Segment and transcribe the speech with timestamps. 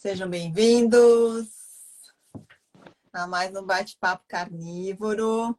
[0.00, 1.48] Sejam bem-vindos
[3.12, 5.58] a mais um bate-papo carnívoro.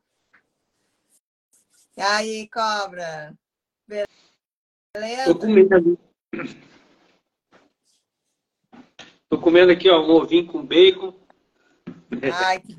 [1.97, 3.37] E aí, cobra?
[3.85, 5.25] Beleza?
[5.25, 5.99] Tô comendo.
[9.27, 11.13] Tô comendo aqui, ó, um ovinho com bacon.
[12.33, 12.77] Ai, que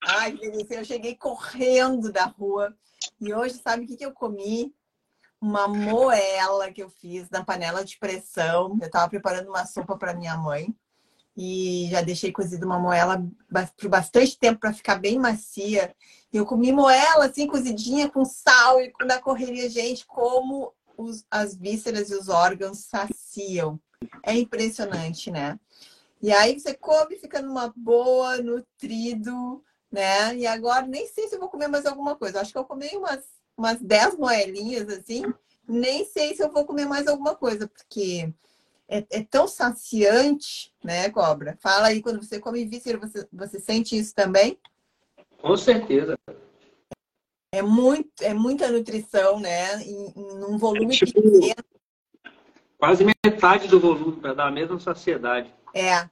[0.00, 0.76] Ai, que delícia.
[0.76, 2.74] Eu cheguei correndo da rua
[3.20, 4.74] e hoje, sabe o que, que eu comi?
[5.40, 8.76] Uma moela que eu fiz na panela de pressão.
[8.80, 10.74] Eu estava preparando uma sopa para minha mãe
[11.40, 13.24] e já deixei cozida uma moela
[13.76, 15.94] por bastante tempo para ficar bem macia.
[16.32, 22.10] Eu comi moela assim, cozidinha com sal e na correria, gente, como os, as vísceras
[22.10, 23.78] e os órgãos saciam.
[24.26, 25.56] É impressionante, né?
[26.20, 30.34] E aí você come, fica numa boa, nutrido, né?
[30.34, 32.40] E agora nem sei se vou comer mais alguma coisa.
[32.40, 33.24] Acho que eu comi umas,
[33.56, 35.22] umas 10 moelinhas assim.
[35.68, 38.34] Nem sei se eu vou comer mais alguma coisa, porque
[38.88, 41.58] é, é, tão saciante, né, Cobra?
[41.60, 44.58] Fala aí, quando você come víscera, você, você sente isso também?
[45.40, 46.18] Com certeza.
[47.52, 49.82] É, muito, é muita nutrição, né?
[49.82, 51.64] Em, em um volume é tipo, pequeno.
[52.78, 55.52] Quase metade do volume, para dar a mesma saciedade.
[55.74, 56.08] É.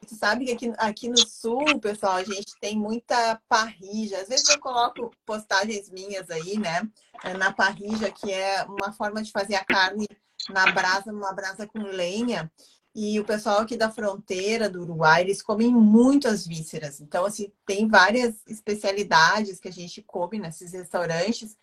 [0.00, 4.18] Você sabe que aqui, aqui no sul, pessoal, a gente tem muita parrija.
[4.18, 6.88] Às vezes eu coloco postagens minhas aí, né?
[7.36, 10.06] Na parrija, que é uma forma de fazer a carne
[10.50, 12.50] na brasa, numa brasa com lenha.
[12.94, 17.00] E o pessoal aqui da fronteira do Uruguai, eles comem muito as vísceras.
[17.00, 21.56] Então, assim, tem várias especialidades que a gente come nesses restaurantes.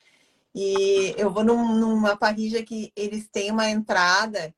[0.54, 4.54] E eu vou num, numa parrija que eles têm uma entrada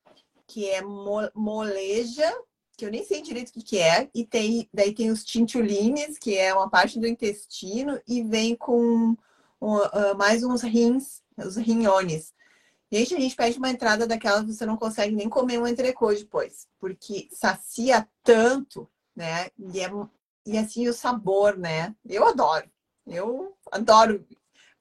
[0.46, 2.30] que é moleja,
[2.76, 6.18] que eu nem sei direito o que, que é, e tem, daí tem os tintiolines,
[6.18, 9.16] que é uma parte do intestino, e vem com
[9.60, 12.34] uh, mais uns rins, os rinhones.
[12.90, 16.12] Gente, a gente pede uma entrada daquela que você não consegue nem comer um entrecô
[16.12, 19.48] depois, porque sacia tanto, né?
[19.58, 19.90] E, é,
[20.46, 21.94] e assim o sabor, né?
[22.08, 22.70] Eu adoro.
[23.04, 24.24] Eu adoro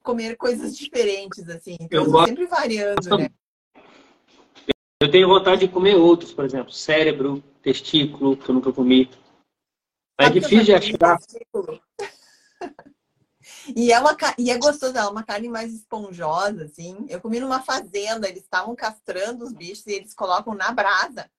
[0.03, 1.77] comer coisas diferentes, assim.
[1.79, 2.29] Então, eu gosto...
[2.29, 3.29] sempre variando, né?
[5.01, 9.09] Eu tenho vontade de comer outros, por exemplo, cérebro, testículo, que eu nunca comi.
[10.17, 11.17] É difícil de achar.
[13.73, 17.05] E é, uma, e é gostoso, é uma carne mais esponjosa, assim.
[17.09, 21.29] Eu comi numa fazenda, eles estavam castrando os bichos e eles colocam na brasa,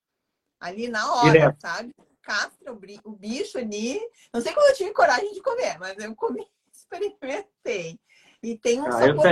[0.58, 1.60] ali na hora, Direto.
[1.60, 1.94] sabe?
[2.22, 4.00] Castra o, o bicho ali.
[4.32, 8.00] Não sei como eu tive coragem de comer, mas eu comi, experimentei.
[8.42, 9.24] E tem um ah, sabor,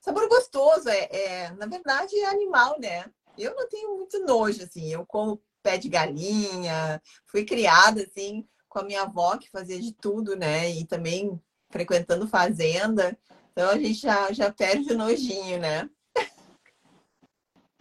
[0.00, 0.88] sabor gostoso.
[0.88, 3.04] É, é, na verdade, é animal, né?
[3.36, 4.92] Eu não tenho muito nojo, assim.
[4.92, 9.92] Eu como pé de galinha, fui criada, assim, com a minha avó, que fazia de
[9.92, 10.70] tudo, né?
[10.70, 11.40] E também
[11.74, 13.18] frequentando fazenda.
[13.50, 15.90] Então a gente já, já perde o nojinho, né?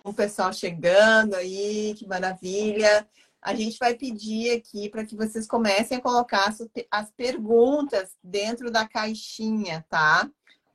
[0.04, 3.08] o pessoal chegando aí, que maravilha.
[3.42, 6.54] A gente vai pedir aqui para que vocês comecem a colocar
[6.92, 10.30] as perguntas dentro da caixinha, tá?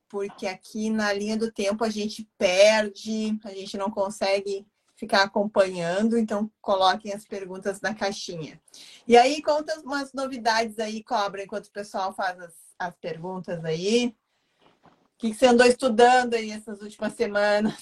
[0.08, 6.18] Porque aqui na linha do tempo a gente perde, a gente não consegue ficar acompanhando,
[6.18, 8.60] então coloquem as perguntas na caixinha.
[9.06, 14.14] E aí, conta umas novidades aí, Cobra, enquanto o pessoal faz as, as perguntas aí.
[14.86, 17.74] O que, você andou estudando aí essas últimas semanas?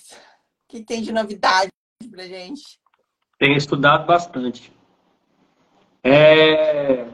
[0.65, 1.71] O que, tem de novidade
[2.11, 2.81] pra gente?
[3.39, 4.73] Tenho estudado bastante.
[6.03, 7.07] É...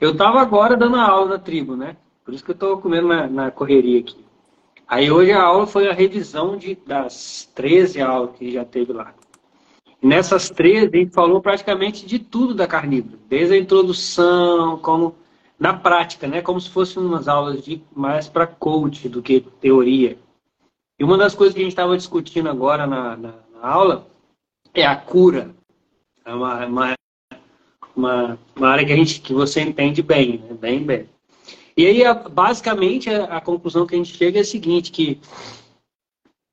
[0.00, 1.96] Eu estava agora dando aula na tribo, né?
[2.24, 4.24] Por isso que eu estou comendo na, na, correria aqui.
[4.86, 9.14] Aí hoje a aula foi a revisão de, das 13 aulas que já teve lá.
[10.00, 13.18] Nessas 13, a gente falou praticamente de tudo da carnívora.
[13.28, 15.14] Desde a introdução, como
[15.58, 16.42] na prática, né?
[16.42, 20.18] Como se fossem umas aulas de mais para coach do que teoria.
[20.98, 24.06] E uma das coisas que a gente estava discutindo agora na, na, na, aula
[24.74, 25.54] é a cura.
[26.24, 26.94] É uma, uma,
[27.96, 30.54] uma, uma, área que a gente que você entende bem, né?
[30.54, 31.08] bem bem.
[31.76, 35.20] E aí, basicamente, a, a conclusão que a gente chega é a seguinte, que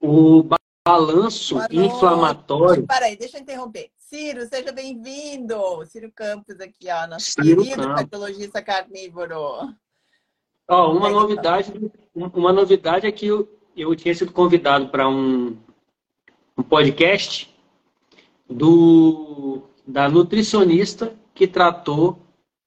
[0.02, 0.46] o
[0.88, 2.88] balanço inflamatório...
[2.88, 3.92] Peraí, deixa eu interromper.
[4.10, 5.56] Ciro, seja bem-vindo.
[5.86, 7.96] Ciro Campos aqui, ó, nosso Ciro querido Campos.
[7.96, 9.38] cardiologista carnívoro.
[10.68, 11.72] Ó, uma novidade,
[12.16, 13.48] uma novidade é que eu,
[13.78, 15.56] eu tinha sido convidado para um,
[16.58, 17.56] um podcast
[18.50, 22.20] do da nutricionista que tratou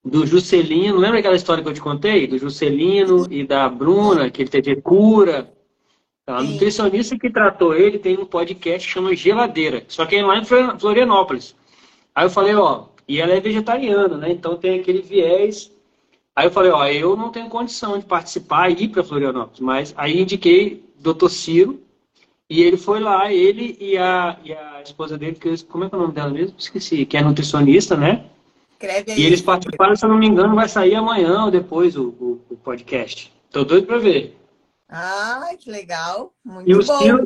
[0.05, 0.97] do Juscelino.
[0.97, 2.29] Lembra aquela história que eu te contei?
[2.29, 5.53] Do Juscelino e da Bruna, que ele teve cura.
[6.27, 10.39] A nutricionista que tratou ele tem um podcast que chama Geladeira, só que é lá
[10.39, 11.57] em Florianópolis.
[12.15, 14.31] Aí eu falei, ó, e ela é vegetariana, né?
[14.31, 15.73] Então tem aquele viés.
[16.37, 19.95] Aí eu falei, ó, eu não tenho condição de participar e ir para Florianópolis, mas
[19.97, 21.29] aí indiquei Dr.
[21.29, 21.83] Ciro
[22.49, 25.95] e ele foi lá, ele e a, e a esposa dele, que como é que
[25.95, 26.55] é o nome dela mesmo?
[26.57, 28.27] Esqueci, que é nutricionista, né?
[28.75, 29.21] Escreve aí.
[29.21, 32.41] E eles participaram, se eu não me engano, vai sair amanhã ou depois o, o,
[32.51, 33.33] o podcast.
[33.51, 34.37] Tô doido para ver.
[34.95, 36.35] Ah, que legal.
[36.45, 37.25] Muito e bom.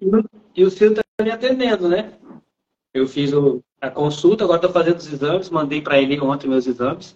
[0.00, 2.14] O e o Ciro tá me atendendo, né?
[2.94, 6.66] Eu fiz o, a consulta, agora estou fazendo os exames, mandei para ele ontem meus
[6.66, 7.14] exames.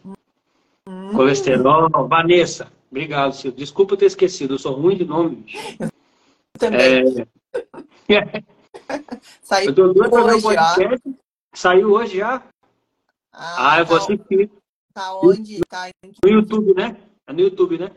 [0.86, 1.12] Hum.
[1.14, 1.88] Colesterol.
[2.06, 3.56] Vanessa, obrigado, Ciro.
[3.56, 5.46] Desculpa ter esquecido, eu sou ruim de nome.
[6.58, 7.26] Também.
[8.08, 8.42] É...
[9.42, 10.82] Saiu o podcast.
[10.82, 11.12] Já.
[11.54, 12.42] Saiu hoje já?
[13.32, 14.50] Ah, ah eu tá vou assistir.
[14.92, 15.60] Tá onde?
[15.60, 15.88] Tá
[16.22, 16.96] no YouTube, né?
[17.26, 17.90] É no YouTube, né?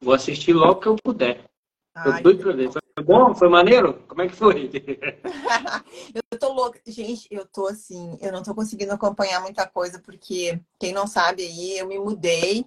[0.00, 1.44] Vou assistir logo que eu puder.
[2.64, 2.82] Ver.
[2.94, 3.34] Foi bom?
[3.34, 3.94] Foi maneiro?
[4.06, 4.70] Como é que foi?
[6.14, 6.78] eu tô louca.
[6.86, 11.42] Gente, eu tô assim, eu não tô conseguindo acompanhar muita coisa, porque quem não sabe
[11.42, 12.66] aí, eu me mudei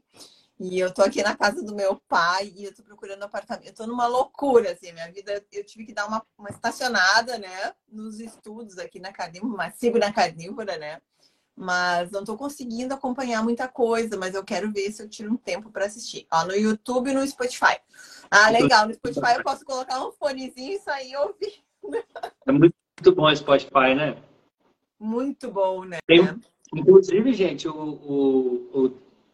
[0.60, 3.70] e eu tô aqui na casa do meu pai e eu tô procurando apartamento.
[3.70, 5.44] Eu tô numa loucura, assim, minha vida.
[5.52, 9.98] Eu tive que dar uma, uma estacionada, né, nos estudos aqui na Carnívora, mas sigo
[9.98, 11.00] na Carnívora, né?
[11.60, 15.36] Mas não estou conseguindo acompanhar muita coisa, mas eu quero ver se eu tiro um
[15.36, 16.26] tempo para assistir.
[16.32, 17.78] Ó, no YouTube e no Spotify.
[18.32, 18.88] Ah, legal.
[18.88, 22.06] No Spotify eu posso colocar um fonezinho e sair ouvindo.
[22.48, 22.74] É muito
[23.14, 24.16] bom o Spotify, né?
[24.98, 25.98] Muito bom, né?
[26.08, 26.22] Tem,
[26.74, 28.92] inclusive, gente, o, o, o,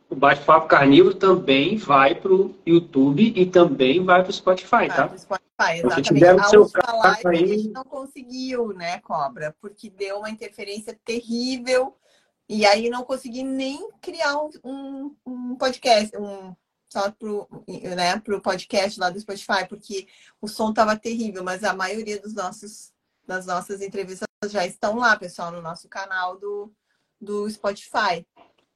[0.10, 5.07] o Bate-Papo Carnívoro também vai para o YouTube e também vai para o Spotify, tá?
[5.07, 6.25] Pro Spotify, exatamente.
[6.25, 6.68] A seu
[7.04, 7.44] live aí...
[7.44, 9.56] a gente não conseguiu, né, Cobra?
[9.62, 11.95] Porque deu uma interferência terrível
[12.47, 16.56] e aí não consegui nem criar um, um, podcast, um,
[16.88, 20.07] só pro, né, pro podcast lá do Spotify, porque
[20.39, 22.94] o som tava terrível, mas a maioria dos nossos,
[23.25, 26.71] das nossas entrevistas já estão lá, pessoal, no nosso canal do,
[27.19, 28.25] do Spotify.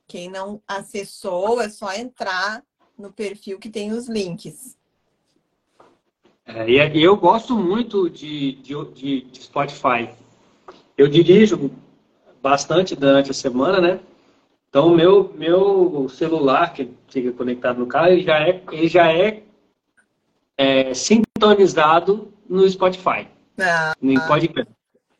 [0.07, 2.63] Quem não acessou, é só entrar
[2.98, 4.77] no perfil que tem os links.
[6.44, 8.74] É, e eu gosto muito de, de,
[9.31, 10.10] de Spotify.
[10.98, 11.71] Eu dirijo
[12.42, 14.00] bastante durante a semana, né?
[14.70, 19.12] Então, o meu, meu celular, que fica conectado no carro, ele já é, ele já
[19.12, 19.44] é,
[20.56, 23.28] é sintonizado no Spotify.
[23.60, 23.94] Ah.
[24.00, 24.72] No podcast.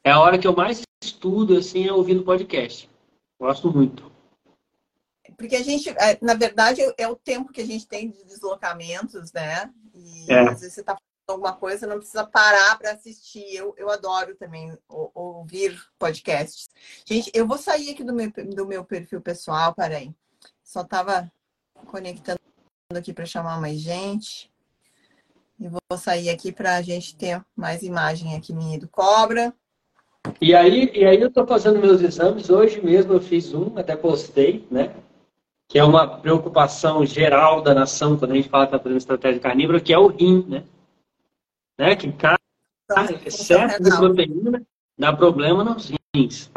[0.04, 2.90] É a hora que eu mais estudo, assim, é ouvindo podcast.
[3.40, 4.10] Gosto muito.
[5.36, 9.32] Porque a gente, é, na verdade, é o tempo que a gente tem de deslocamentos,
[9.32, 9.72] né?
[9.96, 10.40] E é.
[10.42, 10.98] às vezes você está
[11.32, 13.56] alguma coisa, não precisa parar para assistir.
[13.56, 16.70] Eu, eu adoro também ouvir podcasts.
[17.06, 20.14] Gente, eu vou sair aqui do meu, do meu perfil pessoal, peraí.
[20.64, 21.32] Só estava
[21.86, 22.40] conectando
[22.94, 24.52] aqui para chamar mais gente.
[25.60, 29.54] E vou sair aqui para a gente ter mais imagem aqui minha do cobra.
[30.42, 32.50] E aí, e aí eu estou fazendo meus exames.
[32.50, 34.96] Hoje mesmo eu fiz um, até postei, né?
[35.68, 39.42] Que é uma preocupação geral da nação quando a gente fala que está fazendo estratégia
[39.42, 40.64] carnívora, que é o rim, né?
[41.80, 41.96] Né?
[41.96, 42.38] Que carne,
[43.26, 44.62] excesso de proteína
[44.98, 46.52] dá problema nos rins.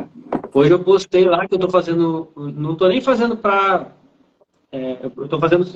[0.53, 3.93] Hoje eu postei lá que eu estou fazendo, não estou nem fazendo para,
[4.73, 5.67] é, eu estou fazendo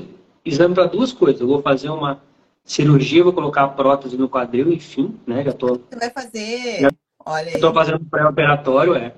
[0.44, 1.40] exame para duas coisas.
[1.40, 2.20] Eu vou fazer uma
[2.64, 5.44] cirurgia, vou colocar a prótese no quadril, enfim, né?
[5.44, 6.90] Já tô, Você vai fazer, já,
[7.24, 9.14] olha Estou fazendo pré-operatório, é.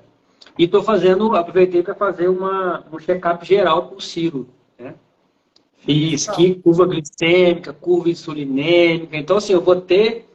[0.57, 4.47] E estou fazendo, aproveitei para fazer uma, um check-up geral com o Ciro,
[4.77, 4.93] né?
[5.79, 9.17] Fiz que curva glicêmica, curva insulinêmica.
[9.17, 10.29] Então, assim, eu vou ter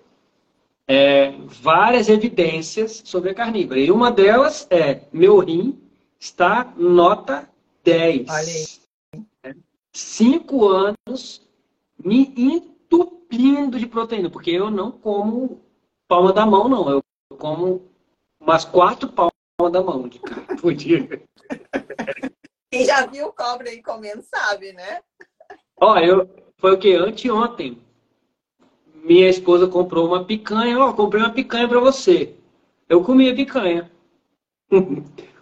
[0.89, 3.79] é, várias evidências sobre a carnívora.
[3.79, 5.81] E uma delas é meu rim
[6.19, 7.49] está nota
[7.85, 8.29] 10.
[8.29, 9.55] Olha aí.
[9.93, 11.47] Cinco anos
[12.03, 15.61] me entupindo de proteína, porque eu não como
[16.09, 16.91] palma da mão, não.
[16.91, 17.03] Eu
[17.39, 17.83] como
[18.41, 19.33] umas quatro palmas
[19.73, 21.23] da mão de carne por dia.
[22.71, 25.01] Quem já viu cobra aí comendo sabe, né?
[25.77, 26.29] Ó, eu
[26.59, 27.83] foi o que anteontem.
[28.95, 32.35] Minha esposa comprou uma picanha, ó, comprei uma picanha para você.
[32.89, 33.91] Eu comi a picanha.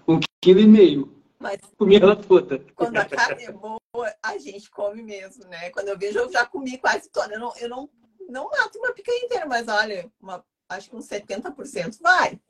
[0.08, 1.12] um quilo e meio.
[1.38, 2.64] Mas comi ela toda.
[2.74, 3.78] Quando a carne é boa,
[4.22, 5.70] a gente come mesmo, né?
[5.70, 7.34] Quando eu vejo, eu já comi quase toda.
[7.34, 7.90] Eu não, eu não,
[8.28, 12.40] não mato uma picanha inteira, mas olha, uma, acho que uns 70% vai.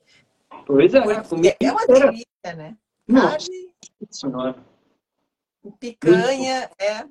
[0.66, 2.76] Pois é, Porque é uma delícia, né?
[3.06, 3.48] Nossa
[4.30, 4.64] carne.
[5.78, 7.06] Picanha, é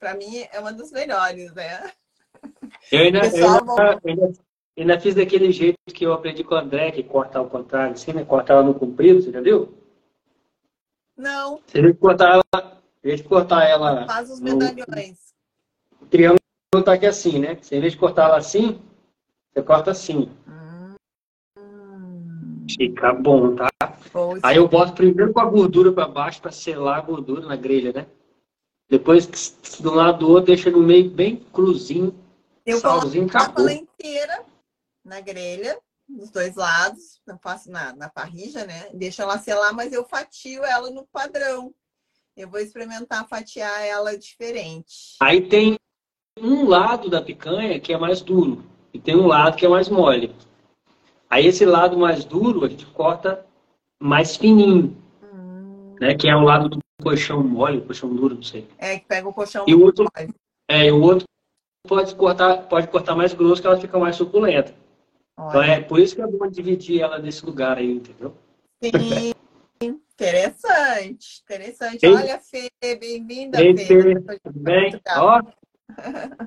[0.00, 1.92] para mim é uma das melhores, né?
[2.90, 4.32] Eu ainda, eu ainda, ainda,
[4.76, 8.14] ainda, fiz daquele jeito que eu aprendi com o André, que corta ao contrário, assim,
[8.14, 8.24] né?
[8.24, 9.74] Cortar ela no comprido, você já viu?
[11.16, 11.60] Não.
[11.66, 12.80] Você tem que cortar ela.
[13.04, 14.06] Em vez de cortar ela.
[14.06, 15.34] Faz os medalhões.
[16.00, 16.40] O triângulo
[16.82, 17.58] tá aqui assim, né?
[17.60, 18.80] Você, em vez de cortar ela assim,
[19.52, 20.30] você corta assim.
[20.48, 20.96] Hum.
[22.70, 23.68] Fica bom, tá?
[24.42, 27.92] Aí eu boto primeiro com a gordura para baixo para selar a gordura na grelha,
[27.92, 28.06] né?
[28.90, 32.12] Depois, do lado do outro, deixa no meio bem cruzinho.
[32.66, 34.44] Eu salzinho, coloco ela inteira
[35.04, 35.78] na grelha,
[36.08, 38.90] dos dois lados, não faço na, na parrija, né?
[38.92, 41.72] Deixo ela selar, mas eu fatio ela no padrão.
[42.36, 45.16] Eu vou experimentar fatiar ela diferente.
[45.20, 45.78] Aí tem
[46.36, 49.88] um lado da picanha que é mais duro e tem um lado que é mais
[49.88, 50.34] mole.
[51.28, 53.46] Aí esse lado mais duro a gente corta
[54.02, 55.94] mais fininho, hum.
[56.00, 56.16] né?
[56.16, 58.68] Que é o lado do colchão mole, colchão duro, não sei.
[58.78, 60.34] É, que pega o colchão e o outro, mole.
[60.68, 61.26] É, o outro
[61.86, 64.74] pode cortar, pode cortar mais grosso que ela fica mais suculenta.
[65.48, 68.34] Então é por isso que é bom dividir ela nesse lugar aí, entendeu?
[68.82, 69.32] Sim.
[69.82, 72.06] Interessante, interessante.
[72.06, 73.74] Olha, Fê, bem-vinda, Fê.
[73.74, 74.38] Fê.
[74.44, 75.00] Tudo bem?
[75.16, 75.40] Ó,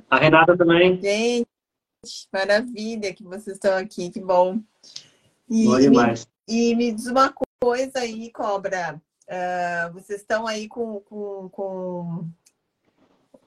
[0.10, 1.02] a Renata também.
[1.02, 1.48] Gente,
[2.32, 4.60] maravilha que vocês estão aqui, que bom.
[5.50, 6.28] E, bom demais.
[6.48, 9.02] Me, e me diz uma coisa aí, Cobra.
[9.34, 12.30] Uh, vocês estão aí com, com, com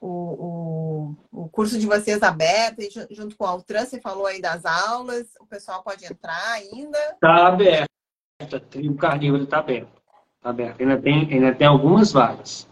[0.01, 4.65] o, o, o, curso de vocês aberto, junto com a Altran, você falou aí das
[4.65, 6.97] aulas, o pessoal pode entrar ainda?
[7.13, 7.87] Está aberto,
[8.69, 10.01] tribo carnívoro está aberto.
[10.41, 10.81] Tá aberto.
[10.81, 12.67] Ainda tem, ainda tem algumas vagas.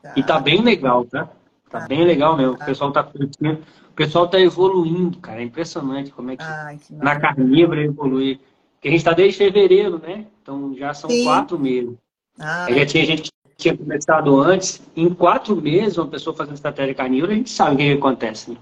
[0.00, 0.14] Tá.
[0.16, 1.26] E tá bem legal, tá?
[1.68, 1.88] Tá, tá.
[1.88, 2.56] bem legal mesmo.
[2.56, 2.64] Tá.
[2.64, 3.64] O pessoal tá curtindo.
[3.90, 5.40] O pessoal tá evoluindo, cara.
[5.40, 8.40] É impressionante como é que, Ai, que na carnívora evolui.
[8.74, 10.26] Porque a gente tá desde fevereiro, né?
[10.40, 11.24] Então já são Sim.
[11.24, 11.96] quatro meses.
[12.38, 14.80] Ah, já tinha gente que tinha começado antes.
[14.96, 18.50] Em quatro meses, uma pessoa fazendo estratégia carnívora, a gente sabe o que, que acontece,
[18.50, 18.56] né?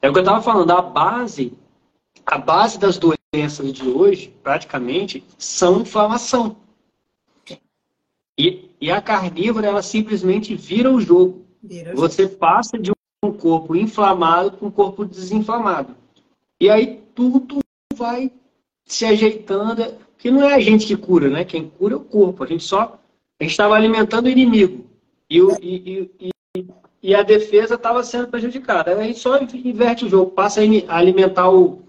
[0.00, 1.52] É o que eu estava falando, a base,
[2.26, 6.56] a base das doenças de hoje, praticamente, são inflamação.
[8.38, 11.46] E, e a carnívora, ela simplesmente vira o jogo.
[11.62, 12.92] Vira Você passa de
[13.24, 15.96] um corpo inflamado para um corpo desinflamado.
[16.60, 17.60] E aí tudo
[17.94, 18.30] vai
[18.84, 19.82] se ajeitando.
[20.24, 21.44] Que não é a gente que cura, né?
[21.44, 22.42] Quem cura é o corpo.
[22.44, 22.98] A gente só.
[23.38, 24.86] A gente estava alimentando o inimigo.
[25.28, 26.10] E, o, e,
[26.56, 26.66] e,
[27.02, 28.90] e a defesa estava sendo prejudicada.
[28.90, 31.82] Aí a gente só inverte o jogo, passa a alimentar o,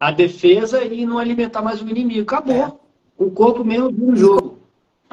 [0.00, 2.22] a defesa e não alimentar mais o inimigo.
[2.22, 2.56] Acabou.
[2.56, 2.72] É.
[3.16, 4.58] O corpo mesmo vira o jogo.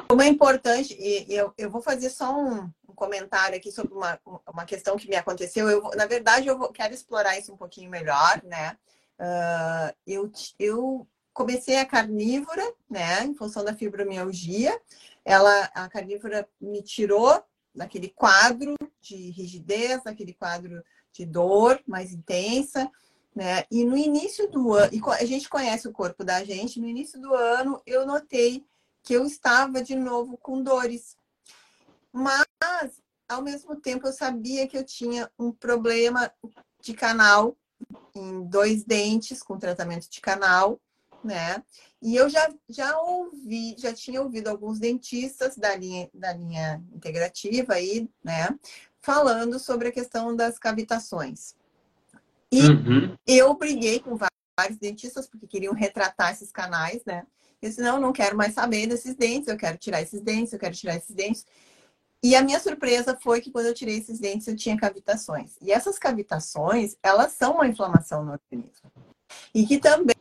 [0.08, 4.20] Como é importante, e eu, eu vou fazer só um, um comentário aqui sobre uma,
[4.52, 5.70] uma questão que me aconteceu.
[5.70, 8.76] Eu, na verdade, eu vou, quero explorar isso um pouquinho melhor, né?
[9.20, 13.24] Uh, eu, eu comecei a carnívora, né?
[13.26, 14.82] Em função da fibromialgia.
[15.24, 17.44] Ela, a carnívora me tirou
[17.76, 22.90] daquele quadro de rigidez, daquele quadro de dor mais intensa,
[23.36, 23.66] né?
[23.70, 27.20] E no início do ano, e a gente conhece o corpo da gente, no início
[27.20, 28.66] do ano eu notei
[29.04, 31.18] que eu estava de novo com dores.
[32.14, 32.46] Mas,
[33.28, 36.32] ao mesmo tempo, eu sabia que eu tinha um problema
[36.80, 37.58] de canal
[38.16, 40.80] em dois dentes, com tratamento de canal,
[41.26, 41.62] né?
[42.02, 47.74] E eu já, já ouvi, já tinha ouvido alguns dentistas da linha, da linha integrativa
[47.74, 48.48] aí, né?
[49.02, 51.56] Falando sobre a questão das cavitações.
[52.52, 53.18] E uhum.
[53.26, 57.26] eu briguei com vários dentistas porque queriam retratar esses canais, né?
[57.62, 60.60] Eu disse, não, não quero mais saber desses dentes, eu quero tirar esses dentes, eu
[60.60, 61.46] quero tirar esses dentes.
[62.22, 65.56] E a minha surpresa foi que quando eu tirei esses dentes, eu tinha cavitações.
[65.62, 68.92] E essas cavitações, elas são uma inflamação no organismo.
[69.54, 70.16] E que também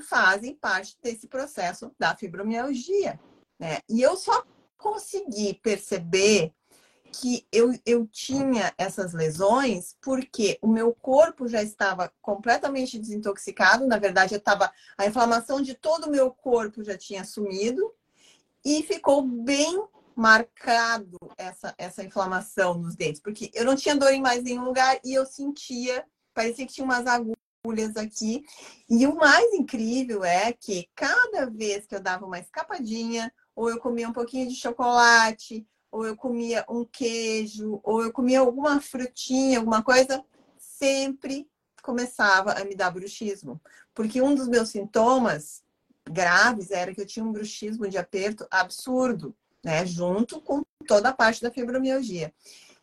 [0.00, 3.18] fazem parte desse processo da fibromialgia.
[3.58, 3.78] Né?
[3.88, 4.44] E eu só
[4.76, 6.52] consegui perceber
[7.12, 13.86] que eu, eu tinha essas lesões porque o meu corpo já estava completamente desintoxicado.
[13.86, 17.92] Na verdade, eu estava, a inflamação de todo o meu corpo já tinha sumido
[18.64, 24.20] e ficou bem marcado essa, essa inflamação nos dentes, porque eu não tinha dor em
[24.20, 27.41] mais nenhum lugar e eu sentia, parecia que tinha umas agulhas
[28.00, 28.44] aqui.
[28.90, 33.78] E o mais incrível é que cada vez que eu dava uma escapadinha, ou eu
[33.78, 39.58] comia um pouquinho de chocolate, ou eu comia um queijo, ou eu comia alguma frutinha,
[39.58, 40.24] alguma coisa,
[40.58, 41.48] sempre
[41.82, 43.60] começava a me dar bruxismo.
[43.94, 45.62] Porque um dos meus sintomas
[46.10, 49.86] graves era que eu tinha um bruxismo de aperto absurdo, né?
[49.86, 52.34] Junto com toda a parte da fibromialgia.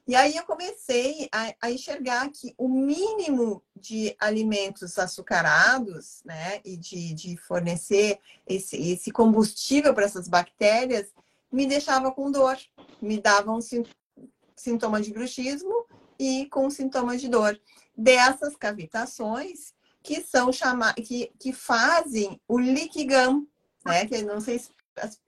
[0.09, 6.75] E aí eu comecei a, a, enxergar que o mínimo de alimentos açucarados, né, e
[6.75, 11.13] de, de fornecer esse, esse combustível para essas bactérias,
[11.51, 12.57] me deixava com dor,
[12.99, 13.59] me dava um
[14.55, 15.85] sintoma de bruxismo
[16.17, 17.61] e com sintomas de dor.
[17.95, 23.47] Dessas cavitações que são chamadas, que, que fazem o liquigam,
[23.85, 24.07] né?
[24.07, 24.71] Que não sei se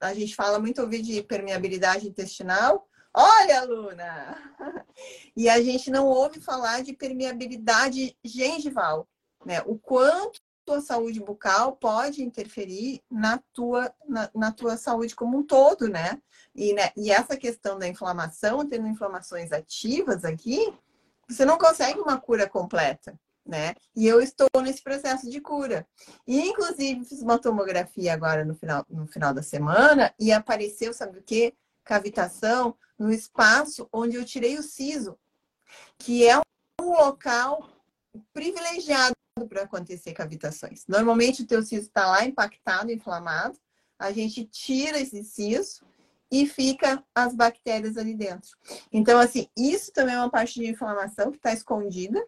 [0.00, 2.88] a gente fala muito ouvir de permeabilidade intestinal.
[3.14, 4.38] Olha, Luna!
[5.34, 9.08] E a gente não ouve falar de permeabilidade gengival,
[9.46, 9.62] né?
[9.64, 15.42] O quanto tua saúde bucal pode interferir na tua, na, na, tua saúde como um
[15.42, 16.20] todo, né?
[16.54, 16.90] E, né?
[16.96, 20.72] e essa questão da inflamação, tendo inflamações ativas aqui,
[21.28, 23.18] você não consegue uma cura completa.
[23.44, 23.74] né?
[23.96, 25.86] E eu estou nesse processo de cura.
[26.26, 31.18] E, inclusive, fiz uma tomografia agora no final, no final da semana e apareceu, sabe
[31.18, 31.54] o quê?
[31.84, 35.18] Cavitação no espaço onde eu tirei o siso,
[35.98, 37.68] que é um local
[38.32, 39.14] privilegiado
[39.48, 40.84] para acontecer cavitações.
[40.86, 43.58] Normalmente o teu siso está lá impactado, inflamado,
[43.98, 45.84] a gente tira esse siso
[46.30, 48.56] e fica as bactérias ali dentro.
[48.90, 52.24] Então, assim, isso também é uma parte de inflamação que está escondida,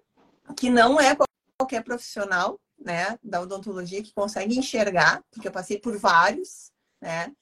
[0.57, 1.17] que não é
[1.59, 6.71] qualquer profissional, né, da odontologia que consegue enxergar, porque eu passei por vários,
[7.01, 7.33] né,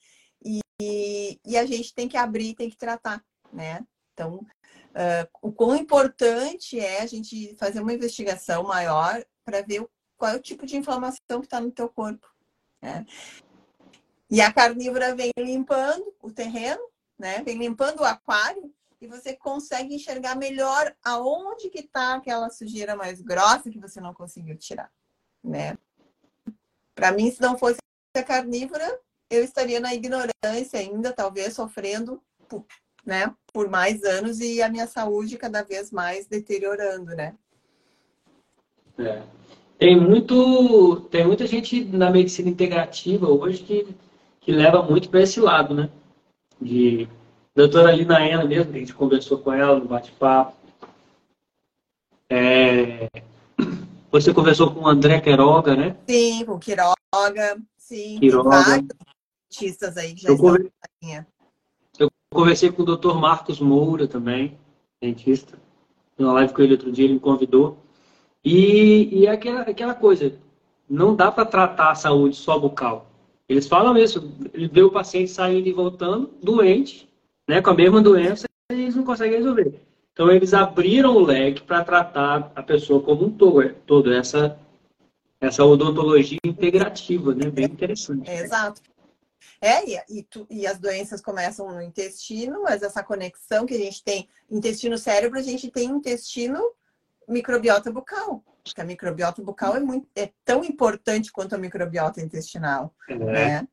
[0.81, 3.85] e, e a gente tem que abrir, tem que tratar, né.
[4.13, 9.87] Então, uh, o quão importante é a gente fazer uma investigação maior para ver
[10.17, 12.27] qual é o tipo de inflamação que está no teu corpo,
[12.81, 13.05] né.
[14.29, 16.81] E a carnívora vem limpando o terreno,
[17.19, 17.43] né?
[17.43, 23.21] Vem limpando o aquário e você consegue enxergar melhor aonde que está aquela sujeira mais
[23.21, 24.91] grossa que você não conseguiu tirar,
[25.43, 25.77] né?
[26.95, 27.77] Para mim, se não fosse
[28.15, 28.99] a carnívora,
[29.29, 32.21] eu estaria na ignorância ainda, talvez sofrendo,
[33.05, 37.35] né, por mais anos e a minha saúde cada vez mais deteriorando, né?
[38.97, 39.21] É.
[39.77, 43.95] Tem muito, tem muita gente na medicina integrativa hoje que
[44.43, 45.89] que leva muito para esse lado, né?
[46.61, 47.07] De
[47.55, 50.53] doutora Lina Ena mesmo, a gente conversou com ela no bate-papo.
[52.29, 53.07] É...
[54.11, 55.95] Você conversou com o André Queiroga, né?
[56.07, 57.57] Sim, com o Quiroga,
[57.93, 58.19] sim.
[58.19, 58.49] Quiroga.
[58.49, 58.87] vários
[59.51, 60.71] artistas aí que já eu estão conver...
[61.99, 64.57] Eu conversei com o doutor Marcos Moura também,
[65.01, 65.57] dentista.
[66.17, 67.77] Numa live com ele outro dia, ele me convidou.
[68.43, 70.33] E, e é aquela, aquela coisa,
[70.89, 73.09] não dá para tratar a saúde só bucal.
[73.47, 74.31] Eles falam isso.
[74.53, 77.07] Ele vê o paciente saindo e voltando, doente,
[77.47, 79.79] né, com a mesma doença, e eles não conseguem resolver.
[80.11, 84.59] Então, eles abriram o leque para tratar a pessoa como um todo, todo essa,
[85.45, 87.49] essa odontologia integrativa, né?
[87.49, 88.29] Bem interessante.
[88.29, 88.81] É, exato.
[89.59, 93.77] É, e, e, tu, e, as doenças começam no intestino, mas essa conexão que a
[93.77, 96.61] gente tem intestino-cérebro, a gente tem intestino
[97.27, 98.43] microbiota bucal.
[98.63, 102.93] Porque a microbiota bucal é, muito, é tão importante quanto a microbiota intestinal.
[103.09, 103.15] É.
[103.15, 103.67] Né?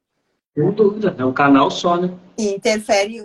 [0.55, 2.17] Sem dúvida, é um canal só, né?
[2.37, 3.25] E interfere,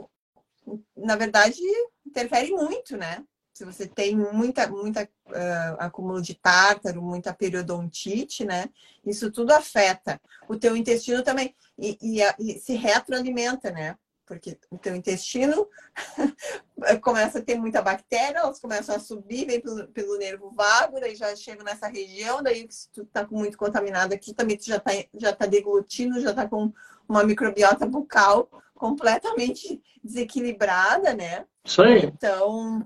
[0.96, 1.60] na verdade,
[2.06, 3.24] interfere muito, né?
[3.56, 8.65] Se você tem muita, muita uh, acúmulo de tártaro, muita periodontite, né?
[9.06, 10.20] Isso tudo afeta.
[10.50, 11.56] O teu intestino também.
[11.80, 13.96] E, e, e se retroalimenta, né?
[14.26, 15.68] porque o teu intestino
[17.02, 21.15] começa a ter muita bactéria, elas começam a subir, vem pelo, pelo nervo vago, daí
[21.15, 24.91] já chega nessa região, daí se tu tá muito contaminado aqui, também tu já tá,
[25.13, 26.74] já tá deglutindo, já tá com
[27.08, 31.46] uma microbiota bucal completamente desequilibrada, né?
[31.63, 32.06] Isso aí.
[32.06, 32.86] Então,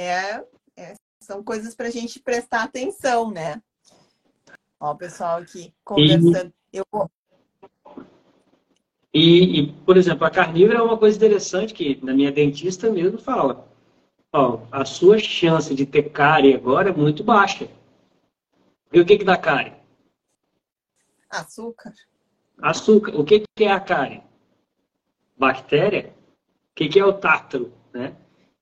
[0.00, 0.44] é,
[0.76, 3.62] é são coisas para a gente prestar atenção, né?
[4.80, 6.52] Ó, o pessoal aqui conversando.
[6.72, 6.78] E...
[6.78, 7.10] Eu,
[9.12, 13.18] e, e, por exemplo, a carnívora é uma coisa interessante que na minha dentista mesmo
[13.18, 13.68] fala.
[14.32, 17.68] Ó, a sua chance de ter cárie agora é muito baixa.
[18.92, 19.74] E o que que dá cárie?
[21.28, 21.92] Açúcar.
[22.62, 23.16] Açúcar.
[23.16, 24.22] O que que é a cárie?
[25.36, 26.14] Bactéria.
[26.70, 28.14] O que que é o tártaro, né?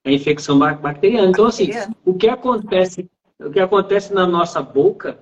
[0.08, 1.28] A infecção bacteriana.
[1.28, 1.68] Então, assim,
[2.04, 5.18] o que acontece, o que acontece na nossa boca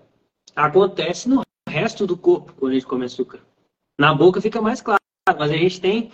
[0.55, 3.41] acontece no resto do corpo quando a gente come açúcar.
[3.99, 5.01] Na boca fica mais claro
[5.37, 6.13] mas a gente tem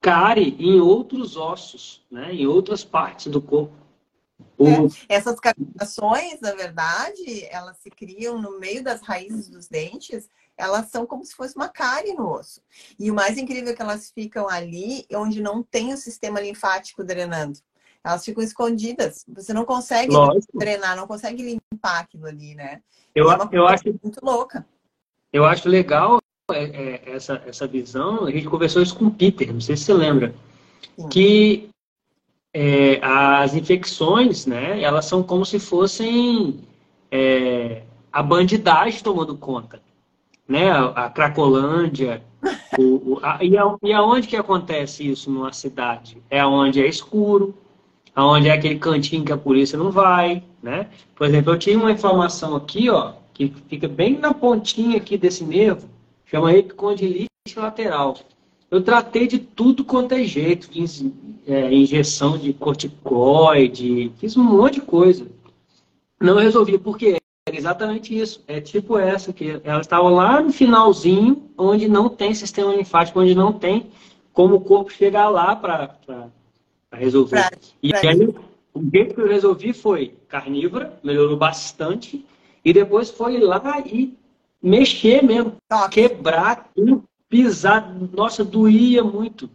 [0.00, 2.32] cárie em outros ossos, né?
[2.32, 3.74] em outras partes do corpo.
[4.56, 4.66] O...
[4.66, 10.86] É, essas cavitações, na verdade, elas se criam no meio das raízes dos dentes, elas
[10.86, 12.62] são como se fosse uma cárie no osso.
[12.98, 17.04] E o mais incrível é que elas ficam ali onde não tem o sistema linfático
[17.04, 17.58] drenando.
[18.04, 19.24] Elas ficam escondidas.
[19.28, 20.58] Você não consegue Lógico.
[20.58, 22.80] drenar, não consegue limpar aquilo ali, né?
[23.14, 24.66] Eu, é eu acho muito louca.
[25.32, 26.20] Eu acho legal
[26.52, 29.84] é, é, essa, essa visão, a gente conversou isso com o Peter, não sei se
[29.84, 30.34] você lembra,
[30.94, 31.08] Sim.
[31.08, 31.70] que
[32.52, 36.60] é, as infecções, né, elas são como se fossem
[37.10, 39.80] é, a bandidagem tomando conta,
[40.46, 42.22] né, a, a Cracolândia,
[42.78, 46.22] o, o, a, e, a, e aonde que acontece isso numa cidade?
[46.28, 47.54] É onde é escuro,
[48.14, 50.88] aonde é aquele cantinho que a polícia não vai, né?
[51.14, 55.44] Por exemplo, eu tinha uma inflamação aqui, ó, que fica bem na pontinha aqui desse
[55.44, 55.88] nervo,
[56.24, 58.16] chama epicondilite lateral.
[58.70, 61.04] Eu tratei de tudo quanto é jeito, fiz
[61.46, 65.26] é, injeção de corticoide, fiz um monte de coisa.
[66.20, 68.42] Não resolvi, porque é exatamente isso.
[68.48, 73.34] É tipo essa, que ela estava lá no finalzinho, onde não tem sistema linfático, onde
[73.34, 73.90] não tem
[74.32, 76.30] como o corpo chegar lá para
[76.94, 77.36] resolver.
[77.36, 77.50] Pra,
[77.82, 78.10] e pra...
[78.10, 78.28] aí,
[78.74, 82.24] o jeito que eu resolvi foi carnívora, melhorou bastante,
[82.64, 84.16] e depois foi lá e
[84.62, 85.88] mexer mesmo, Nossa.
[85.90, 86.70] quebrar,
[87.28, 87.94] pisar.
[88.12, 89.50] Nossa, doía muito.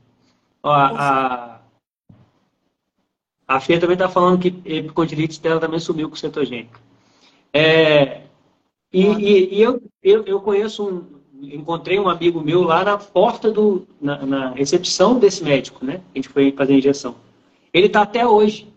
[0.61, 1.61] Ó, a,
[3.47, 6.79] a Fê também está falando que epicondilite dela também sumiu com cetogênica.
[7.51, 8.21] É,
[8.93, 11.19] e, e, e eu, eu, eu, conheço um.
[11.41, 13.87] Encontrei um amigo meu lá na porta do.
[13.99, 16.01] na, na recepção desse médico, né?
[16.13, 17.15] A gente foi fazer a injeção.
[17.73, 18.73] Ele está até hoje.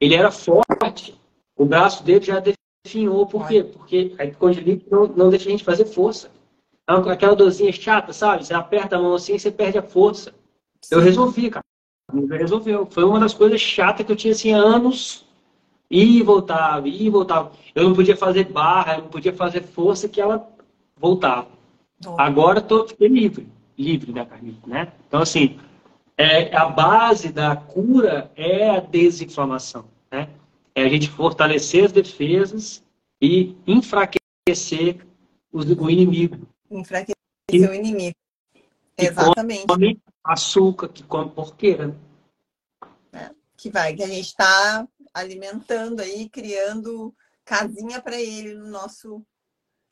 [0.00, 1.14] Ele era forte,
[1.56, 2.42] o braço dele já
[2.84, 3.26] definhou.
[3.26, 3.62] Por quê?
[3.62, 6.30] Porque a epicondilite não, não deixa a gente fazer força.
[6.88, 8.44] É aquela dorzinha chata, sabe?
[8.44, 10.34] Você aperta a mão assim e você perde a força.
[10.90, 11.64] Eu resolvi, cara.
[12.30, 12.86] Resolveu.
[12.90, 15.24] Foi uma das coisas chatas que eu tinha assim anos.
[15.88, 17.52] E voltava, e voltava.
[17.74, 20.48] Eu não podia fazer barra, eu não podia fazer força que ela
[20.96, 21.48] voltava.
[22.16, 23.46] Agora estou livre,
[23.78, 24.90] livre da carne, né?
[25.06, 25.58] Então assim,
[26.16, 29.88] é, a base da cura é a desinflamação.
[30.10, 30.28] Né?
[30.74, 32.82] É a gente fortalecer as defesas
[33.20, 35.06] e enfraquecer
[35.52, 36.48] o inimigo.
[36.70, 37.16] Enfraquecer
[37.50, 38.16] e, o inimigo.
[38.96, 39.62] Exatamente.
[39.62, 41.88] Que come açúcar, que come porqueira.
[41.88, 41.94] Né?
[43.12, 49.22] É, que vai, que a gente está alimentando aí, criando casinha para ele no nosso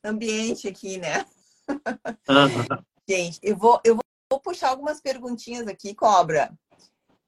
[0.05, 1.27] ambiente aqui, né?
[1.69, 2.85] Uhum.
[3.09, 6.57] gente, eu vou, eu vou Vou puxar algumas perguntinhas aqui, Cobra,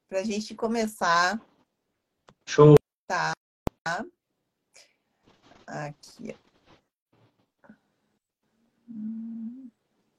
[0.08, 1.44] para a gente começar.
[2.46, 2.76] Show.
[3.08, 3.32] Tá.
[5.66, 6.36] Aqui.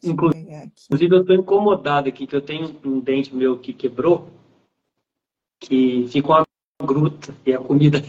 [0.03, 4.29] Inclusive, eu estou incomodado aqui, que eu tenho um dente meu que quebrou,
[5.61, 6.45] que ficou uma
[6.85, 7.99] gruta e a comida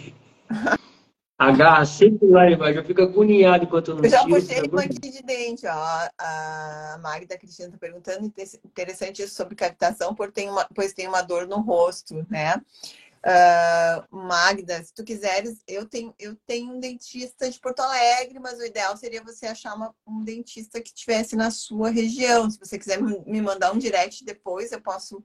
[1.49, 2.79] agarra sempre lá embaixo.
[2.79, 6.09] Eu fico agoniado enquanto eu não Eu já tiro, puxei uma aqui de dente, ó.
[6.19, 11.23] A Magda Cristina está perguntando, interessante isso sobre captação, pois tem uma, pois tem uma
[11.23, 12.55] dor no rosto, né?
[13.25, 18.59] Uh, Magda, se tu quiseres, eu tenho, eu tenho um dentista de Porto Alegre, mas
[18.59, 22.51] o ideal seria você achar uma, um dentista que estivesse na sua região.
[22.51, 25.25] Se você quiser me mandar um direct depois, eu posso.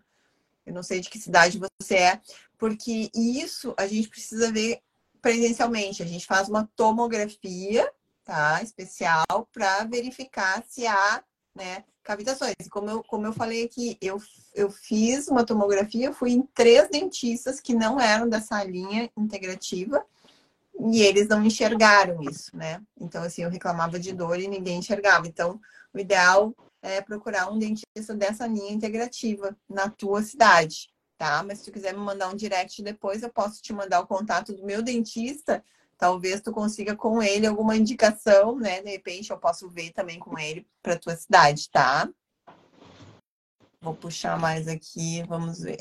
[0.66, 2.22] Eu não sei de que cidade você é,
[2.58, 4.80] porque isso a gente precisa ver
[5.22, 6.04] presencialmente.
[6.04, 7.92] A gente faz uma tomografia,
[8.24, 8.62] tá?
[8.62, 11.24] Especial para verificar se há,
[11.56, 12.56] né, cavitações.
[12.70, 14.22] Como eu, como eu falei aqui, eu,
[14.56, 20.04] eu fiz uma tomografia, fui em três dentistas que não eram dessa linha integrativa
[20.80, 22.82] e eles não enxergaram isso, né?
[23.00, 25.28] Então, assim, eu reclamava de dor e ninguém enxergava.
[25.28, 25.60] Então,
[25.94, 31.44] o ideal é procurar um dentista dessa linha integrativa na tua cidade tá?
[31.44, 34.54] Mas se tu quiser me mandar um direct depois, eu posso te mandar o contato
[34.54, 35.62] do meu dentista.
[35.98, 38.82] Talvez tu consiga com ele alguma indicação, né?
[38.82, 42.10] De repente eu posso ver também com ele para tua cidade, tá?
[43.82, 45.78] Vou puxar mais aqui, vamos ver.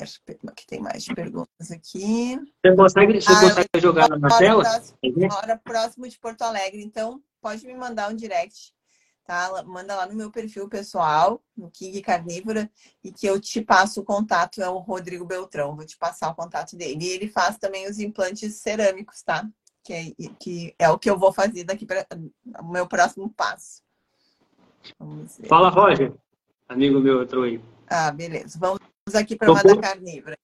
[0.55, 2.37] Que tem mais perguntas aqui.
[2.65, 4.63] Você consegue, você ah, consegue jogar na tela?
[4.63, 8.73] Próximo, hora próximo de Porto Alegre, então pode me mandar um direct
[9.29, 9.63] tá?
[9.63, 12.67] Manda lá no meu perfil pessoal, no King Carnívora,
[13.03, 16.35] e que eu te passo o contato, é o Rodrigo Beltrão, vou te passar o
[16.35, 17.05] contato dele.
[17.05, 19.47] E ele faz também os implantes cerâmicos, tá?
[19.83, 20.03] Que é,
[20.39, 22.07] que é o que eu vou fazer daqui para
[22.59, 23.83] o meu próximo passo.
[25.47, 26.11] Fala, Roger.
[26.67, 27.61] Amigo meu entrou aí.
[27.87, 28.57] Ah, beleza.
[28.59, 28.79] Vamos
[29.13, 30.35] aqui para uma da carnívora.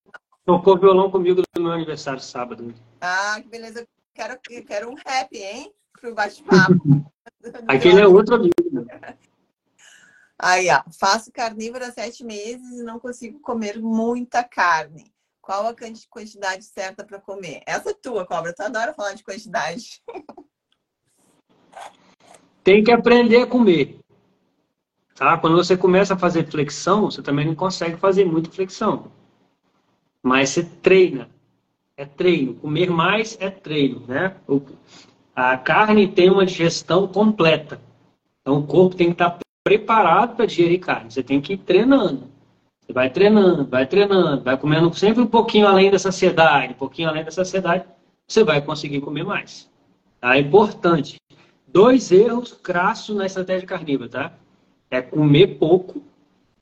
[0.45, 2.71] Tocou violão comigo no meu aniversário sábado.
[3.01, 3.79] Ah, que beleza.
[3.79, 5.73] Eu quero, eu quero um rap, hein?
[5.99, 7.11] Pro bate-papo.
[7.67, 8.64] Aquele é outro amigo.
[10.47, 15.11] Aí, ó, faço carnívora há sete meses e não consigo comer muita carne.
[15.41, 15.75] Qual a
[16.07, 17.63] quantidade certa para comer?
[17.65, 18.53] Essa é tua, cobra.
[18.53, 20.03] Tu adora falar de quantidade.
[22.63, 23.99] Tem que aprender a comer.
[25.15, 25.35] Tá?
[25.35, 29.11] Quando você começa a fazer flexão, você também não consegue fazer muita flexão.
[30.21, 31.27] Mas você treina.
[31.97, 32.53] É treino.
[32.53, 34.35] Comer mais é treino, né?
[35.35, 37.81] A carne tem uma digestão completa.
[38.41, 41.11] Então, o corpo tem que estar preparado para digerir carne.
[41.11, 42.29] Você tem que ir treinando.
[42.79, 47.09] Você vai treinando, vai treinando, vai comendo sempre um pouquinho além da saciedade, um pouquinho
[47.09, 47.83] além da saciedade,
[48.27, 49.67] você vai conseguir comer mais.
[50.21, 50.37] Tá?
[50.37, 51.15] É importante.
[51.67, 54.33] Dois erros crassos na estratégia carnívora, tá?
[54.91, 56.01] É comer pouco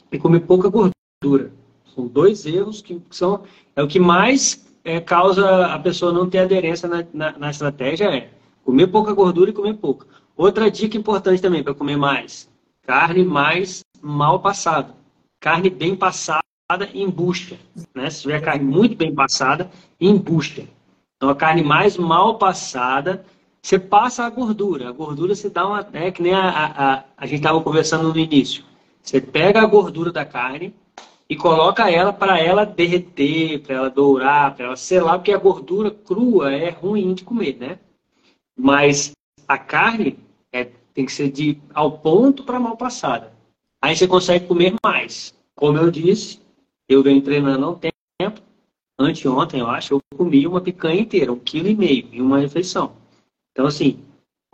[0.09, 1.51] e comer pouca gordura.
[1.93, 3.43] São dois erros que são
[3.75, 8.05] é o que mais é, causa a pessoa não ter aderência na, na, na estratégia
[8.05, 8.29] é
[8.63, 10.07] Comer pouca gordura e comer pouco.
[10.37, 12.49] Outra dica importante também para comer mais:
[12.85, 14.95] carne mais mal passada.
[15.39, 16.43] Carne bem passada
[16.93, 17.57] em bucha.
[17.93, 18.09] Né?
[18.09, 19.69] Se tiver carne muito bem passada,
[19.99, 20.67] em bucha.
[21.17, 23.25] Então, a carne mais mal passada,
[23.61, 24.89] você passa a gordura.
[24.89, 25.87] A gordura se dá uma.
[25.93, 28.63] É que nem a, a, a, a gente estava conversando no início.
[29.01, 30.73] Você pega a gordura da carne
[31.29, 35.91] e coloca ela para ela derreter, para ela dourar, para ela selar, porque a gordura
[35.91, 37.79] crua é ruim de comer, né?
[38.57, 39.11] Mas
[39.47, 40.19] a carne
[40.93, 43.33] tem que ser de ao ponto para mal passada.
[43.81, 45.33] Aí você consegue comer mais.
[45.55, 46.39] Como eu disse,
[46.87, 48.41] eu venho treinando há um tempo.
[48.97, 52.93] Anteontem, eu acho, eu comi uma picanha inteira, um quilo e meio, em uma refeição.
[53.51, 53.99] Então, assim,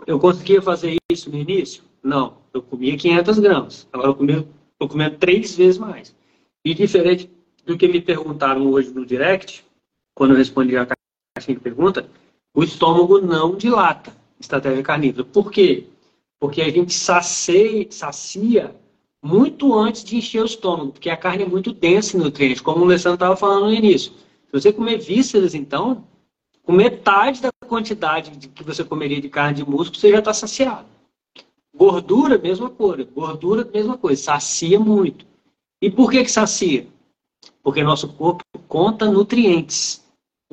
[0.07, 1.83] eu conseguia fazer isso no início?
[2.01, 2.37] Não.
[2.53, 3.87] Eu comia 500 gramas.
[3.91, 6.15] Agora eu estou comendo três vezes mais.
[6.63, 7.29] E diferente
[7.65, 9.63] do que me perguntaram hoje no direct,
[10.15, 10.87] quando eu respondi a
[11.35, 12.09] caixinha de pergunta,
[12.53, 15.25] o estômago não dilata estratégia carnívora.
[15.25, 15.87] Por quê?
[16.39, 18.75] Porque a gente sacia, sacia
[19.21, 22.81] muito antes de encher o estômago, porque a carne é muito densa em nutrientes, como
[22.81, 24.13] o Alessandro estava falando no início.
[24.45, 26.07] Se você comer vísceras, então,
[26.63, 30.87] com metade da quantidade que você comeria de carne de músculo, você já está saciado.
[31.75, 33.03] Gordura, mesma coisa.
[33.03, 34.21] Gordura, mesma coisa.
[34.21, 35.25] Sacia muito.
[35.81, 36.87] E por que, que sacia?
[37.63, 40.03] Porque nosso corpo conta nutrientes.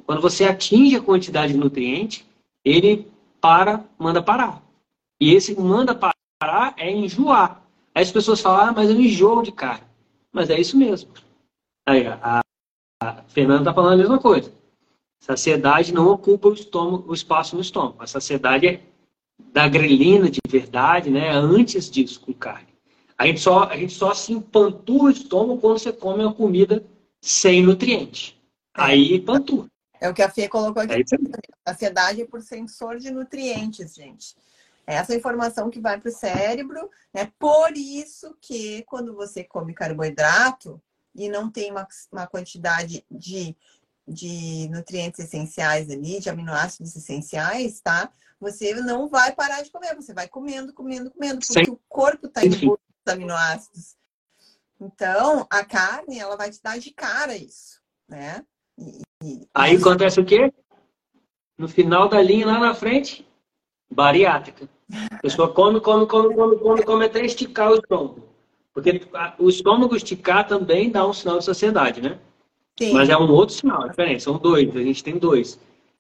[0.04, 2.26] Quando você atinge a quantidade de nutriente,
[2.64, 3.08] ele
[3.40, 4.62] para, manda parar.
[5.20, 7.62] E esse manda parar é enjoar.
[7.94, 9.86] Aí as pessoas falam, ah, mas eu enjoo de carne.
[10.32, 11.10] Mas é isso mesmo.
[11.88, 12.42] Aí, a,
[13.02, 14.52] a Fernanda está falando a mesma coisa.
[15.18, 18.02] Saciedade não ocupa o, estômago, o espaço no estômago.
[18.02, 18.82] A saciedade é
[19.52, 21.30] da grelina de verdade, né?
[21.30, 22.68] Antes disso, com carne.
[23.16, 26.84] A gente só, a gente só se empantua o estômago quando você come uma comida
[27.20, 28.38] sem nutriente.
[28.74, 29.66] Aí pantua.
[29.98, 30.92] É o que a Fê colocou aqui.
[30.92, 34.36] É saciedade é por sensor de nutrientes, gente.
[34.86, 37.32] É essa informação que vai para o cérebro, né?
[37.38, 40.80] Por isso que quando você come carboidrato
[41.14, 43.56] e não tem uma, uma quantidade de,
[44.06, 48.10] de nutrientes essenciais ali, de aminoácidos essenciais, tá?
[48.38, 51.70] Você não vai parar de comer, você vai comendo, comendo, comendo, porque Sim.
[51.70, 53.96] o corpo está em busca dos aminoácidos.
[54.80, 58.44] Então, a carne, ela vai te dar de cara isso, né?
[58.78, 60.52] E, e, Aí acontece o quê?
[61.56, 63.26] No final da linha, lá na frente,
[63.90, 64.68] bariátrica.
[65.10, 68.22] A pessoa come, come, come, come, come, come até esticar o estômago.
[68.72, 69.00] Porque
[69.38, 72.18] o estômago esticar também dá um sinal de saciedade, né?
[72.78, 72.92] Sim.
[72.92, 74.22] Mas é um outro sinal, é diferente.
[74.22, 75.58] São dois, a gente tem dois.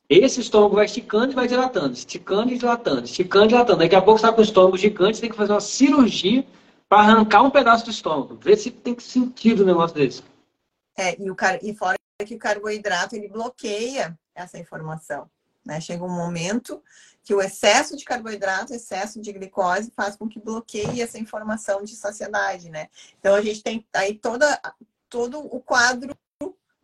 [0.08, 3.78] Esse estômago vai esticando e vai dilatando, esticando e dilatando, esticando e dilatando.
[3.78, 6.44] Daqui a pouco você está com o estômago gigante, tem que fazer uma cirurgia
[6.88, 8.36] para arrancar um pedaço do estômago.
[8.36, 10.22] Ver se tem sentido um negócio desse.
[10.96, 11.58] É, e, o car...
[11.62, 15.28] e fora que o carboidrato ele bloqueia essa informação.
[15.66, 15.80] Né?
[15.80, 16.80] Chega um momento
[17.24, 21.96] que o excesso de carboidrato, excesso de glicose faz com que bloqueie essa informação de
[21.96, 22.88] saciedade, né?
[23.18, 24.60] Então a gente tem aí toda,
[25.08, 26.16] todo o quadro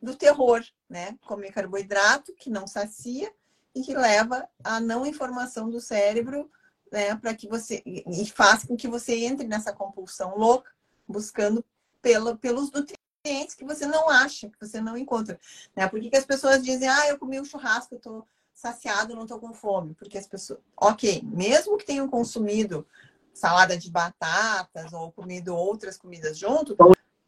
[0.02, 1.16] do terror, né?
[1.24, 3.32] Comer carboidrato que não sacia
[3.72, 6.50] e que leva à não informação do cérebro,
[6.90, 7.14] né?
[7.14, 10.72] Para que você e faz com que você entre nessa compulsão louca,
[11.06, 11.64] buscando
[12.02, 15.38] pela, pelos nutrientes que você não acha, que você não encontra,
[15.76, 15.86] né?
[15.86, 19.26] Por que, que as pessoas dizem, ah, eu comi um churrasco, eu tô saciado, não
[19.26, 19.94] tô com fome?
[19.94, 22.86] Porque as pessoas, ok, mesmo que tenham consumido
[23.32, 26.76] salada de batatas ou comido outras comidas junto,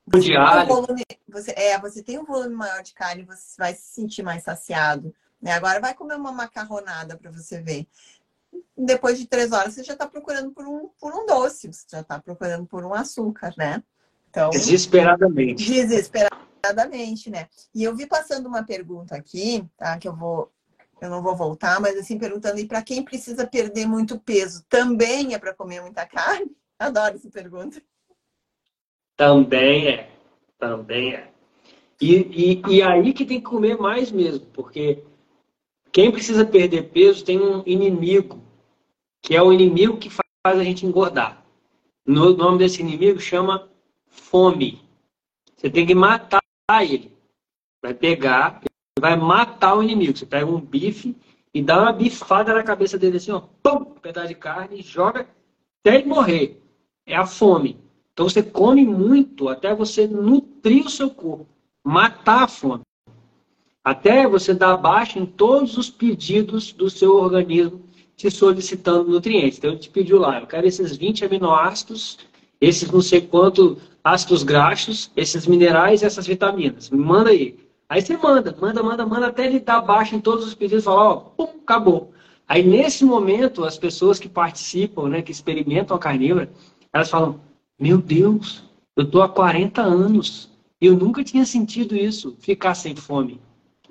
[0.07, 3.75] você tem, um volume, você, é, você tem um volume maior de carne, você vai
[3.75, 5.15] se sentir mais saciado.
[5.41, 5.53] Né?
[5.53, 7.87] Agora vai comer uma macarronada para você ver.
[8.77, 12.01] Depois de três horas, você já está procurando por um, por um doce, você já
[12.01, 13.83] está procurando por um açúcar, né?
[14.31, 15.65] Então, desesperadamente.
[15.65, 17.49] Desesperadamente, né?
[17.75, 19.99] E eu vi passando uma pergunta aqui, tá?
[19.99, 20.53] Que eu vou,
[21.05, 25.35] eu não vou voltar, mas assim, perguntando, e para quem precisa perder muito peso, também
[25.35, 26.51] é para comer muita carne?
[26.79, 27.81] Adoro essa pergunta.
[29.17, 30.11] Também é.
[30.59, 31.31] Também é.
[32.01, 35.05] E, e, e aí que tem que comer mais mesmo, porque
[35.93, 38.43] quem precisa perder peso tem um inimigo,
[39.23, 41.45] que é o inimigo que faz a gente engordar.
[42.07, 43.71] O nome desse inimigo chama
[44.09, 44.83] fome.
[45.57, 46.43] Você tem que matar
[46.83, 47.13] ele.
[47.83, 48.61] Vai pegar,
[49.05, 50.17] vai matar o inimigo.
[50.17, 51.15] Você pega um bife
[51.53, 55.29] e dá uma bifada na cabeça dele assim, ó, pum, um pedaço de carne, joga
[55.81, 56.63] até ele morrer.
[57.05, 57.77] É a fome.
[58.15, 61.47] Então você come muito até você nutrir o seu corpo,
[61.85, 62.81] matar a fome.
[63.85, 67.83] Até você dar baixa em todos os pedidos do seu organismo
[68.17, 69.59] te solicitando nutrientes.
[69.59, 72.21] Então ele te pediu lá, eu quero esses 20 aminoácidos,
[72.59, 76.89] esses não sei quanto ácidos graxos, esses minerais essas vitaminas.
[76.89, 77.64] Me manda aí.
[77.95, 81.11] Aí você manda, manda, manda, manda, até ele dar baixa em todos os pedidos falar,
[81.11, 82.11] ó, pum, acabou.
[82.49, 86.51] Aí nesse momento, as pessoas que participam, né, que experimentam a carnívora,
[86.93, 87.39] elas falam,
[87.79, 88.65] meu Deus,
[88.97, 93.41] eu estou há 40 anos e eu nunca tinha sentido isso, ficar sem fome.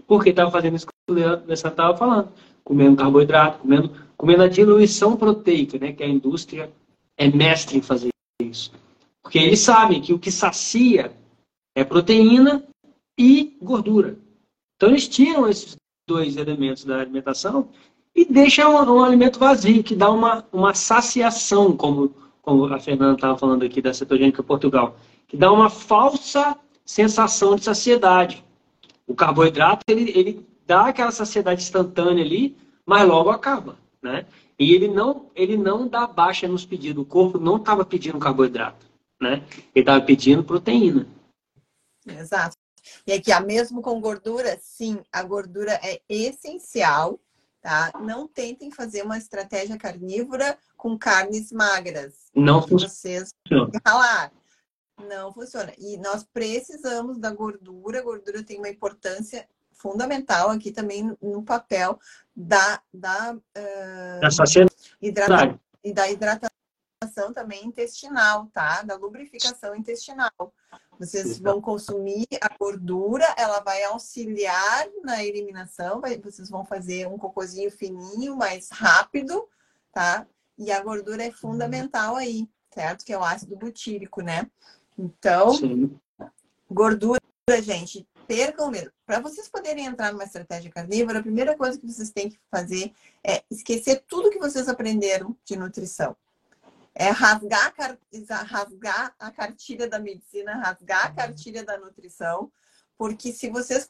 [0.05, 2.27] Porque estava fazendo isso que o Leandro estava falando.
[2.61, 5.93] Comendo carboidrato, comendo, comendo a diluição proteica, né?
[5.93, 6.69] Que a indústria
[7.17, 8.09] é mestre em fazer
[8.41, 8.69] isso.
[9.21, 11.13] Porque eles sabem que o que sacia
[11.73, 12.65] é proteína
[13.17, 14.17] e gordura.
[14.75, 15.75] Então eles tiram esses
[16.07, 17.69] dois elementos da alimentação
[18.15, 23.15] e deixa um, um alimento vazio, que dá uma, uma saciação, como, como a Fernanda
[23.15, 24.97] estava falando aqui da cetogênica Portugal,
[25.27, 28.43] que dá uma falsa sensação de saciedade.
[29.07, 34.25] O carboidrato, ele, ele dá aquela saciedade instantânea ali, mas logo acaba, né?
[34.59, 37.03] E ele não, ele não dá baixa nos pedidos.
[37.03, 38.85] O corpo não estava pedindo carboidrato,
[39.19, 39.43] né?
[39.73, 41.07] Ele estava pedindo proteína.
[42.05, 42.55] Exato.
[43.05, 47.19] E aqui, mesmo com gordura, sim, a gordura é essencial,
[47.61, 47.91] tá?
[48.01, 52.29] Não tentem fazer uma estratégia carnívora com carnes magras.
[52.35, 52.89] Não funciona.
[52.89, 53.33] Vocês.
[55.09, 55.73] Não funciona.
[55.77, 57.99] E nós precisamos da gordura.
[57.99, 61.99] A gordura tem uma importância fundamental aqui também no papel
[62.33, 64.73] da, da, uh, da saciedade.
[65.01, 66.52] Hidrata e da hidratação
[67.33, 68.81] também intestinal, tá?
[68.83, 70.53] Da lubrificação intestinal.
[70.99, 77.17] Vocês vão consumir a gordura, ela vai auxiliar na eliminação, vai, vocês vão fazer um
[77.17, 79.47] cocôzinho fininho, mais rápido,
[79.91, 80.27] tá?
[80.57, 83.03] E a gordura é fundamental aí, certo?
[83.03, 84.49] Que é o ácido butírico, né?
[84.97, 85.99] Então, Sim.
[86.69, 87.19] gordura,
[87.61, 88.91] gente, percam medo.
[89.05, 92.93] Para vocês poderem entrar numa estratégia carnívora, a primeira coisa que vocês têm que fazer
[93.23, 96.15] é esquecer tudo que vocês aprenderam de nutrição.
[96.95, 97.73] É rasgar,
[98.45, 102.51] rasgar a cartilha da medicina, rasgar a cartilha da nutrição,
[102.97, 103.85] porque se vocês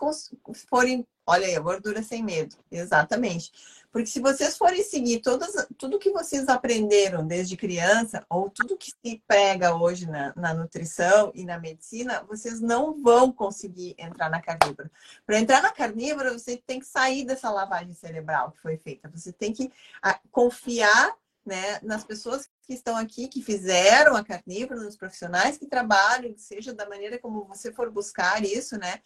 [0.69, 1.05] forem.
[1.25, 3.51] Olha aí, a gordura sem medo, exatamente.
[3.93, 8.91] Porque se vocês forem seguir todas, tudo que vocês aprenderam desde criança, ou tudo que
[8.91, 14.41] se prega hoje na, na nutrição e na medicina, vocês não vão conseguir entrar na
[14.41, 14.91] carnívora.
[15.25, 19.07] Para entrar na carnívora, você tem que sair dessa lavagem cerebral que foi feita.
[19.13, 24.81] Você tem que a, confiar né, nas pessoas que estão aqui, que fizeram a carnívora,
[24.81, 29.01] nos profissionais que trabalham, seja da maneira como você for buscar isso, né?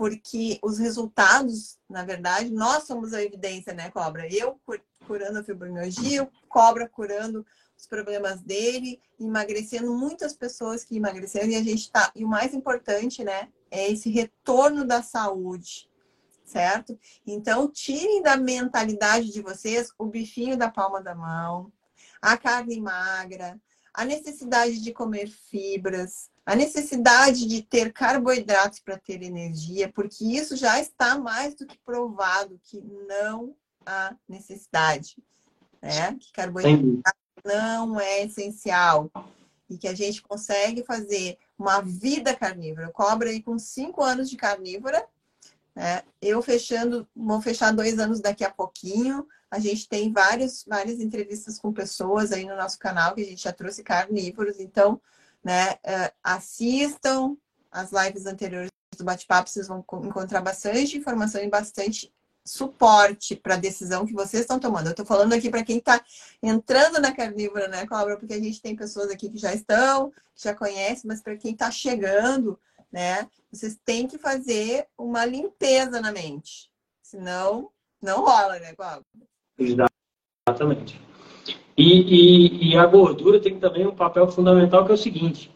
[0.00, 4.26] porque os resultados, na verdade, nós somos a evidência, né, Cobra?
[4.32, 4.58] Eu
[5.06, 7.44] curando a fibromialgia, o Cobra curando
[7.76, 12.10] os problemas dele, emagrecendo muitas pessoas que emagreceram e a gente tá.
[12.16, 15.86] E o mais importante, né, é esse retorno da saúde,
[16.46, 16.98] certo?
[17.26, 21.70] Então, tirem da mentalidade de vocês o bifinho da palma da mão,
[22.20, 23.60] a carne magra,
[23.92, 30.56] a necessidade de comer fibras, a necessidade de ter carboidratos para ter energia, porque isso
[30.56, 33.54] já está mais do que provado que não
[33.84, 35.16] há necessidade,
[35.82, 36.16] né?
[36.18, 39.10] Que carboidrato não é essencial
[39.68, 42.86] e que a gente consegue fazer uma vida carnívora.
[42.86, 45.06] Eu cobro aí com cinco anos de carnívora,
[45.74, 46.02] né?
[46.20, 49.26] Eu fechando, vou fechar dois anos daqui a pouquinho.
[49.50, 53.42] A gente tem vários, várias entrevistas com pessoas aí no nosso canal que a gente
[53.42, 55.00] já trouxe carnívoros, então
[55.42, 55.72] né?
[55.72, 57.36] Uh, assistam
[57.70, 62.12] as lives anteriores do bate-papo, vocês vão encontrar bastante informação e bastante
[62.44, 64.86] suporte para a decisão que vocês estão tomando.
[64.86, 66.02] Eu estou falando aqui para quem está
[66.42, 68.16] entrando na carnívora, né, Cláudia?
[68.16, 71.52] Porque a gente tem pessoas aqui que já estão, que já conhecem, mas para quem
[71.52, 72.58] está chegando,
[72.90, 76.70] né, vocês têm que fazer uma limpeza na mente.
[77.02, 77.70] Senão,
[78.02, 79.06] não rola, né, Cláudia?
[79.60, 81.00] Exatamente.
[81.76, 85.50] E, e, e, a gordura tem também um papel fundamental que é o seguinte: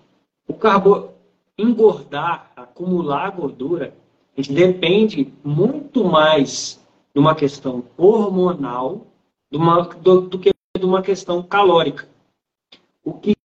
[0.46, 1.10] o carbo
[1.58, 3.94] engordar, acumular gordura,
[4.36, 6.80] depende muito mais
[7.14, 9.06] de uma questão hormonal
[9.50, 12.08] do, uma, do, do que de uma questão calórica.
[13.04, 13.36] O que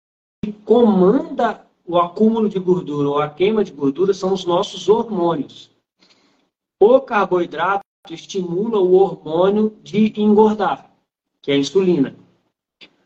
[0.64, 5.70] comanda o acúmulo de gordura ou a queima de gordura são os nossos hormônios.
[6.80, 10.90] O carboidrato estimula o hormônio de engordar,
[11.42, 12.16] que é a insulina.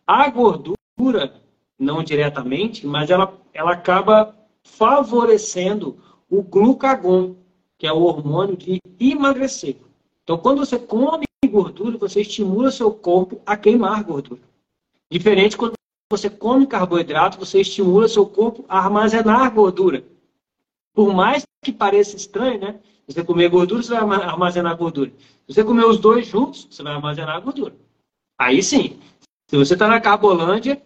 [0.06, 1.42] A gordura,
[1.78, 5.98] não diretamente, mas ela, ela acaba favorecendo
[6.30, 7.36] o glucagon,
[7.78, 9.76] que é o hormônio de emagrecer.
[10.22, 14.40] Então, quando você come gordura, você estimula seu corpo a queimar gordura.
[15.10, 15.74] Diferente quando
[16.10, 20.04] você come carboidrato, você estimula seu corpo a armazenar gordura.
[20.94, 22.76] Por mais que pareça estranho, né?
[23.06, 25.10] Você comer gordura, você vai armazenar gordura.
[25.46, 27.74] Se você comer os dois juntos, você vai armazenar gordura.
[28.38, 28.98] Aí sim,
[29.46, 30.80] se você está na carbolândia,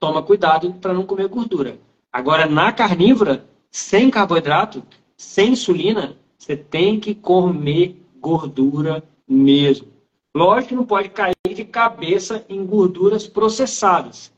[0.00, 1.78] toma cuidado para não comer gordura.
[2.12, 4.82] Agora, na carnívora, sem carboidrato,
[5.16, 9.86] sem insulina, você tem que comer gordura mesmo.
[10.34, 14.32] Lógico que não pode cair de cabeça em gorduras processadas.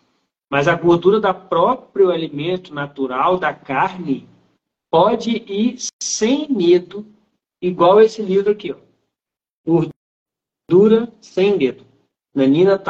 [0.50, 4.28] Mas a gordura da próprio alimento natural, da carne,
[4.94, 7.04] pode ir sem medo,
[7.60, 8.70] igual esse livro aqui.
[8.70, 9.88] Ó.
[10.70, 11.84] Gordura sem medo
[12.32, 12.80] na Nina.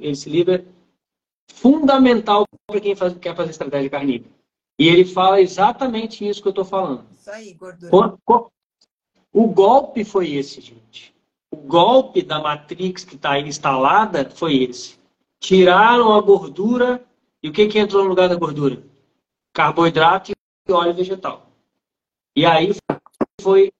[0.00, 0.64] Esse livro é
[1.52, 4.28] fundamental para quem faz, quer fazer estratégia carnívora.
[4.76, 7.06] E ele fala exatamente isso que eu estou falando.
[7.12, 8.18] Isso aí, gordura.
[9.32, 11.14] O golpe foi esse, gente.
[11.48, 14.98] O golpe da Matrix que está aí instalada foi esse.
[15.38, 17.00] Tiraram a gordura
[17.40, 18.82] e o que, que entrou no lugar da gordura?
[19.52, 20.39] Carboidrato e
[20.72, 21.50] óleo vegetal.
[22.36, 22.72] E aí
[23.40, 23.72] foi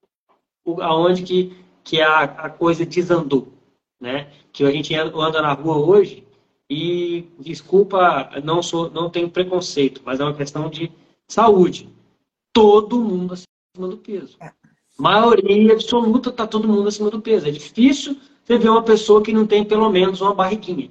[0.80, 3.52] aonde que, que a, a coisa desandou.
[4.00, 4.32] Né?
[4.52, 6.26] Que a gente anda na rua hoje
[6.68, 10.90] e, desculpa, não, sou, não tenho preconceito, mas é uma questão de
[11.28, 11.88] saúde.
[12.52, 14.36] Todo mundo acima do peso.
[14.40, 14.52] É.
[14.96, 17.48] Maioria absoluta está todo mundo acima do peso.
[17.48, 20.90] É difícil você ver uma pessoa que não tem pelo menos uma barriguinha,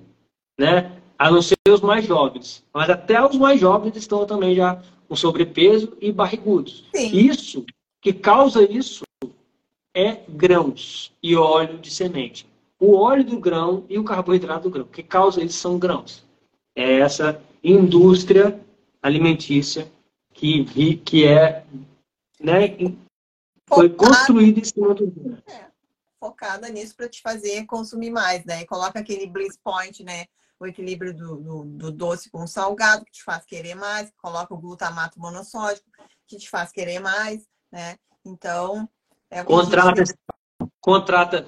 [0.60, 0.99] né?
[1.20, 2.64] A não ser os mais jovens.
[2.74, 6.86] Mas até os mais jovens estão também já com sobrepeso e barrigudos.
[6.96, 7.16] Sim.
[7.16, 7.66] Isso,
[8.02, 9.04] que causa isso,
[9.94, 12.48] é grãos e óleo de semente.
[12.80, 14.86] O óleo do grão e o carboidrato do grão.
[14.86, 16.24] O que causa isso são grãos.
[16.74, 18.58] É essa indústria
[19.02, 19.92] alimentícia
[20.34, 21.66] que, que é
[22.40, 22.78] né,
[23.68, 25.38] foi construída em cima do grão.
[25.48, 25.66] É,
[26.20, 28.62] focada nisso para te fazer consumir mais, né?
[28.62, 30.26] E coloca aquele bliss point, né?
[30.60, 34.54] O equilíbrio do, do, do, doce com o salgado, que te faz querer mais, coloca
[34.54, 35.88] o glutamato monossódico,
[36.28, 37.96] que te faz querer mais, né?
[38.26, 38.88] Então,
[39.32, 40.18] é contrata, gente...
[40.82, 41.48] contrata,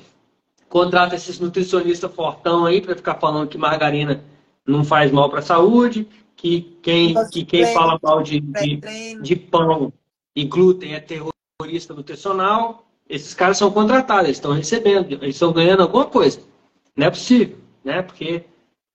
[0.69, 4.23] contrata esses nutricionistas fortão aí para ficar falando que margarina
[4.65, 9.35] não faz mal para a saúde, que quem, que quem fala mal de, de, de
[9.35, 9.91] pão
[10.35, 12.87] e glúten é terrorista nutricional.
[13.09, 16.39] Esses caras são contratados, eles estão recebendo, eles estão ganhando alguma coisa.
[16.95, 18.01] Não é possível, né?
[18.01, 18.45] Porque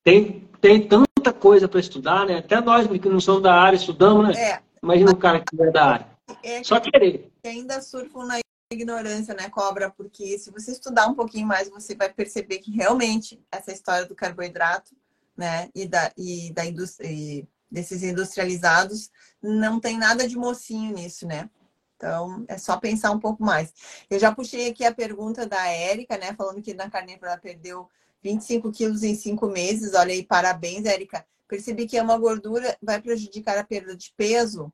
[0.07, 2.39] tem, tem tanta coisa para estudar, né?
[2.39, 4.41] Até nós que não somos da área estudamos, né?
[4.41, 6.07] É, Imagina o cara que é da área.
[6.45, 7.33] É Só querer.
[7.45, 8.39] Ainda surfam na
[8.73, 9.91] ignorância, né, cobra?
[9.91, 14.15] Porque se você estudar um pouquinho mais, você vai perceber que realmente essa história do
[14.15, 14.95] carboidrato,
[15.37, 19.11] né, e da, e da indústria, e desses industrializados,
[19.43, 21.51] não tem nada de mocinho nisso, né?
[21.97, 23.75] Então, é só pensar um pouco mais.
[24.09, 26.33] Eu já puxei aqui a pergunta da Érica, né?
[26.35, 27.89] Falando que na carnívora ela perdeu
[28.27, 29.95] 25 quilos em cinco meses.
[29.95, 31.25] Olha aí, parabéns, Érica.
[31.47, 34.73] Percebi que é uma gordura, vai prejudicar a perda de peso?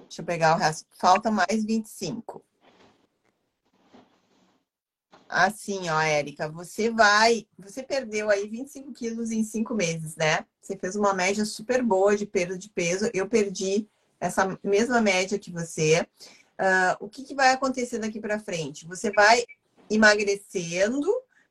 [0.00, 0.86] Deixa eu pegar o resto.
[0.98, 2.44] Falta mais 25.
[5.26, 7.46] Assim, ó, Érica, você vai.
[7.58, 10.44] Você perdeu aí 25 quilos em cinco meses, né?
[10.60, 13.08] Você fez uma média super boa de perda de peso.
[13.14, 16.06] Eu perdi essa mesma média que você.
[16.60, 18.86] Uh, o que, que vai acontecer daqui para frente?
[18.86, 19.44] Você vai
[19.88, 21.10] emagrecendo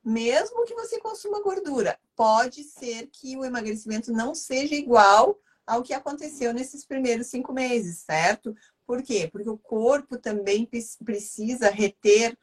[0.09, 1.99] mesmo que você consuma gordura.
[2.15, 7.99] Pode ser que o emagrecimento não seja igual ao que aconteceu nesses primeiros cinco meses,
[7.99, 8.55] certo?
[8.87, 9.29] Por quê?
[9.31, 10.67] Porque o corpo também
[11.05, 12.35] precisa reter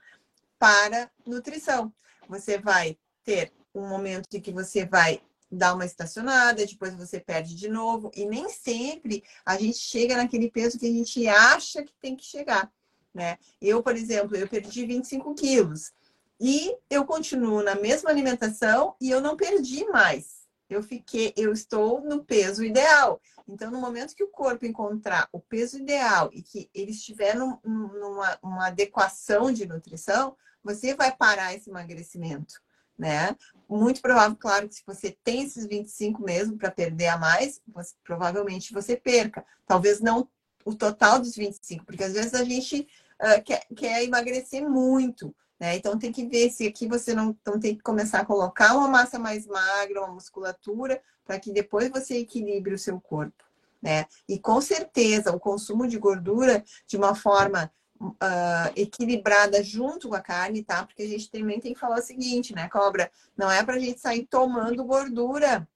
[0.58, 1.92] para nutrição.
[2.28, 7.54] Você vai ter um momento em que você vai dar uma estacionada, depois você perde
[7.54, 11.92] de novo, e nem sempre a gente chega naquele peso que a gente acha que
[12.00, 12.72] tem que chegar,
[13.12, 13.38] né?
[13.60, 15.92] Eu, por exemplo, eu perdi 25 quilos.
[16.40, 20.46] E eu continuo na mesma alimentação e eu não perdi mais.
[20.68, 23.20] Eu fiquei, eu estou no peso ideal.
[23.48, 27.58] Então, no momento que o corpo encontrar o peso ideal e que ele estiver num,
[27.64, 32.60] numa uma adequação de nutrição, você vai parar esse emagrecimento,
[32.98, 33.36] né?
[33.68, 37.94] Muito provável, claro, que se você tem esses 25 mesmo para perder a mais, você,
[38.02, 39.46] provavelmente você perca.
[39.64, 40.28] Talvez não
[40.64, 42.88] o total dos 25, porque às vezes a gente
[43.22, 45.32] uh, quer, quer emagrecer muito.
[45.58, 45.76] Né?
[45.76, 48.88] Então tem que ver se aqui você não então, tem que começar a colocar uma
[48.88, 53.44] massa mais magra, uma musculatura, para que depois você equilibre o seu corpo.
[53.82, 54.06] Né?
[54.28, 60.20] E com certeza o consumo de gordura de uma forma uh, equilibrada junto com a
[60.20, 60.84] carne, tá?
[60.84, 63.10] Porque a gente também tem que falar o seguinte, né, cobra?
[63.36, 65.66] Não é para a gente sair tomando gordura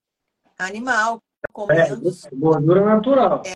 [0.59, 1.23] animal,
[1.53, 2.09] comendo.
[2.09, 3.43] É, gordura natural.
[3.47, 3.55] É,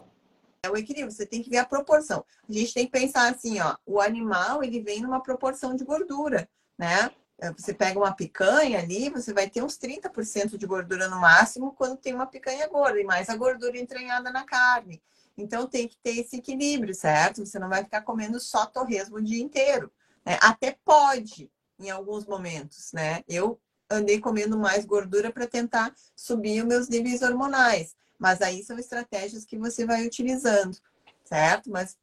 [0.65, 2.25] é o equilíbrio, você tem que ver a proporção.
[2.49, 6.49] A gente tem que pensar assim, ó, o animal, ele vem numa proporção de gordura,
[6.79, 7.11] né?
[7.39, 11.73] É, você pega uma picanha ali, você vai ter uns 30% de gordura no máximo
[11.73, 15.03] quando tem uma picanha gorda, e mais a gordura entranhada na carne.
[15.37, 17.45] Então tem que ter esse equilíbrio, certo?
[17.45, 19.91] Você não vai ficar comendo só torresmo o dia inteiro.
[20.25, 20.39] Né?
[20.41, 23.23] Até pode, em alguns momentos, né?
[23.29, 23.61] Eu
[23.91, 27.95] andei comendo mais gordura para tentar subir os meus níveis hormonais.
[28.19, 30.79] Mas aí são estratégias que você vai utilizando,
[31.25, 31.71] certo?
[31.71, 31.99] Mas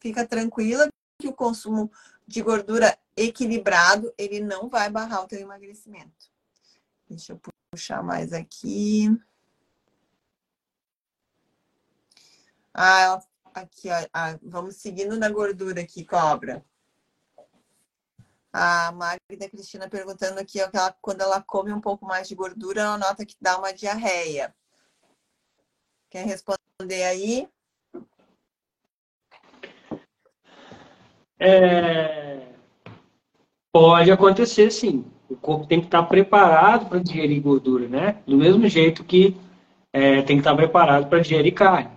[0.00, 0.88] fica tranquila
[1.18, 1.90] que o consumo
[2.26, 6.30] de gordura equilibrado, ele não vai barrar o teu emagrecimento.
[7.08, 7.40] Deixa eu
[7.70, 9.08] puxar mais aqui.
[12.72, 13.22] Ah,
[13.54, 16.64] aqui, ó, ah, vamos seguindo na gordura aqui, cobra.
[18.52, 22.82] A Magda Cristina perguntando aqui, ó, ela, quando ela come um pouco mais de gordura,
[22.82, 24.54] ela nota que dá uma diarreia.
[26.14, 27.48] Quer responder aí?
[31.40, 32.52] É...
[33.72, 35.04] Pode acontecer, sim.
[35.28, 38.22] O corpo tem que estar preparado para digerir gordura, né?
[38.28, 39.36] Do mesmo jeito que
[39.92, 41.90] é, tem que estar preparado para digerir carne.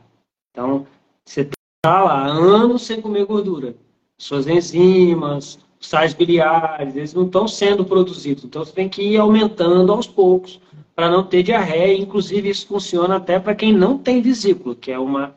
[0.49, 0.87] Então,
[1.23, 3.75] você está lá anos sem comer gordura.
[4.17, 8.43] Suas enzimas, sais biliares, eles não estão sendo produzidos.
[8.43, 10.59] Então, você tem que ir aumentando aos poucos
[10.95, 11.97] para não ter diarreia.
[11.97, 15.35] Inclusive, isso funciona até para quem não tem vesícula, que é, uma,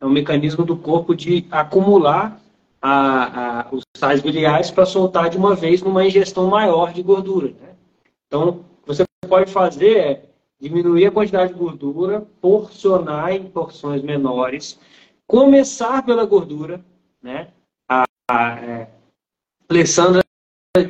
[0.00, 2.40] é um mecanismo do corpo de acumular
[2.80, 7.48] a, a, os sais biliares para soltar de uma vez numa ingestão maior de gordura.
[7.48, 7.70] Né?
[8.26, 10.24] Então, você pode fazer é
[10.60, 14.78] diminuir a quantidade de gordura, porcionar em porções menores,
[15.26, 16.84] começar pela gordura.
[17.22, 17.48] Né?
[17.88, 18.88] A, a é,
[19.68, 20.24] Alessandra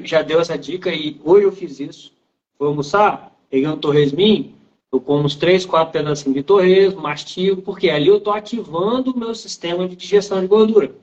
[0.04, 2.12] já deu essa dica e hoje eu fiz isso.
[2.58, 4.54] Vou almoçar, peguei um torresminho,
[4.92, 9.18] eu como uns três, quatro pedacinhos de torresmo, mastigo, porque ali eu estou ativando o
[9.18, 10.94] meu sistema de digestão de gordura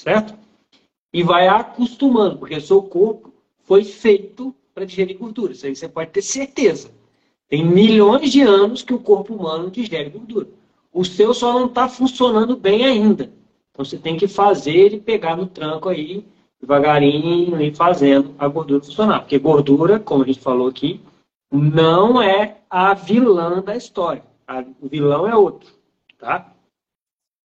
[0.00, 0.34] certo?
[1.12, 3.32] E vai acostumando, porque o seu corpo
[3.64, 5.52] foi feito para digerir gordura.
[5.52, 6.90] Isso aí você pode ter certeza.
[7.48, 10.48] Tem milhões de anos que o corpo humano digere gordura.
[10.92, 13.30] O seu só não está funcionando bem ainda.
[13.70, 16.24] Então você tem que fazer ele pegar no tranco aí,
[16.60, 19.20] devagarinho, e fazendo a gordura funcionar.
[19.20, 21.02] Porque gordura, como a gente falou aqui,
[21.50, 24.24] não é a vilã da história.
[24.80, 25.72] O vilão é outro,
[26.18, 26.54] tá?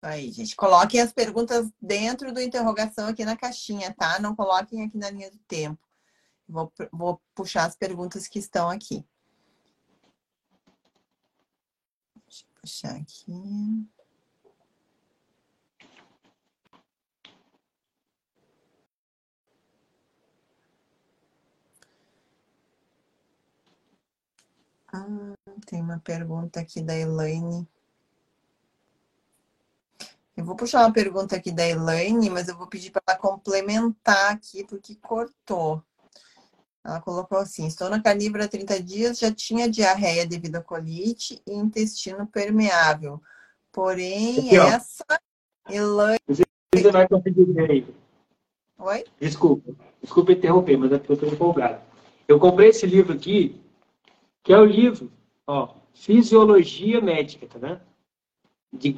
[0.02, 4.18] Aí, gente, coloquem as perguntas dentro do interrogação aqui na caixinha, tá?
[4.18, 5.78] Não coloquem aqui na linha do tempo.
[6.48, 9.04] Vou, vou puxar as perguntas que estão aqui.
[12.26, 13.86] Deixa eu puxar aqui.
[24.92, 25.34] Ah,
[25.66, 27.66] tem uma pergunta aqui da Elaine.
[30.36, 34.32] Eu vou puxar uma pergunta aqui da Elaine, mas eu vou pedir para ela complementar
[34.32, 35.82] aqui, porque cortou.
[36.84, 41.40] Ela colocou assim: estou na carnívora há 30 dias, já tinha diarreia devido à colite
[41.46, 43.20] e intestino permeável.
[43.70, 45.04] Porém, aqui, essa
[45.68, 46.18] Elaine.
[46.74, 47.94] Você vai conseguir ver aí.
[48.78, 49.04] Oi?
[49.20, 51.80] Desculpa, desculpa interromper, mas é porque eu estou empolgado.
[52.26, 53.60] Eu comprei esse livro aqui,
[54.42, 55.10] que é o livro,
[55.46, 57.80] ó, Fisiologia Médica, tá vendo?
[58.72, 58.94] De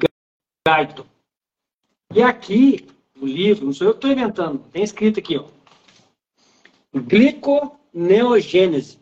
[0.67, 1.05] Guyton.
[2.13, 5.45] E aqui, no livro, não sou eu que estou inventando, tem escrito aqui, ó.
[6.93, 8.99] Gliconeogênese.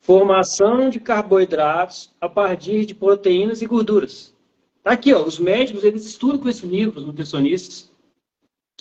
[0.00, 4.34] Formação de carboidratos a partir de proteínas e gorduras.
[4.82, 5.24] Tá aqui, ó.
[5.24, 7.92] Os médicos, eles estudam com esse livro, os nutricionistas.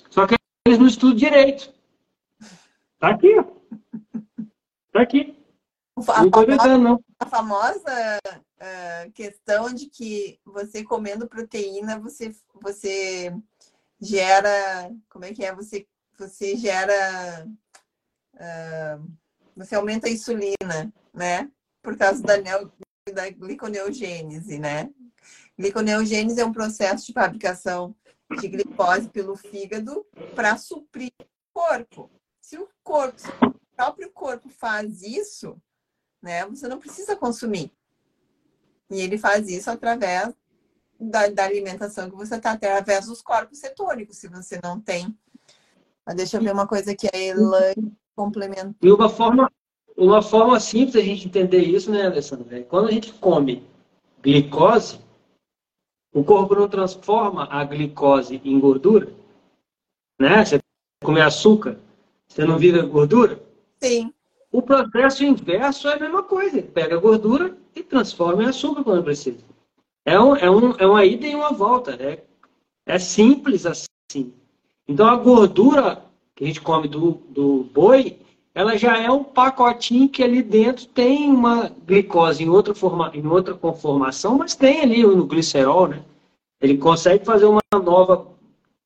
[0.09, 0.35] Só que
[0.65, 1.71] eles não estudam direito.
[2.97, 3.43] Tá aqui, ó.
[4.91, 5.38] Tá aqui.
[6.07, 13.33] A, não famosa, a famosa uh, questão de que você comendo proteína, você, você
[13.99, 14.91] gera.
[15.09, 15.53] Como é que é?
[15.53, 15.87] Você,
[16.17, 17.47] você gera.
[18.35, 19.11] Uh,
[19.55, 21.51] você aumenta a insulina, né?
[21.81, 22.71] Por causa da, neo,
[23.13, 24.89] da gliconeogênese, né?
[25.57, 27.93] Gliconeogênese é um processo de fabricação
[28.39, 32.09] de glicose pelo fígado para suprir o corpo.
[32.39, 35.59] Se o corpo, se o próprio corpo faz isso,
[36.21, 36.45] né?
[36.47, 37.71] Você não precisa consumir.
[38.89, 40.33] E ele faz isso através
[40.99, 45.15] da, da alimentação que você está, através dos corpos cetônicos, se você não tem.
[46.05, 48.75] Mas deixa eu ver uma coisa que a Elaine complementou.
[48.81, 49.51] E uma forma,
[49.95, 52.59] uma forma simples a gente entender isso, né, Alessandra?
[52.59, 53.67] É quando a gente come
[54.21, 54.99] glicose,
[56.11, 59.13] o corpo não transforma a glicose em gordura,
[60.19, 60.43] né?
[60.43, 60.59] Você
[61.03, 61.79] come açúcar,
[62.27, 63.41] você não vira gordura?
[63.81, 64.13] Sim.
[64.51, 66.57] O processo inverso é a mesma coisa.
[66.57, 69.43] Ele pega a gordura e transforma em açúcar quando precisa.
[70.05, 71.93] É, um, é, um, é uma ida e uma volta.
[71.93, 72.23] É,
[72.85, 74.33] é simples assim.
[74.87, 76.03] Então a gordura
[76.39, 78.17] que a gente come do, do boi,
[78.55, 83.27] ela já é um pacotinho que ali dentro tem uma glicose em outra, forma, em
[83.27, 86.01] outra conformação, mas tem ali no glicerol, né?
[86.61, 88.27] Ele consegue fazer uma nova,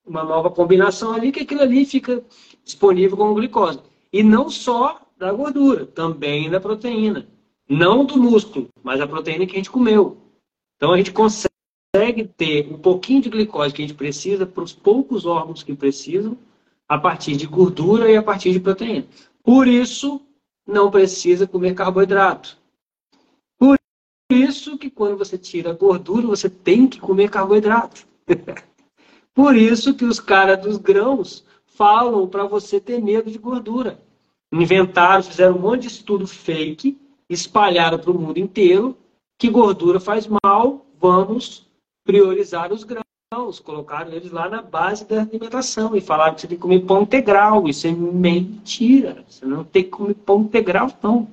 [0.04, 2.24] uma nova combinação ali, que aquilo ali fica
[2.64, 3.80] disponível como glicose.
[4.12, 7.26] E não só da gordura, também da proteína.
[7.70, 10.18] Não do músculo, mas a proteína que a gente comeu.
[10.76, 14.74] Então a gente consegue ter um pouquinho de glicose que a gente precisa para os
[14.74, 16.38] poucos órgãos que precisam,
[16.90, 19.06] a partir de gordura e a partir de proteína.
[19.42, 20.20] Por isso,
[20.68, 22.58] não precisa comer carboidrato.
[23.58, 23.80] Por
[24.30, 28.06] isso que quando você tira a gordura, você tem que comer carboidrato.
[29.34, 33.98] Por isso que os caras dos grãos falam para você ter medo de gordura
[34.62, 36.98] inventaram, fizeram um monte de estudo fake,
[37.30, 38.96] espalharam para o mundo inteiro
[39.38, 41.68] que gordura faz mal, vamos
[42.06, 43.60] priorizar os grãos.
[43.60, 47.02] colocaram eles lá na base da alimentação e falaram que você tem que comer pão
[47.02, 47.68] integral.
[47.68, 49.26] Isso é mentira.
[49.28, 51.28] Você não tem que comer pão integral, não.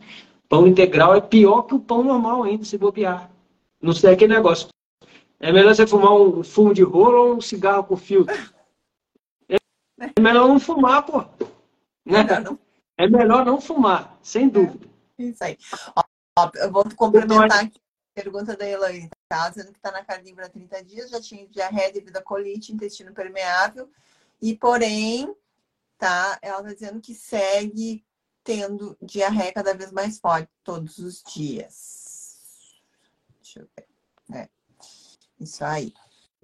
[0.49, 3.31] Pão integral é pior que o pão normal ainda, se bobear.
[3.81, 4.69] Não sei aquele negócio.
[5.39, 8.35] É melhor você fumar um fumo de rolo ou um cigarro com filtro.
[9.49, 11.25] É melhor não fumar, pô.
[12.05, 12.25] Né?
[13.01, 14.87] É melhor não fumar, sem dúvida.
[15.19, 15.57] Isso aí.
[15.97, 17.81] Ó, eu vou complementar aqui
[18.15, 19.49] a pergunta da Elaine, tá?
[19.49, 23.15] Dizendo que está na carnívora há 30 dias, já tinha diarreia devido a colite, intestino
[23.15, 23.89] permeável,
[24.43, 25.35] e porém,
[25.97, 26.39] tá?
[26.43, 28.05] Ela está dizendo que segue
[28.45, 32.83] tendo diarreia cada vez mais forte todos os dias.
[33.41, 34.39] Deixa eu ver.
[34.39, 34.49] É.
[35.41, 35.95] Isso aí.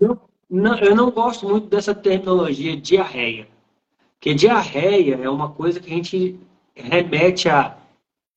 [0.01, 3.47] Eu não, eu não gosto muito dessa terminologia diarreia.
[4.15, 6.41] Porque diarreia é uma coisa que a gente
[6.77, 7.77] remete a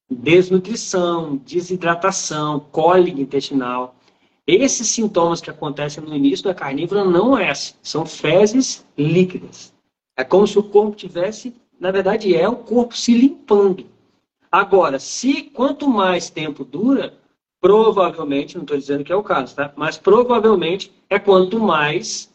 [0.09, 3.95] desnutrição, desidratação, cólica intestinal.
[4.47, 9.73] Esses sintomas que acontecem no início da carnívora não é assim, são fezes líquidas.
[10.17, 13.85] É como se o corpo tivesse, na verdade, é o corpo se limpando.
[14.51, 17.13] Agora, se quanto mais tempo dura,
[17.61, 19.71] provavelmente, não estou dizendo que é o caso, tá?
[19.75, 22.33] Mas provavelmente é quanto mais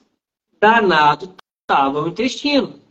[0.61, 1.35] danado
[1.67, 2.84] estava o intestino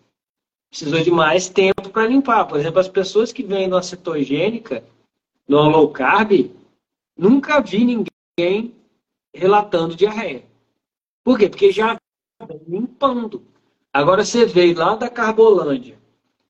[0.74, 2.46] precisou de mais tempo para limpar.
[2.46, 4.84] Por exemplo, as pessoas que vêm numa cetogênica,
[5.48, 6.52] no low carb,
[7.16, 8.74] nunca vi ninguém
[9.32, 10.44] relatando diarreia.
[11.24, 11.48] Por quê?
[11.48, 11.96] Porque já
[12.68, 13.44] limpando.
[13.94, 15.96] Agora você veio lá da Carbolândia,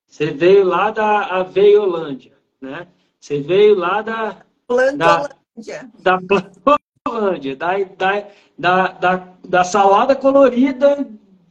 [0.07, 2.87] você veio lá da Aveiolândia, né?
[3.19, 5.91] Você veio lá da Plantolândia.
[5.99, 11.05] Da, da Plantolândia, da, da, da, da, da salada colorida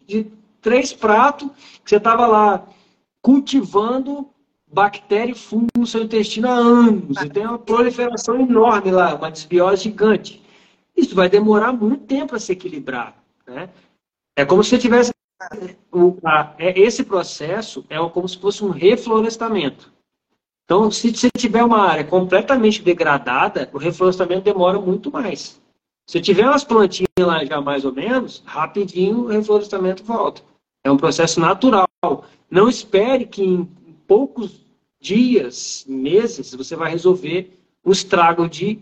[0.06, 1.50] de três pratos,
[1.84, 2.66] que você estava lá
[3.20, 4.28] cultivando
[4.72, 7.20] bactéria e fungo no seu intestino há anos.
[7.22, 10.42] E tem uma proliferação enorme lá, uma desbiose gigante.
[10.96, 13.14] Isso vai demorar muito tempo a se equilibrar.
[13.46, 13.68] Né?
[14.36, 15.12] É como se tivesse.
[15.90, 16.16] O,
[16.56, 19.92] é, esse processo é como se fosse um reflorestamento.
[20.64, 25.60] Então, se você tiver uma área completamente degradada, o reflorestamento demora muito mais.
[26.08, 30.42] Se tiver umas plantinhas lá já mais ou menos, rapidinho o reflorestamento volta.
[30.84, 31.88] É um processo natural.
[32.50, 33.64] Não espere que em
[34.06, 34.66] poucos
[35.00, 38.80] dias, meses, você vai resolver o estrago de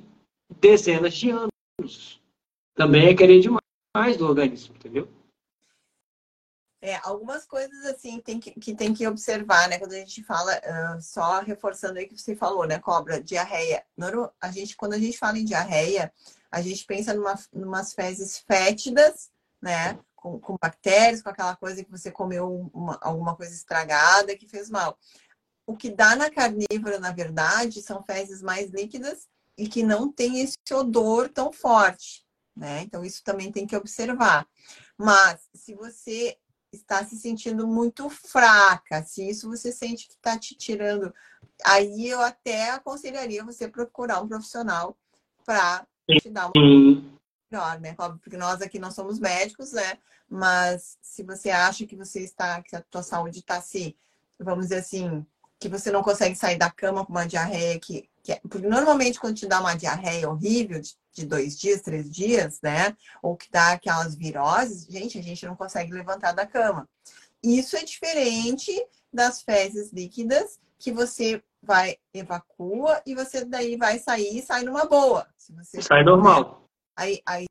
[0.60, 2.20] dezenas de anos.
[2.74, 5.08] Também é querer demais do organismo, entendeu?
[6.82, 9.78] É, algumas coisas assim tem que, que tem que observar, né?
[9.78, 13.84] Quando a gente fala, uh, só reforçando aí que você falou, né, cobra, diarreia.
[14.40, 16.10] A gente, quando a gente fala em diarreia,
[16.50, 19.30] a gente pensa numa, numas fezes fétidas,
[19.60, 19.98] né?
[20.20, 24.70] Com, com bactérias, com aquela coisa que você comeu uma, alguma coisa estragada que fez
[24.70, 24.98] mal.
[25.66, 30.40] O que dá na carnívora, na verdade, são fezes mais líquidas e que não tem
[30.40, 32.24] esse odor tão forte,
[32.56, 32.82] né?
[32.82, 34.46] Então, isso também tem que observar.
[34.96, 36.36] Mas, se você
[36.72, 41.12] está se sentindo muito fraca, se isso você sente que está te tirando,
[41.64, 44.96] aí eu até aconselharia você procurar um profissional
[45.44, 45.86] para
[46.20, 47.19] te dar uma
[47.50, 47.94] melhor, né?
[47.94, 49.98] Porque nós aqui não somos médicos, né?
[50.28, 53.94] Mas se você acha que você está, que a tua saúde está assim,
[54.38, 55.26] vamos dizer assim,
[55.58, 59.20] que você não consegue sair da cama com uma diarreia que, que é, porque normalmente
[59.20, 62.96] quando te dá uma diarreia horrível de, de, dois dias, três dias, né?
[63.22, 66.88] Ou que dá aquelas viroses, gente, a gente não consegue levantar da cama.
[67.42, 68.72] Isso é diferente
[69.12, 74.86] das fezes líquidas que você vai evacua e você daí vai sair e sai numa
[74.86, 75.26] boa.
[75.36, 76.69] Se você sai normal.
[77.00, 77.46] Aí, aí,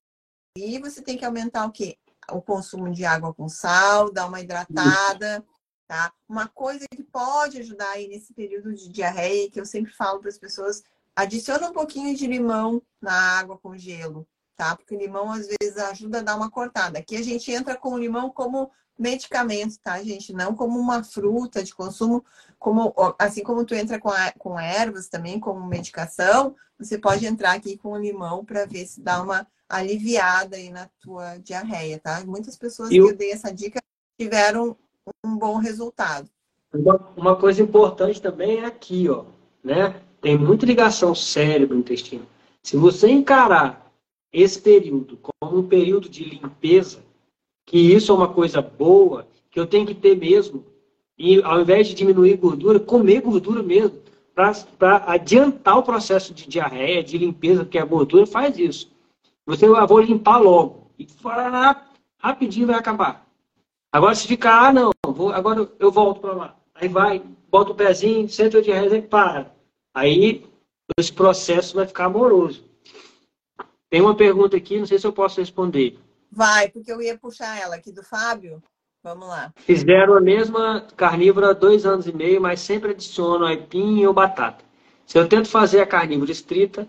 [0.56, 1.98] aí você tem que aumentar o quê?
[2.32, 5.44] O consumo de água com sal, dar uma hidratada,
[5.88, 6.14] tá?
[6.28, 10.30] Uma coisa que pode ajudar aí nesse período de diarreia, que eu sempre falo para
[10.30, 10.84] as pessoas,
[11.16, 14.76] adiciona um pouquinho de limão na água com gelo, tá?
[14.76, 17.00] Porque o limão às vezes ajuda a dar uma cortada.
[17.00, 18.70] Aqui a gente entra com o limão como
[19.00, 20.34] medicamento, tá, gente?
[20.34, 22.24] Não como uma fruta de consumo,
[22.58, 27.54] como assim como tu entra com, a, com ervas também como medicação, você pode entrar
[27.54, 32.24] aqui com o limão para ver se dá uma aliviada aí na tua diarreia, tá?
[32.26, 33.06] Muitas pessoas eu...
[33.06, 33.80] que eu dei essa dica
[34.20, 34.76] tiveram
[35.26, 36.30] um bom resultado.
[37.16, 39.26] Uma coisa importante também é aqui, ó,
[39.64, 40.02] né?
[40.22, 42.28] Tem muita ligação cérebro-intestino.
[42.62, 43.92] Se você encarar
[44.32, 47.04] esse período como um período de limpeza,
[47.70, 50.66] que isso é uma coisa boa, que eu tenho que ter mesmo.
[51.16, 54.00] E ao invés de diminuir gordura, comer gordura mesmo,
[54.34, 58.92] para adiantar o processo de diarreia, de limpeza, porque a gordura faz isso.
[59.46, 60.90] Você, eu vou limpar logo.
[60.98, 61.06] E
[62.18, 63.28] rapidinho vai acabar.
[63.92, 66.56] Agora, se ficar, ah, não, vou, agora eu volto para lá.
[66.74, 69.54] Aí vai, bota o pezinho, senta o diarreia e para.
[69.94, 70.44] Aí
[70.98, 72.64] esse processo vai ficar amoroso.
[73.92, 76.00] Tem uma pergunta aqui, não sei se eu posso responder.
[76.32, 78.62] Vai, porque eu ia puxar ela aqui do Fábio.
[79.02, 79.54] Vamos lá.
[79.56, 84.64] Fizeram a mesma carnívora há dois anos e meio, mas sempre adiciono aipim ou batata.
[85.06, 86.88] Se eu tento fazer a carnívora estrita,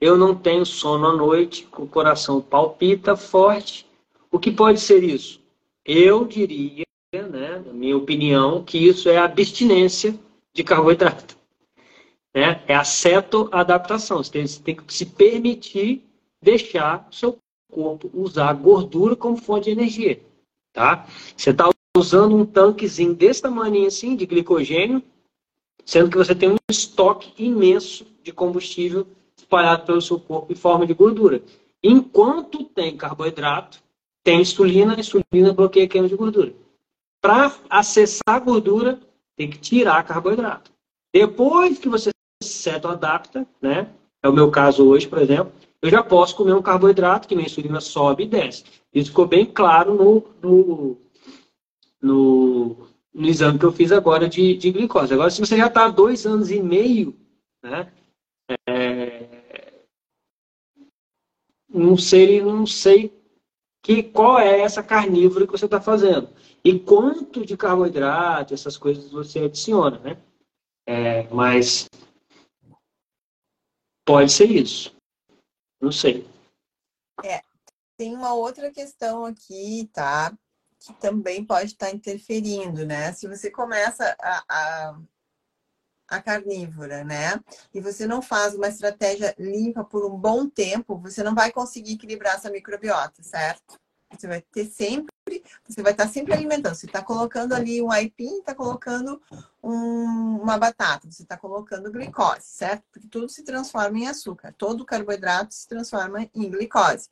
[0.00, 3.86] eu não tenho sono à noite, o coração palpita forte.
[4.30, 5.40] O que pode ser isso?
[5.84, 6.84] Eu diria,
[7.14, 10.18] né, na minha opinião, que isso é abstinência
[10.52, 11.36] de carboidrato.
[12.34, 12.62] Né?
[12.66, 14.22] É a cetoadaptação.
[14.22, 16.04] Você tem, você tem que se permitir
[16.42, 17.38] deixar o seu
[17.72, 20.20] corpo usar gordura como fonte de energia.
[20.72, 21.06] Tá?
[21.36, 25.02] Você está usando um tanquezinho desse tamanho assim, de glicogênio,
[25.84, 29.06] sendo que você tem um estoque imenso de combustível
[29.36, 31.42] espalhado pelo seu corpo em forma de gordura.
[31.82, 33.82] Enquanto tem carboidrato,
[34.22, 36.54] tem insulina, a insulina bloqueia a queima de gordura.
[37.20, 39.00] Para acessar a gordura,
[39.36, 40.70] tem que tirar carboidrato.
[41.12, 42.10] Depois que você
[42.42, 43.90] ceto adapta, né?
[44.22, 45.52] É o meu caso hoje, por exemplo,
[45.82, 48.64] eu já posso comer um carboidrato que minha insulina sobe e desce.
[48.94, 50.98] Isso ficou bem claro no, no,
[52.00, 55.12] no, no exame que eu fiz agora de, de glicose.
[55.12, 57.16] Agora, se você já está há dois anos e meio,
[57.60, 57.92] né?
[58.68, 59.82] É,
[61.68, 63.12] não sei, não sei
[63.82, 66.28] que, qual é essa carnívora que você está fazendo.
[66.64, 70.16] E quanto de carboidrato, essas coisas você adiciona, né?
[70.86, 71.88] É, mas
[74.04, 74.94] pode ser isso.
[75.82, 76.24] Não sei.
[77.24, 77.42] É,
[77.96, 80.32] tem uma outra questão aqui, tá?
[80.78, 83.12] Que também pode estar interferindo, né?
[83.12, 85.00] Se você começa a, a,
[86.06, 87.40] a carnívora, né?
[87.74, 91.94] E você não faz uma estratégia limpa por um bom tempo, você não vai conseguir
[91.94, 93.76] equilibrar essa microbiota, certo?
[94.16, 95.12] Você vai ter sempre,
[95.66, 96.74] você vai estar sempre alimentando.
[96.74, 99.20] Você está colocando ali um aipim, está colocando
[99.62, 102.84] um, uma batata, você está colocando glicose, certo?
[102.92, 104.54] Porque tudo se transforma em açúcar.
[104.56, 107.08] Todo carboidrato se transforma em glicose.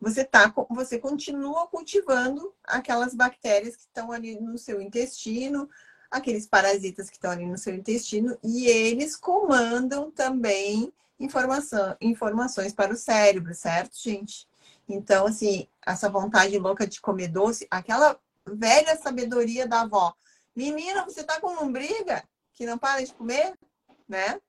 [0.00, 5.68] Você, tá, você continua cultivando aquelas bactérias que estão ali no seu intestino,
[6.10, 12.92] aqueles parasitas que estão ali no seu intestino, e eles comandam também informação, informações para
[12.92, 14.46] o cérebro, certo, gente?
[14.88, 20.14] Então, assim, essa vontade louca de comer doce, aquela velha sabedoria da avó.
[20.54, 22.22] Menina, você tá com lombriga
[22.52, 23.58] que não para de comer,
[24.08, 24.40] né?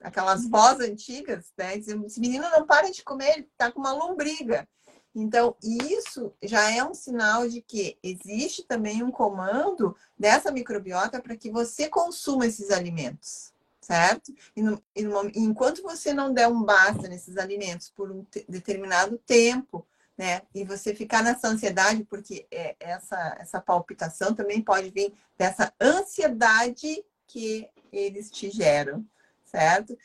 [0.00, 1.76] Aquelas vós antigas, né?
[1.76, 4.68] Esse menino não para de comer, ele tá com uma lombriga.
[5.14, 11.36] Então, isso já é um sinal de que existe também um comando dessa microbiota para
[11.36, 13.52] que você consuma esses alimentos
[13.88, 14.34] certo?
[14.54, 19.16] E, no, e no, enquanto você não der um basta nesses alimentos por um determinado
[19.16, 19.86] tempo,
[20.16, 20.42] né?
[20.54, 27.02] E você ficar nessa ansiedade, porque é, essa, essa palpitação também pode vir dessa ansiedade
[27.26, 29.06] que eles te geram,
[29.42, 29.96] certo?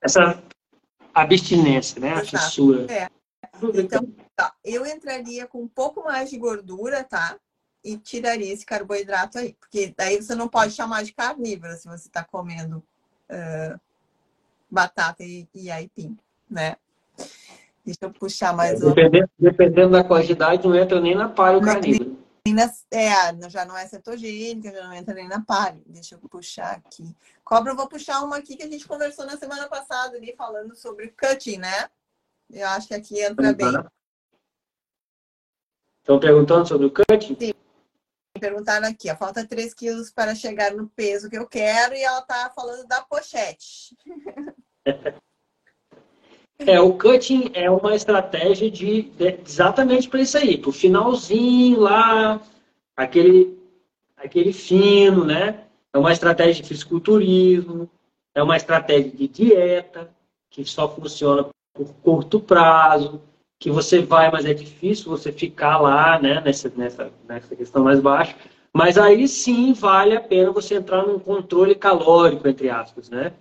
[0.00, 0.42] Essa
[1.12, 2.12] abstinência, né?
[2.12, 2.36] Exato.
[2.36, 2.92] A fissura.
[2.92, 3.10] É.
[3.74, 4.54] Então, tá.
[4.64, 7.38] eu entraria com um pouco mais de gordura, tá?
[7.84, 9.52] E tiraria esse carboidrato aí.
[9.60, 12.82] Porque daí você não pode chamar de carnívora se você está comendo
[13.30, 13.80] uh,
[14.70, 16.16] batata e, e, aipim,
[16.48, 16.76] né?
[17.84, 19.50] Deixa eu puxar mais é, dependendo, uma.
[19.50, 22.14] Dependendo da quantidade, não entra nem na palha carnívora.
[22.90, 25.80] É, já não é cetogênica, já não entra nem na palha.
[25.86, 27.14] Deixa eu puxar aqui.
[27.42, 30.74] Cobra, eu vou puxar uma aqui que a gente conversou na semana passada ali, falando
[30.74, 31.88] sobre cutting, né?
[32.50, 33.72] Eu acho que aqui entra bem.
[36.00, 37.36] Estão perguntando sobre o cutting?
[37.38, 37.53] Sim
[38.44, 42.20] perguntaram aqui, ó, falta 3 quilos para chegar no peso que eu quero e ela
[42.20, 43.96] tá falando da pochete.
[46.56, 51.80] É, o cutting é uma estratégia de, de exatamente para isso aí, para o finalzinho
[51.80, 52.40] lá,
[52.96, 53.58] aquele,
[54.16, 55.64] aquele fino, né?
[55.92, 57.90] É uma estratégia de fisiculturismo,
[58.32, 60.08] é uma estratégia de dieta,
[60.48, 63.20] que só funciona por curto prazo,
[63.64, 67.98] que você vai, mas é difícil você ficar lá, né, nessa, nessa, nessa questão mais
[67.98, 68.36] baixa.
[68.70, 73.32] Mas aí sim vale a pena você entrar num controle calórico, entre aspas, né?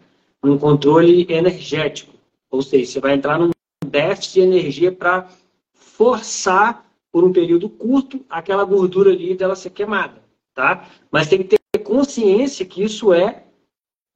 [0.42, 2.14] Num controle energético.
[2.50, 3.50] Ou seja, você vai entrar num
[3.86, 5.28] déficit de energia para
[5.74, 10.88] forçar, por um período curto, aquela gordura ali dela ser queimada, tá?
[11.12, 13.44] Mas tem que ter consciência que isso é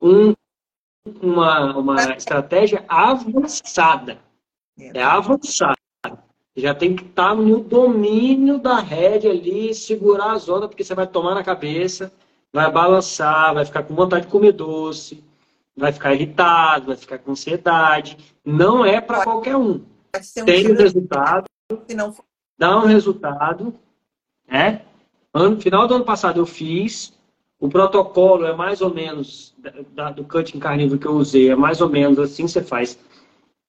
[0.02, 0.34] um,
[1.22, 4.20] uma, uma estratégia avançada.
[4.80, 5.76] É avançada
[6.62, 10.96] já tem que estar tá no domínio da rede ali, segurar as ondas, porque você
[10.96, 12.12] vai tomar na cabeça,
[12.52, 15.24] vai balançar, vai ficar com vontade de comer doce,
[15.76, 18.18] vai ficar irritado, vai ficar com ansiedade.
[18.44, 19.82] Não é para qualquer um.
[20.40, 21.46] Um tem um resultado,
[22.58, 23.76] dá um resultado.
[24.50, 24.82] Né?
[25.32, 27.16] Ano, final do ano passado eu fiz.
[27.60, 29.56] O protocolo é mais ou menos,
[29.94, 33.00] da, do cutting carnívoro que eu usei, é mais ou menos assim você faz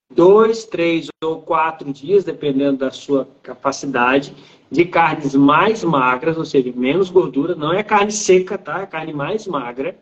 [0.09, 4.35] dois, três ou quatro dias, dependendo da sua capacidade,
[4.71, 7.55] de carnes mais magras, ou seja, menos gordura.
[7.55, 8.81] Não é carne seca, tá?
[8.81, 9.97] É carne mais magra,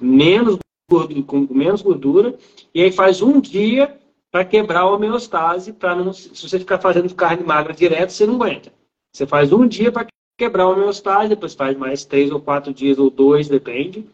[0.00, 0.58] menos
[0.90, 2.36] gordura, com menos gordura.
[2.74, 3.96] E aí faz um dia
[4.30, 8.34] para quebrar a homeostase, para não, se você ficar fazendo carne magra direto, você não
[8.34, 8.72] aguenta.
[9.12, 12.98] Você faz um dia para quebrar a homeostase, depois faz mais três ou quatro dias
[12.98, 14.04] ou dois, depende.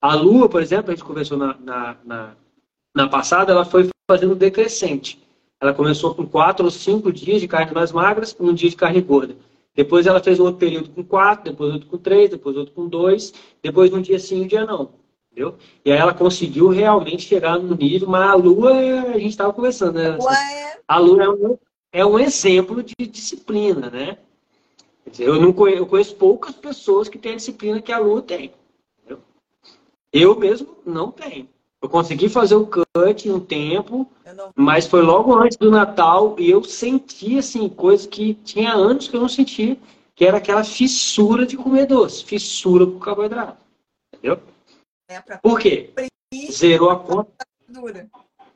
[0.00, 2.32] A lua, por exemplo, a gente conversou na, na, na,
[2.94, 5.22] na passada, ela foi fazendo decrescente.
[5.60, 9.00] Ela começou com quatro ou cinco dias de carnes mais magras, um dia de carne
[9.00, 9.36] gorda.
[9.74, 12.88] Depois ela fez um outro período com quatro, depois outro com três, depois outro com
[12.88, 14.90] dois, depois um dia sim, um dia não.
[15.30, 15.56] Entendeu?
[15.84, 19.98] E aí ela conseguiu realmente chegar no nível, mas a Lua, a gente estava conversando,
[19.98, 20.16] né?
[20.18, 20.80] Ué.
[20.88, 21.58] A Lua é um,
[21.92, 24.16] é um exemplo de disciplina, né?
[25.10, 28.22] Dizer, eu, não conheço, eu conheço poucas pessoas que têm a disciplina que a Lua
[28.22, 28.52] tem.
[28.98, 29.22] Entendeu?
[30.12, 31.48] Eu mesmo não tenho.
[31.86, 34.10] Eu consegui fazer o cut em um tempo,
[34.56, 39.14] mas foi logo antes do Natal e eu senti, assim, coisas que tinha anos que
[39.16, 39.78] eu não sentia,
[40.12, 43.56] que era aquela fissura de comer doce, fissura com carboidrato.
[44.12, 44.42] Entendeu?
[45.08, 45.92] É Por quê?
[46.50, 47.46] Zerou a conta.
[47.68, 48.10] Dura,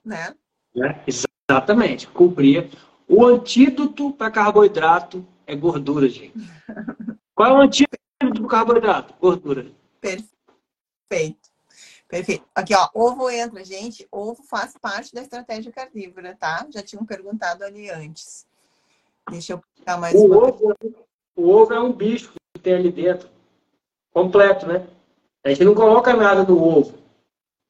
[0.04, 0.34] né?
[0.74, 1.00] né?
[1.06, 2.08] Exatamente.
[2.08, 2.68] Cobria.
[3.06, 6.34] O antídoto para carboidrato é gordura, gente.
[7.32, 9.14] Qual é o antídoto para carboidrato?
[9.20, 9.70] Gordura.
[10.00, 11.49] Perfeito.
[12.10, 12.44] Perfeito.
[12.52, 14.06] Aqui, ó, ovo entra, gente.
[14.10, 16.66] Ovo faz parte da estratégia carnívora, tá?
[16.68, 18.44] Já tinham perguntado ali antes.
[19.30, 20.48] Deixa eu pegar mais o uma.
[20.48, 20.76] Ovo,
[21.36, 23.30] o ovo é um bicho que tem ali dentro.
[24.12, 24.88] Completo, né?
[25.44, 26.98] A gente não coloca nada no ovo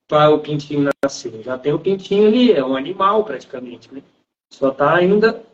[0.09, 1.43] para o pintinho nascer.
[1.43, 4.03] Já tem o pintinho ali, é um animal praticamente, né?
[4.51, 5.45] Só está ainda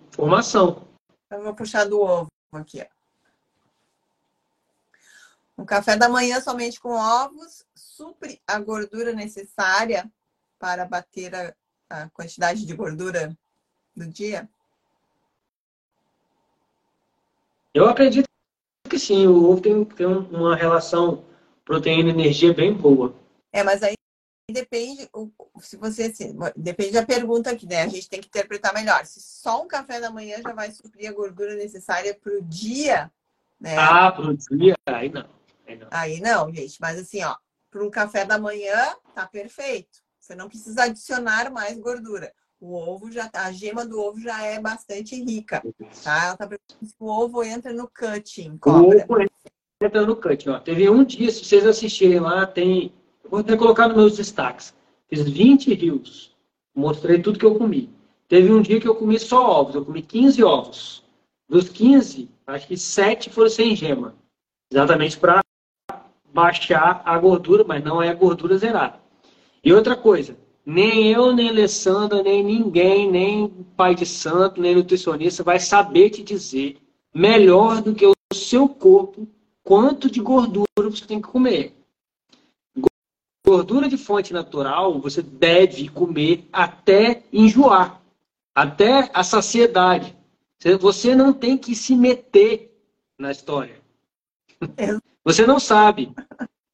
[0.00, 0.82] em formação.
[1.30, 3.00] Eu vou puxar do ovo aqui, ó.
[5.58, 7.66] Um café da manhã somente com ovos
[8.00, 10.10] supre a gordura necessária
[10.58, 11.54] para bater a,
[11.90, 13.36] a quantidade de gordura
[13.94, 14.48] do dia?
[17.74, 18.26] Eu acredito
[18.88, 19.26] que sim.
[19.26, 21.22] O ovo tem, tem uma relação
[21.62, 23.14] proteína e energia bem boa.
[23.52, 23.94] É, mas aí
[24.50, 25.08] depende,
[25.60, 26.10] se você
[26.56, 27.82] depende da pergunta aqui, né?
[27.82, 29.04] A gente tem que interpretar melhor.
[29.04, 33.12] Se só um café da manhã já vai suprir a gordura necessária para o dia,
[33.60, 33.76] né?
[33.76, 35.28] Ah, para o dia, aí não.
[35.66, 35.88] aí não.
[35.90, 36.80] Aí não, gente.
[36.80, 37.36] Mas assim, ó,
[37.70, 39.98] para um café da manhã tá perfeito.
[40.20, 42.32] Você não precisa adicionar mais gordura.
[42.60, 45.62] O ovo já, a gema do ovo já é bastante rica,
[46.04, 46.26] tá?
[46.26, 46.48] Ela tá
[46.98, 49.06] o ovo entra no cutting, cobra.
[49.08, 49.26] O ovo
[49.82, 50.48] entra no cut.
[50.48, 50.58] Ó.
[50.58, 52.92] Teve um dia, se vocês assistirem lá, tem.
[53.30, 54.74] Vou até colocar nos meus destaques.
[55.08, 56.36] Fiz 20 rios.
[56.74, 57.90] Mostrei tudo que eu comi.
[58.28, 59.74] Teve um dia que eu comi só ovos.
[59.74, 61.04] Eu comi 15 ovos.
[61.48, 64.14] Dos 15, acho que 7 foram sem gema.
[64.70, 65.40] Exatamente para
[66.40, 68.98] baixar a gordura, mas não é a gordura zerada.
[69.62, 75.42] E outra coisa, nem eu, nem Alessandra, nem ninguém, nem pai de santo, nem nutricionista
[75.42, 76.78] vai saber te dizer
[77.14, 79.28] melhor do que o seu corpo
[79.62, 81.74] quanto de gordura você tem que comer.
[83.46, 88.00] Gordura de fonte natural você deve comer até enjoar,
[88.54, 90.16] até a saciedade.
[90.80, 92.74] Você não tem que se meter
[93.18, 93.80] na história.
[95.24, 96.12] Você não sabe.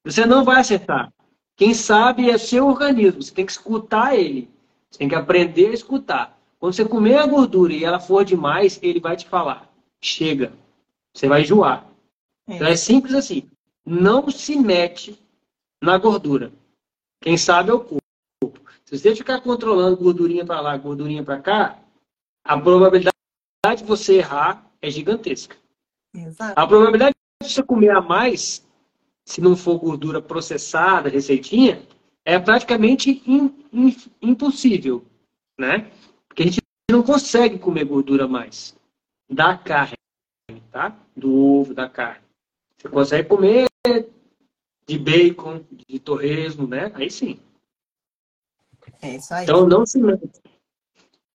[0.05, 1.12] Você não vai acertar.
[1.57, 3.22] Quem sabe é seu organismo.
[3.22, 4.51] Você tem que escutar ele.
[4.90, 6.38] Você tem que aprender a escutar.
[6.59, 9.70] Quando você comer a gordura e ela for demais, ele vai te falar:
[10.01, 10.53] chega.
[11.14, 11.86] Você vai enjoar.
[12.47, 12.57] É.
[12.57, 13.49] Então é simples assim.
[13.84, 15.18] Não se mete
[15.82, 16.53] na gordura.
[17.20, 18.03] Quem sabe é o corpo.
[18.84, 21.78] Se você ficar controlando gordurinha para lá, gordurinha para cá,
[22.44, 23.14] a probabilidade
[23.78, 25.57] de você errar é gigantesca.
[26.14, 26.59] Exato.
[26.59, 27.16] A probabilidade de
[27.53, 28.66] você comer a mais,
[29.24, 31.82] se não for gordura processada, receitinha,
[32.24, 35.05] é praticamente in, in, impossível,
[35.59, 35.90] né?
[36.28, 38.76] Porque a gente não consegue comer gordura mais
[39.28, 39.97] da carne,
[40.70, 40.97] tá?
[41.16, 42.24] Do ovo, da carne.
[42.78, 43.68] Você consegue comer
[44.86, 46.92] de bacon, de torresmo, né?
[46.94, 47.40] Aí sim.
[49.03, 49.44] É isso aí.
[49.44, 50.40] Então não se mete.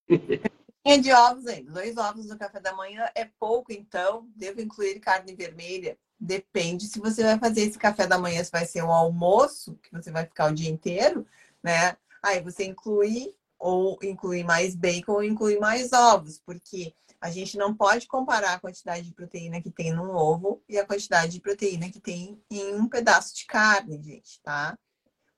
[1.02, 1.64] de ovos aí.
[1.64, 4.28] Dois ovos no café da manhã é pouco, então.
[4.36, 5.98] Devo incluir carne vermelha?
[6.20, 9.92] Depende se você vai fazer esse café da manhã, se vai ser um almoço, que
[9.92, 11.26] você vai ficar o dia inteiro,
[11.64, 11.98] né?
[12.22, 17.74] Aí você inclui ou inclui mais bacon ou inclui mais ovos, porque a gente não
[17.74, 21.90] pode comparar a quantidade de proteína que tem num ovo e a quantidade de proteína
[21.90, 24.78] que tem em um pedaço de carne, gente, tá?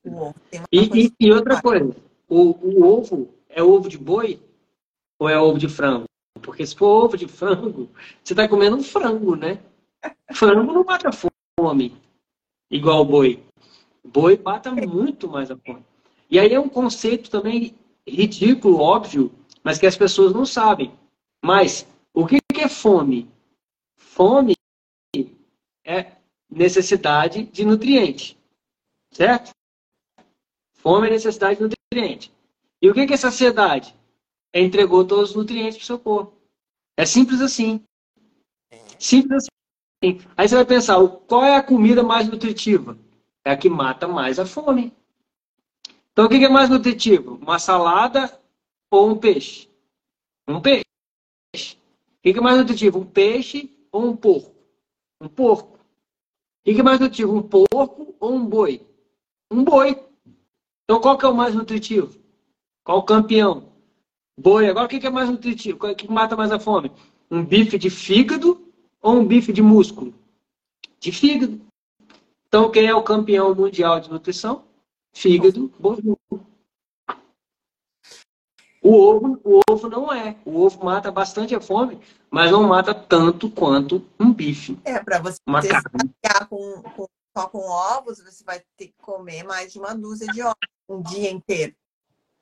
[0.05, 1.93] O ovo tem uma e, e, e outra coisa,
[2.29, 4.41] o, o, ovo é ovo de boi
[5.19, 6.05] ou é ovo de frango?
[6.41, 7.89] Porque se for ovo de frango,
[8.23, 9.59] você está comendo um frango, né?
[10.33, 11.95] Frango não mata fome
[12.69, 13.43] igual o boi.
[14.03, 15.85] Boi mata muito mais a fome.
[16.29, 17.75] E aí é um conceito também
[18.07, 19.31] ridículo, óbvio,
[19.63, 20.91] mas que as pessoas não sabem.
[21.43, 23.29] Mas o que é fome?
[23.95, 24.55] Fome
[25.85, 26.13] é
[26.49, 28.37] necessidade de nutriente,
[29.11, 29.51] certo?
[30.73, 32.31] Fome é necessidade de nutriente.
[32.81, 33.95] E o que é saciedade?
[34.53, 36.37] Entregou todos os nutrientes para o seu corpo.
[36.95, 37.83] É simples assim.
[38.99, 40.21] Simples assim.
[40.37, 42.97] Aí você vai pensar, qual é a comida mais nutritiva?
[43.45, 44.93] É a que mata mais a fome.
[46.11, 47.39] Então, o que é mais nutritivo?
[47.41, 48.39] Uma salada
[48.91, 49.67] ou um peixe?
[50.47, 50.85] Um peixe.
[51.55, 52.99] O que é mais nutritivo?
[52.99, 54.53] Um peixe ou um porco?
[55.19, 55.79] Um porco.
[55.79, 57.35] O que é mais nutritivo?
[57.35, 58.85] Um porco ou um boi?
[59.49, 60.03] Um boi.
[60.83, 62.21] Então, qual que é o mais nutritivo?
[62.83, 63.72] Qual o campeão?
[64.37, 64.67] Boi.
[64.67, 65.85] Agora, o que é mais nutritivo?
[65.85, 66.91] O que mata mais a fome?
[67.29, 68.71] Um bife de fígado
[69.01, 70.13] ou um bife de músculo?
[70.99, 71.61] De fígado.
[72.47, 74.63] Então, quem é o campeão mundial de nutrição?
[75.11, 76.17] Fígado, bovino.
[78.81, 80.35] O ovo, o ovo não é.
[80.43, 84.77] O ovo mata bastante a fome, mas não mata tanto quanto um bife.
[84.83, 85.69] É, para você uma se
[86.49, 90.41] com, com, só com ovos, você vai ter que comer mais de uma dúzia de
[90.41, 90.57] ovos
[90.89, 91.73] um dia inteiro.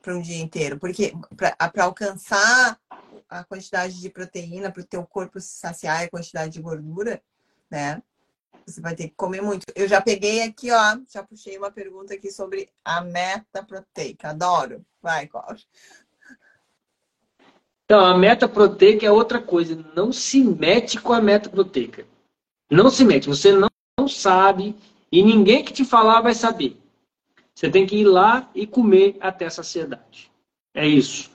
[0.02, 0.80] Para um dia inteiro.
[0.80, 2.80] Porque para alcançar
[3.30, 7.22] a quantidade de proteína, para o teu corpo se saciar a quantidade de gordura,
[7.70, 8.02] né?
[8.66, 9.66] Você vai ter que comer muito.
[9.76, 14.30] Eu já peguei aqui, ó, já puxei uma pergunta aqui sobre a meta proteica.
[14.30, 14.86] Adoro.
[15.02, 15.66] Vai, Cláudio.
[17.86, 19.76] Então, a meta proteica é outra coisa.
[19.96, 22.06] Não se mete com a meta proteica.
[22.70, 23.28] Não se mete.
[23.28, 23.68] Você não,
[24.00, 24.76] não sabe
[25.12, 26.81] e ninguém que te falar vai saber.
[27.62, 30.32] Você tem que ir lá e comer até saciedade.
[30.74, 31.30] É isso.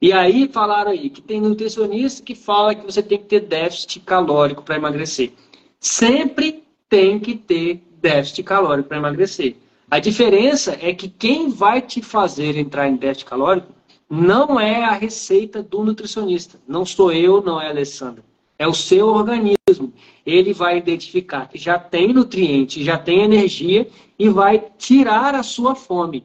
[0.00, 4.00] E aí falaram aí que tem nutricionista que fala que você tem que ter déficit
[4.00, 5.34] calórico para emagrecer.
[5.78, 9.56] Sempre tem que ter déficit calórico para emagrecer.
[9.90, 13.74] A diferença é que quem vai te fazer entrar em déficit calórico
[14.08, 16.58] não é a receita do nutricionista.
[16.66, 18.24] Não sou eu, não é a Alessandra.
[18.58, 19.92] É o seu organismo.
[20.24, 23.88] Ele vai identificar que já tem nutriente, já tem energia
[24.18, 26.24] e vai tirar a sua fome.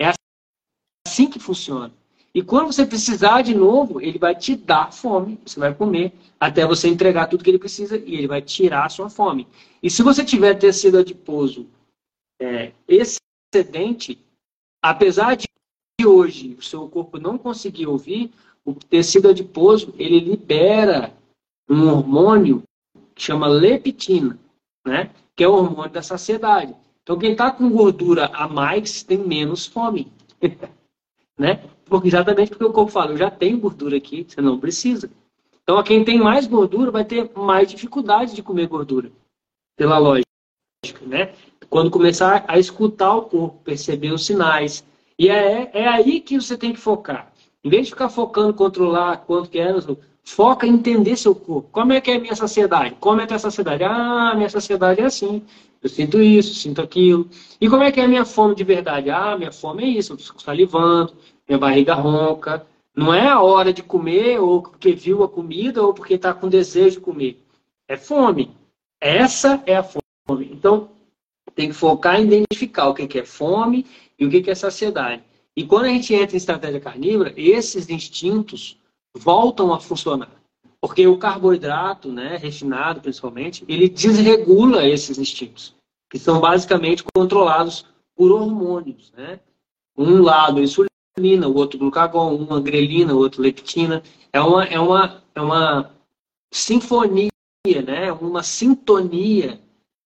[0.00, 0.12] É
[1.06, 1.92] assim que funciona.
[2.34, 5.38] E quando você precisar de novo, ele vai te dar fome.
[5.44, 8.88] Você vai comer até você entregar tudo que ele precisa e ele vai tirar a
[8.88, 9.46] sua fome.
[9.82, 11.66] E se você tiver tecido adiposo
[12.40, 14.18] é, excedente,
[14.82, 15.46] apesar de
[16.04, 18.32] hoje o seu corpo não conseguir ouvir,
[18.64, 21.12] o tecido adiposo ele libera
[21.72, 22.62] um hormônio
[23.14, 24.38] que chama leptina,
[24.86, 25.10] né?
[25.34, 26.74] que é o hormônio da saciedade.
[27.02, 30.12] Então, quem está com gordura a mais tem menos fome.
[31.38, 31.64] né?
[31.86, 35.10] Porque, exatamente porque o corpo fala, eu já tenho gordura aqui, você não precisa.
[35.62, 39.10] Então, quem tem mais gordura vai ter mais dificuldade de comer gordura,
[39.76, 40.28] pela lógica.
[41.02, 41.34] Né?
[41.70, 44.84] Quando começar a escutar o corpo, perceber os sinais,
[45.18, 47.32] e é, é aí que você tem que focar.
[47.64, 49.72] Em vez de ficar focando, controlar quanto que é,
[50.22, 51.68] foca em entender seu corpo.
[51.70, 52.96] Como é que é a minha saciedade?
[53.00, 53.84] Como é que é a saciedade?
[53.84, 55.42] Ah, minha saciedade é assim.
[55.82, 57.28] Eu sinto isso, sinto aquilo.
[57.60, 59.10] E como é que é a minha fome de verdade?
[59.10, 61.12] Ah, minha fome é isso, eu fico salivando,
[61.48, 62.64] minha barriga ronca.
[62.94, 66.48] Não é a hora de comer, ou porque viu a comida, ou porque está com
[66.48, 67.42] desejo de comer.
[67.88, 68.54] É fome.
[69.00, 70.50] Essa é a fome.
[70.52, 70.90] Então,
[71.54, 73.86] tem que focar em identificar o que é fome
[74.18, 75.22] e o que é saciedade.
[75.56, 78.78] E quando a gente entra em estratégia carnívora, esses instintos
[79.16, 80.30] voltam a funcionar.
[80.80, 85.74] Porque o carboidrato, né, refinado principalmente, ele desregula esses instintos,
[86.10, 87.86] que são basicamente controlados
[88.16, 89.12] por hormônios.
[89.16, 89.38] Né?
[89.96, 94.02] Um lado insulina, o outro glucagon, uma grelina, o outro leptina.
[94.32, 95.90] É uma, é uma, é uma
[96.50, 97.30] sinfonia,
[97.86, 98.12] né?
[98.12, 99.60] uma sintonia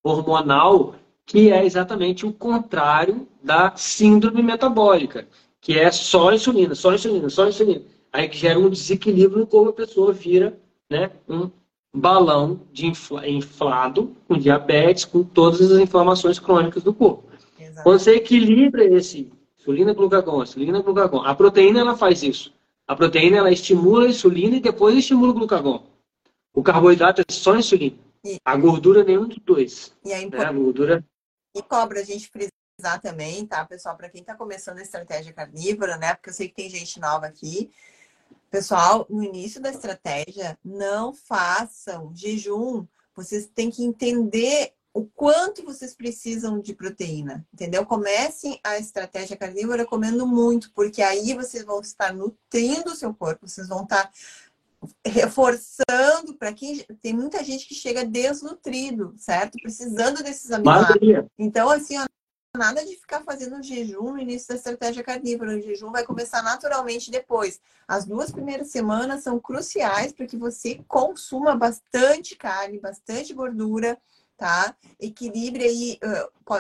[0.04, 0.94] hormonal
[1.24, 5.26] que é exatamente o contrário da síndrome metabólica,
[5.60, 7.82] que é só insulina, só insulina, só insulina.
[8.16, 10.58] Aí que gera um desequilíbrio no corpo, a pessoa vira
[10.88, 11.50] né, um
[11.94, 17.28] balão de infla, inflado, com diabetes, com todas as inflamações crônicas do corpo.
[17.60, 17.82] Exato.
[17.82, 22.54] Quando você equilibra esse insulina, glucagon, insulina, glucagon, a proteína ela faz isso.
[22.88, 25.84] A proteína ela estimula a insulina e depois estimula o glucagon.
[26.54, 27.98] O carboidrato é só insulina.
[28.24, 28.38] E...
[28.42, 29.94] A gordura nenhum dos dois.
[30.02, 30.42] E a, né?
[30.42, 31.04] a gordura
[31.54, 33.94] e cobra a gente frisar também, tá, pessoal?
[33.94, 36.14] Para quem está começando a estratégia carnívora, né?
[36.14, 37.70] Porque eu sei que tem gente nova aqui.
[38.56, 42.86] Pessoal, no início da estratégia, não façam jejum.
[43.14, 47.84] Vocês têm que entender o quanto vocês precisam de proteína, entendeu?
[47.84, 53.46] Comecem a estratégia carnívora comendo muito, porque aí vocês vão estar nutrindo o seu corpo,
[53.46, 54.10] vocês vão estar
[55.04, 59.58] reforçando para quem tem muita gente que chega desnutrido, certo?
[59.60, 61.26] Precisando desses aminoácidos.
[61.38, 62.06] Então, assim, ó,
[62.56, 65.56] nada de ficar fazendo jejum no início da estratégia carnívora.
[65.56, 67.60] O jejum vai começar naturalmente depois.
[67.86, 73.98] As duas primeiras semanas são cruciais para que você consuma bastante carne, bastante gordura,
[74.36, 74.74] tá?
[74.98, 75.98] Equilibre aí.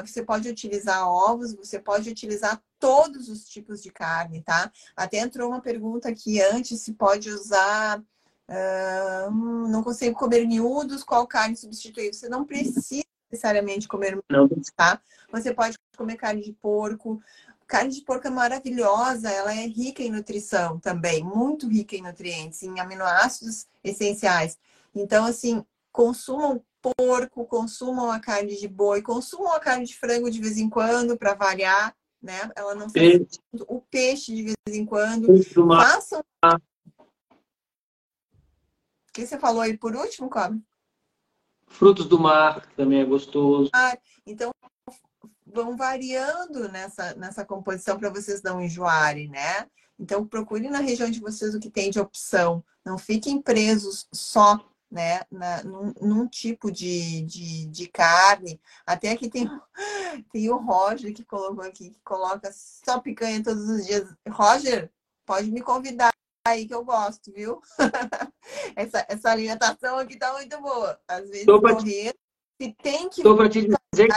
[0.04, 4.70] Você pode utilizar ovos, você pode utilizar todos os tipos de carne, tá?
[4.96, 8.02] Até entrou uma pergunta aqui antes se pode usar.
[8.48, 12.14] Uh, não consigo comer miúdos, qual carne substituir?
[12.14, 14.48] Você não precisa necessariamente comer não.
[14.76, 15.00] tá?
[15.32, 17.20] Você pode comer carne de porco.
[17.66, 22.62] Carne de porco é maravilhosa, ela é rica em nutrição também, muito rica em nutrientes,
[22.62, 24.56] em aminoácidos essenciais.
[24.94, 30.40] Então, assim, consumam porco, consumam a carne de boi, consumam a carne de frango de
[30.40, 32.50] vez em quando para variar, né?
[32.54, 33.40] Ela não peixe.
[33.66, 35.26] o peixe de vez em quando.
[35.52, 36.22] Façam.
[36.44, 36.58] O
[39.12, 40.60] que você falou aí por último, Cobre?
[41.66, 43.70] Frutos do mar também é gostoso.
[43.74, 44.52] Ah, então
[45.46, 49.66] vão variando nessa, nessa composição para vocês não enjoarem, né?
[49.98, 52.64] Então procure na região de vocês o que tem de opção.
[52.84, 54.58] Não fiquem presos só
[54.90, 58.60] né, na, num, num, tipo de, de, de, carne.
[58.86, 59.48] Até aqui tem,
[60.32, 64.14] tem o Roger que colocou aqui, que coloca só picanha todos os dias.
[64.28, 64.90] Roger,
[65.24, 66.12] pode me convidar
[66.46, 67.60] aí que eu gosto, viu?
[68.76, 70.98] essa, essa alimentação aqui tá muito boa.
[71.08, 72.14] Às vezes correr,
[72.60, 73.20] se tem que.
[73.20, 74.08] Estou para te dizer.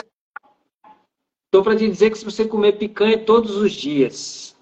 [1.50, 4.56] Estou para te dizer que se você comer picanha todos os dias,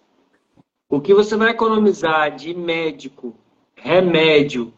[0.87, 3.35] o que você vai economizar de médico,
[3.75, 4.73] remédio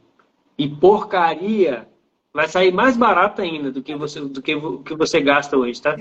[0.58, 1.88] e porcaria
[2.34, 5.96] vai sair mais barato ainda do que você do que, que você gasta hoje, tá?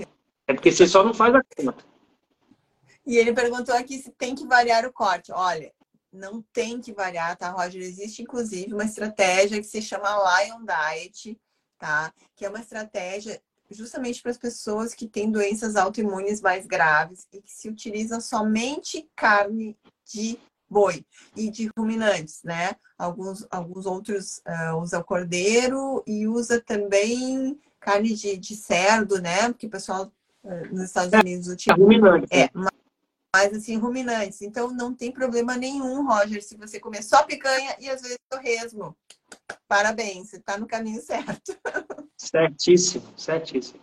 [0.46, 1.84] É porque você só não faz a conta.
[3.04, 5.30] E ele perguntou aqui se tem que variar o corte.
[5.30, 5.70] Olha,
[6.10, 7.82] não tem que variar, tá, Roger?
[7.82, 11.38] Existe, inclusive, uma estratégia que se chama Lion Diet,
[11.78, 12.10] tá?
[12.34, 13.38] Que é uma estratégia
[13.70, 19.08] justamente para as pessoas que têm doenças autoimunes mais graves e que se utiliza somente
[19.14, 20.38] carne de
[20.68, 21.04] boi
[21.36, 22.76] e de ruminantes, né?
[22.98, 29.48] Alguns, alguns outros uh, usam cordeiro e usa também carne de, de cerdo, né?
[29.48, 30.12] Porque o pessoal
[30.44, 32.22] uh, nos Estados é, Unidos utiliza.
[32.30, 32.77] É, é, mas
[33.34, 34.42] assim, ruminantes.
[34.42, 38.96] Então não tem problema nenhum, Roger, se você comer só picanha e às vezes torresmo.
[39.66, 41.56] Parabéns, você está no caminho certo.
[42.16, 43.80] Certíssimo, certíssimo.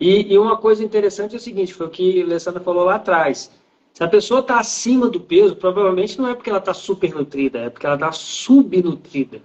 [0.00, 2.96] E, e, uma coisa interessante é o seguinte, foi o que a Alessandra falou lá
[2.96, 3.50] atrás.
[3.92, 7.70] Se a pessoa está acima do peso, provavelmente não é porque ela está supernutrida, é
[7.70, 9.42] porque ela está subnutrida.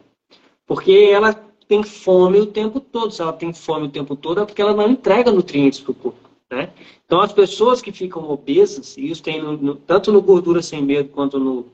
[0.65, 1.33] Porque ela
[1.67, 3.11] tem fome o tempo todo.
[3.11, 5.95] Se ela tem fome o tempo todo, é porque ela não entrega nutrientes para o
[5.95, 6.26] corpo.
[6.49, 6.71] Né?
[7.05, 10.81] Então, as pessoas que ficam obesas, e isso tem no, no, tanto no Gordura Sem
[10.81, 11.67] Medo quanto no,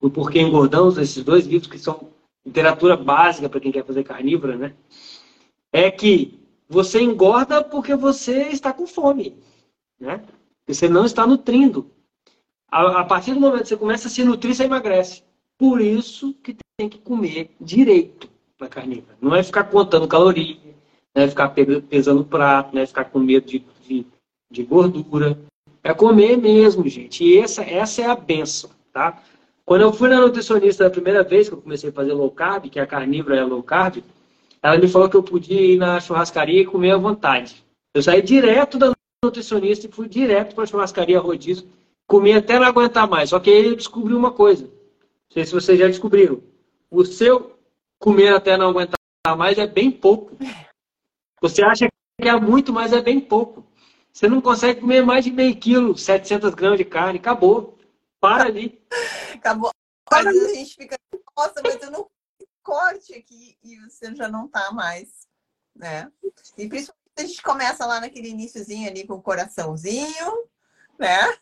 [0.00, 2.08] no Porquê Engordamos, esses dois livros que são
[2.44, 4.74] literatura básica para quem quer fazer carnívora, né?
[5.72, 9.36] É que você engorda porque você está com fome,
[9.98, 10.22] né?
[10.66, 11.90] Você não está nutrindo.
[12.70, 15.22] A, a partir do momento que você começa a se nutrir, você emagrece.
[15.58, 19.16] Por isso que tem que comer direito na carnívora.
[19.20, 20.58] Não é ficar contando calorias,
[21.14, 21.48] não é ficar
[21.88, 23.64] pesando prato, não é ficar com medo de,
[24.50, 25.38] de, gordura.
[25.82, 27.24] É comer mesmo, gente.
[27.24, 29.22] E essa, essa é a benção, tá?
[29.64, 32.68] Quando eu fui na nutricionista da primeira vez que eu comecei a fazer low carb,
[32.68, 34.02] que a carnívora é low carb,
[34.62, 37.64] ela me falou que eu podia ir na churrascaria e comer à vontade.
[37.94, 38.92] Eu saí direto da
[39.24, 41.66] nutricionista e fui direto para a churrascaria rodízio
[42.10, 43.30] comi até não aguentar mais.
[43.30, 44.64] Só que aí eu descobri uma coisa.
[44.64, 46.42] Não sei se vocês já descobriram.
[46.90, 47.56] O seu
[48.00, 48.98] comer até não aguentar
[49.38, 50.36] mais é bem pouco.
[51.40, 51.86] Você acha
[52.20, 53.64] que é muito, mas é bem pouco.
[54.12, 57.18] Você não consegue comer mais de meio quilo, 700 gramas de carne.
[57.18, 57.78] Acabou.
[58.20, 58.84] Para ali.
[59.34, 59.70] Acabou.
[60.12, 60.96] Vezes a gente fica,
[61.36, 62.10] nossa, mas eu não
[62.62, 65.08] corte aqui e você já não tá mais,
[65.74, 66.10] né?
[66.58, 70.48] E principalmente a gente começa lá naquele iníciozinho ali com o coraçãozinho,
[70.98, 71.32] né?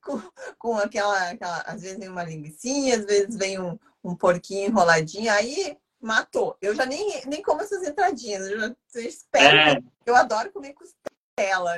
[0.00, 0.22] com,
[0.58, 5.30] com aquela, aquela, Às vezes vem uma linguiça, às vezes vem um, um porquinho enroladinho,
[5.32, 6.56] aí matou.
[6.60, 9.56] Eu já nem, nem como essas entradinhas, eu já espero.
[9.56, 9.82] É.
[10.04, 11.13] Eu adoro comer costela,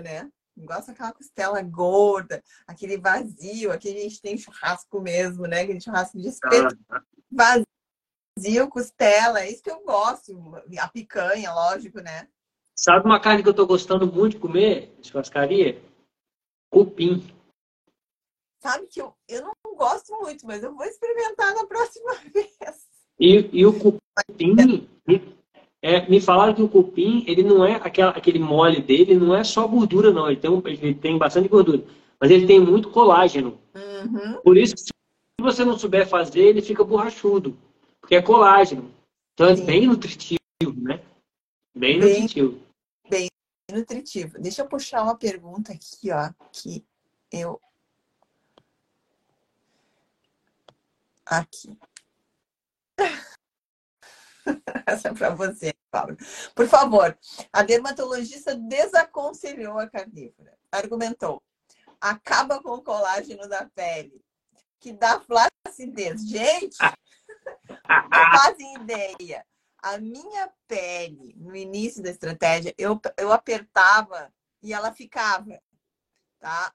[0.02, 0.30] né?
[0.58, 5.62] Gosto daquela costela gorda, aquele vazio, aqui a gente tem churrasco mesmo, né?
[5.62, 6.76] Aquele churrasco de espeto.
[7.30, 10.32] Vazio, costela, é isso que eu gosto.
[10.78, 12.28] A picanha, lógico, né?
[12.78, 15.82] Sabe uma carne que eu tô gostando muito de comer, churrascaria?
[16.70, 17.26] Cupim.
[18.62, 22.86] Sabe que eu, eu não gosto muito, mas eu vou experimentar na próxima vez.
[23.18, 24.88] E, e o cupim,
[25.82, 29.44] é, me falaram que o cupim, ele não é aquela, aquele mole dele, não é
[29.44, 30.27] só gordura, não.
[30.28, 31.85] Ele tem, um, ele tem bastante gordura.
[32.20, 33.59] Mas ele tem muito colágeno.
[33.74, 34.40] Uhum.
[34.43, 34.93] Por isso, se
[35.40, 37.57] você não souber fazer, ele fica borrachudo.
[38.01, 38.90] Porque é colágeno.
[39.35, 39.62] Então é Sim.
[39.62, 40.39] é bem nutritivo,
[40.77, 41.03] né?
[41.74, 42.59] Bem, bem nutritivo.
[43.09, 43.28] Bem
[43.70, 44.40] nutritivo.
[44.40, 46.82] Deixa eu puxar uma pergunta aqui, ó, que
[47.31, 47.61] eu
[51.27, 51.77] aqui.
[54.86, 56.16] Essa é para você, Pablo.
[56.55, 57.16] Por favor,
[57.52, 60.56] a dermatologista desaconselhou a carnívora.
[60.70, 61.43] Argumentou:
[62.01, 64.24] acaba com o colágeno da pele,
[64.81, 66.27] que dá flacidez.
[66.28, 66.77] Gente,
[67.89, 69.44] não fazem ideia.
[69.78, 74.32] A minha pele, no início da estratégia, eu, eu apertava
[74.62, 75.60] e ela ficava.
[76.40, 76.73] Tá?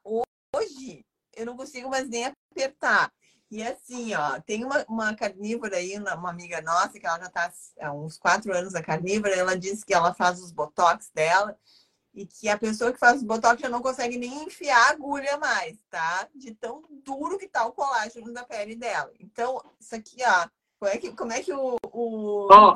[0.56, 3.12] Hoje, eu não consigo mais nem apertar.
[3.52, 7.52] E assim, ó, tem uma, uma carnívora aí, uma amiga nossa, que ela já está
[7.82, 11.60] há uns quatro anos a carnívora, ela disse que ela faz os botox dela
[12.14, 15.38] e que a pessoa que faz os botox já não consegue nem enfiar a agulha
[15.38, 16.30] mais, tá?
[16.34, 19.12] De tão duro que tá o colágeno da pele dela.
[19.20, 20.48] Então, isso aqui, ó,
[20.80, 21.76] como é que, como é que o.
[21.92, 22.48] o...
[22.50, 22.76] Ó,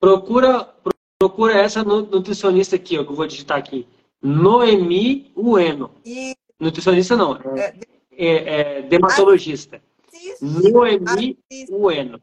[0.00, 0.74] procura,
[1.16, 3.88] procura essa nutricionista aqui, ó, que eu vou digitar aqui.
[4.20, 5.94] Noemi Ueno.
[6.04, 6.34] E...
[6.58, 7.36] Nutricionista não.
[7.56, 7.74] É,
[8.16, 9.82] é é, é, dermatologista.
[10.08, 11.38] Assiste, Noemi
[11.70, 12.22] Ueno.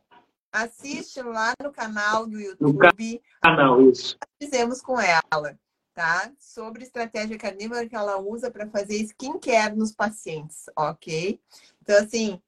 [0.51, 2.73] Assiste lá no canal do YouTube.
[2.73, 4.17] No canal, isso.
[4.41, 5.57] Fizemos com ela,
[5.93, 6.31] tá?
[6.37, 11.39] Sobre estratégia carnívora que ela usa para fazer skincare nos pacientes, ok?
[11.81, 12.41] Então, assim,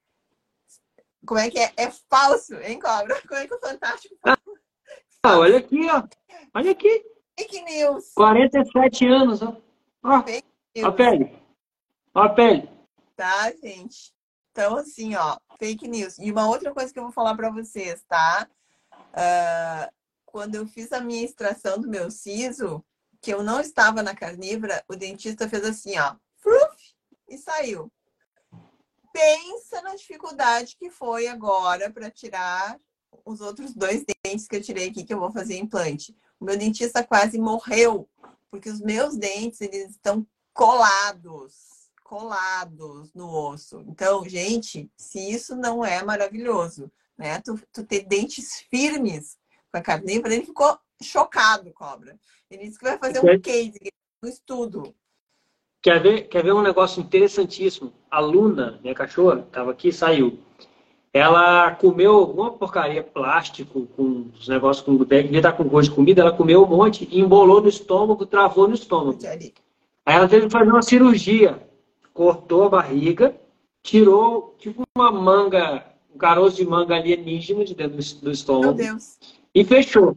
[1.25, 1.71] como é que é?
[1.77, 3.21] É falso, hein, Cobra?
[3.27, 4.37] Como é que o Fantástico ah,
[5.23, 6.03] ah, olha aqui, ó.
[6.53, 7.05] Olha aqui.
[7.39, 8.11] Fake news.
[8.13, 9.55] 47 anos, ó.
[10.03, 11.33] Ó, a pele.
[12.13, 12.73] Ó a pele
[13.15, 14.13] tá, gente?
[14.51, 16.17] Então, assim, ó, fake news.
[16.19, 18.47] E uma outra coisa que eu vou falar para vocês, tá?
[18.93, 19.91] Uh,
[20.25, 22.83] quando eu fiz a minha extração do meu siso,
[23.19, 26.93] que eu não estava na carnívora, o dentista fez assim, ó, fruf,
[27.27, 27.91] e saiu.
[29.11, 32.79] Pensa na dificuldade que foi agora para tirar
[33.25, 36.15] os outros dois dentes que eu tirei aqui, que eu vou fazer implante.
[36.39, 38.09] O meu dentista quase morreu,
[38.51, 41.72] porque os meus dentes, eles estão colados
[42.13, 43.83] colados no osso.
[43.87, 47.41] Então, gente, se isso não é maravilhoso, né?
[47.41, 49.35] Tu, tu ter dentes firmes
[49.71, 52.15] com a carnívora, ele ficou chocado, cobra.
[52.51, 53.79] Ele disse que vai fazer um case,
[54.21, 54.93] um estudo.
[55.81, 57.91] Quer ver, quer ver um negócio interessantíssimo?
[58.11, 60.37] A Luna, minha cachorra, estava aqui saiu.
[61.11, 66.21] Ela comeu alguma porcaria plástico com os negócios com devia estar com gosto de comida,
[66.21, 69.17] ela comeu um monte, embolou no estômago, travou no estômago.
[70.05, 71.72] Aí ela teve que fazer uma cirurgia
[72.13, 73.35] cortou a barriga,
[73.81, 78.77] tirou tipo uma manga, um caroço de manga alienígena de dentro do estômago
[79.53, 80.15] e fechou.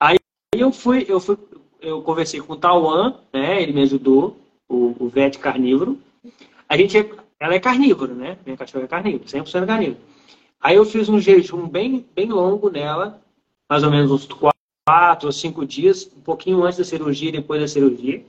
[0.00, 0.16] Aí
[0.54, 1.36] eu fui, eu fui,
[1.80, 3.62] eu conversei com o Tauan, né?
[3.62, 4.36] Ele me ajudou,
[4.68, 5.98] o, o vet carnívoro.
[6.68, 6.96] A gente,
[7.38, 8.38] ela é carnívora, né?
[8.44, 10.00] Minha cachorra é carnívora, 100% carnívora.
[10.60, 13.20] Aí eu fiz um jejum bem, bem longo nela,
[13.68, 14.26] mais ou menos uns
[14.86, 18.24] quatro ou cinco dias, um pouquinho antes da cirurgia e depois da cirurgia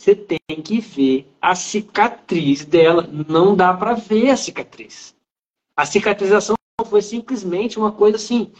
[0.00, 3.02] você tem que ver a cicatriz dela.
[3.02, 5.14] Não dá para ver a cicatriz.
[5.76, 6.56] A cicatrização
[6.86, 8.50] foi simplesmente uma coisa assim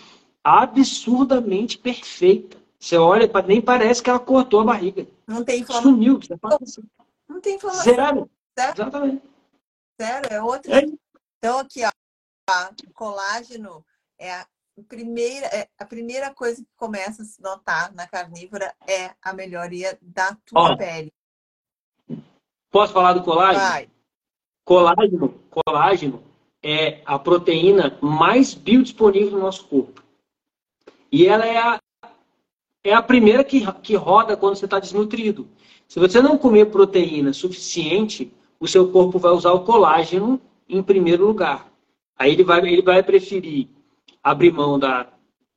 [0.45, 2.59] absurdamente perfeita.
[2.79, 5.07] Você olha, nem parece que ela cortou a barriga.
[5.27, 5.91] Não tem inflamação.
[5.91, 6.21] Sumiu.
[6.63, 6.83] Assim.
[7.27, 7.85] Não tem inflamação.
[7.85, 8.31] Zero.
[8.59, 9.23] Exatamente.
[10.01, 10.79] Zero, é outra.
[10.79, 10.87] É.
[11.39, 11.91] Então, aqui, ó,
[12.93, 13.83] colágeno
[14.19, 14.47] é a
[14.87, 19.99] primeira, é, a primeira coisa que começa a se notar na carnívora é a melhoria
[20.03, 21.11] da tua ó, pele.
[22.71, 23.67] Posso falar do colágeno?
[23.67, 23.89] Vai.
[24.65, 26.23] Colágeno, colágeno
[26.63, 30.03] é a proteína mais biodisponível no nosso corpo.
[31.11, 31.81] E ela é a,
[32.85, 35.49] é a primeira que, que roda quando você está desnutrido.
[35.89, 41.27] Se você não comer proteína suficiente, o seu corpo vai usar o colágeno em primeiro
[41.27, 41.69] lugar.
[42.17, 43.69] Aí ele vai, ele vai preferir
[44.23, 45.09] abrir mão da,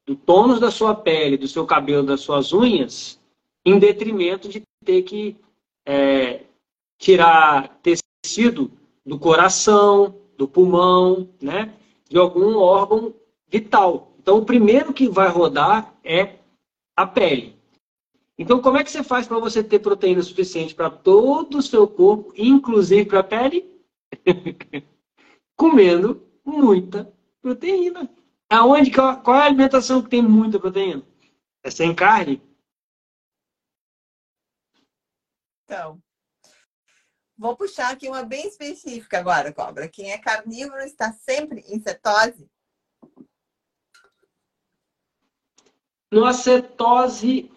[0.05, 3.19] do tônus da sua pele, do seu cabelo, das suas unhas,
[3.65, 5.35] em detrimento de ter que
[5.85, 6.43] é,
[7.03, 8.71] tirar tecido
[9.05, 11.77] do coração, do pulmão, né?
[12.09, 13.13] De algum órgão
[13.49, 14.13] vital.
[14.17, 16.39] Então, o primeiro que vai rodar é
[16.95, 17.59] a pele.
[18.37, 21.85] Então, como é que você faz para você ter proteína suficiente para todo o seu
[21.85, 23.69] corpo, inclusive para a pele?
[25.57, 28.09] Comendo muita proteína.
[28.49, 31.03] Aonde, qual é a alimentação que tem muita proteína?
[31.63, 32.41] É sem carne?
[35.65, 36.01] Então,
[37.37, 39.87] Vou puxar aqui uma bem específica agora, cobra.
[39.87, 42.47] Quem é carnívoro está sempre em cetose?
[46.11, 47.51] No acetose,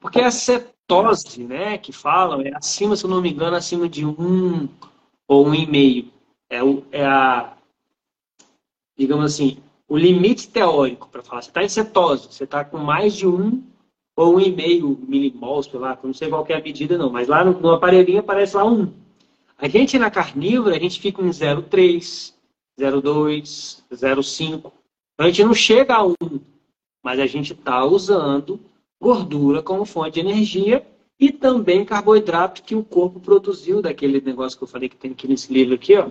[0.00, 4.06] porque a cetose, né, que falam, é acima, se eu não me engano, acima de
[4.06, 4.68] um
[5.26, 6.12] ou um e meio.
[6.48, 7.56] É, o, é a,
[8.96, 9.58] digamos assim,
[9.88, 11.42] o limite teórico para falar.
[11.42, 13.62] Você está em cetose, você está com mais de um
[14.16, 17.58] ou 1,5 milimols, sei lá, não sei qual é a medida não, mas lá no,
[17.60, 19.07] no aparelhinho aparece lá 1.
[19.60, 22.32] A gente na carnívora, a gente fica em 0,3,
[22.80, 24.72] 0,2, 0,5.
[25.18, 26.14] A gente não chega a 1,
[27.04, 28.60] mas a gente está usando
[29.00, 30.86] gordura como fonte de energia
[31.18, 35.26] e também carboidrato que o corpo produziu daquele negócio que eu falei que tem aqui
[35.26, 36.08] nesse livro aqui, ó.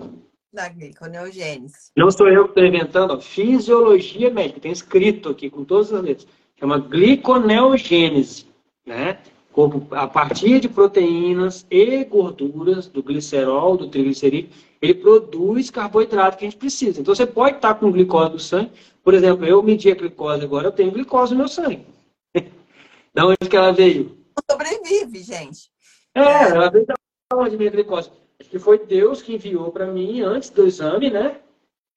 [0.52, 1.90] Da gliconeogênese.
[1.96, 3.20] Não sou eu que estou inventando, ó.
[3.20, 6.28] Fisiologia médica, tem escrito aqui com todas as letras.
[6.60, 8.46] Chama gliconeogênese,
[8.84, 9.18] né?
[9.58, 16.44] Corpo, a partir de proteínas e gorduras, do glicerol, do triglicerídeo, ele produz carboidrato que
[16.44, 17.00] a gente precisa.
[17.00, 18.70] Então, você pode estar com glicose no sangue.
[19.02, 21.84] Por exemplo, eu medi a glicose agora, eu tenho glicose no meu sangue.
[23.12, 24.16] da onde que ela veio?
[24.48, 25.68] Sobrevive, gente.
[26.14, 26.94] É, ela veio da
[27.34, 28.12] onde minha glicose.
[28.38, 31.36] Acho que foi Deus que enviou para mim antes do exame, né?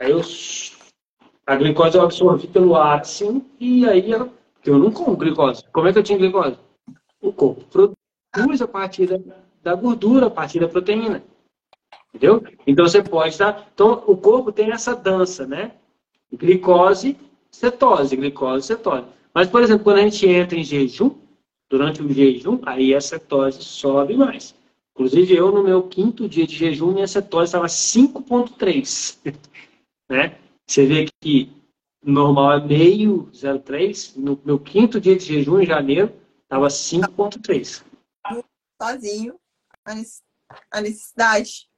[0.01, 0.21] Aí eu,
[1.45, 4.31] a glicose eu absorvi pelo ar, assim, e aí eu,
[4.65, 5.63] eu não como glicose.
[5.71, 6.57] Como é que eu tinha glicose?
[7.21, 9.19] O corpo produz a partir da,
[9.61, 11.23] da gordura, a partir da proteína.
[12.13, 12.43] Entendeu?
[12.65, 13.69] Então você pode estar.
[13.73, 15.73] Então o corpo tem essa dança, né?
[16.33, 17.17] Glicose,
[17.51, 19.05] cetose, glicose, cetose.
[19.33, 21.15] Mas, por exemplo, quando a gente entra em jejum,
[21.69, 24.53] durante o jejum, aí a cetose sobe mais.
[24.93, 29.17] Inclusive, eu, no meu quinto dia de jejum, minha cetose estava 5,3.
[30.09, 30.37] né?
[30.67, 31.49] Você vê que
[32.03, 34.17] normal é meio, 0,3.
[34.17, 36.11] No meu quinto dia de jejum, em janeiro,
[36.51, 37.81] estava 5,3.
[38.81, 39.39] Sozinho,
[40.69, 41.69] a necessidade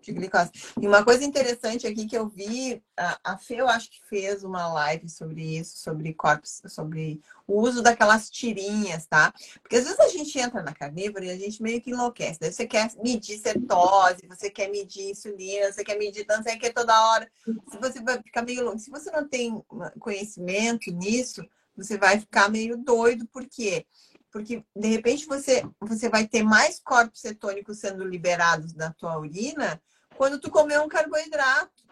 [0.00, 0.50] de glicose.
[0.80, 4.72] E uma coisa interessante aqui que eu vi, a, Fê, eu acho que fez uma
[4.72, 9.32] live sobre isso, sobre corpos, sobre o uso daquelas tirinhas, tá?
[9.60, 12.40] Porque às vezes a gente entra na carnívora e a gente meio que enlouquece.
[12.40, 16.72] Daí você quer medir cetose, você quer medir insulina, você quer medir tanto, você quer
[16.72, 17.30] toda hora.
[17.44, 19.62] Se você vai ficar meio louco, se você não tem
[19.98, 21.44] conhecimento nisso,
[21.76, 23.86] você vai ficar meio doido, por quê?
[24.30, 29.80] Porque, de repente, você, você vai ter mais corpos cetônicos sendo liberados na tua urina
[30.16, 31.84] quando tu comer um carboidrato.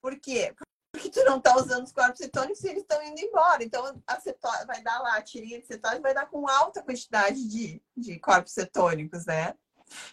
[0.00, 0.54] Por quê?
[0.92, 3.64] Porque tu não está usando os corpos cetônicos e eles estão indo embora.
[3.64, 7.48] Então, a cetose vai dar lá, a tirinha de cetose vai dar com alta quantidade
[7.48, 9.54] de, de corpos cetônicos, né?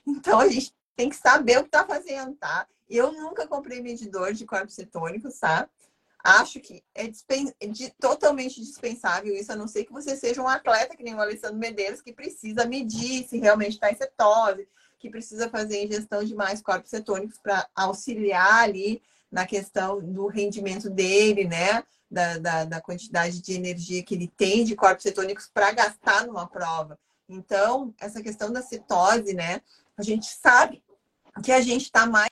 [0.06, 2.68] Então, a gente tem que saber o que está fazendo, tá?
[2.90, 5.70] Eu nunca comprei medidor de corpos cetônicos, tá?
[6.24, 7.08] Acho que é
[7.68, 11.20] de, totalmente dispensável isso, a não ser que você seja um atleta, que nem o
[11.20, 14.68] Alessandro Medeiros, que precisa medir se realmente está em cetose,
[15.00, 20.90] que precisa fazer ingestão de mais corpos cetônicos para auxiliar ali na questão do rendimento
[20.90, 21.84] dele, né?
[22.10, 26.46] Da, da, da, quantidade de energia que ele tem de corpos cetônicos para gastar numa
[26.46, 27.00] prova.
[27.28, 29.62] Então, essa questão da cetose, né?
[29.98, 30.84] A gente sabe
[31.42, 32.30] que a gente está mais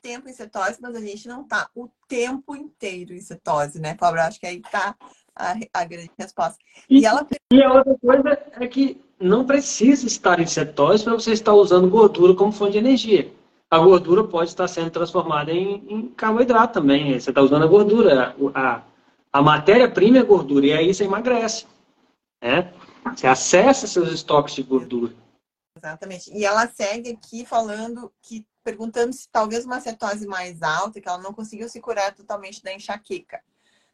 [0.00, 4.20] tempo em cetose, mas a gente não está o tempo inteiro em cetose, né, Pobre?
[4.20, 4.96] Acho que aí está
[5.36, 6.58] a, a, grande resposta.
[6.88, 7.26] E, e, ela...
[7.52, 11.88] e a outra coisa é que não precisa estar em cetose para você estar usando
[11.88, 13.32] gordura como fonte de energia.
[13.70, 17.18] A gordura pode estar sendo transformada em, em carboidrato também.
[17.18, 18.36] Você está usando a gordura.
[18.54, 18.82] A,
[19.32, 21.66] a matéria-prima é gordura, e aí você emagrece.
[22.42, 22.70] Né?
[23.16, 25.14] Você acessa seus estoques de gordura.
[25.76, 26.30] Exatamente.
[26.36, 31.18] E ela segue aqui falando que perguntando se talvez uma cetose mais alta, que ela
[31.18, 33.40] não conseguiu se curar totalmente da enxaqueca,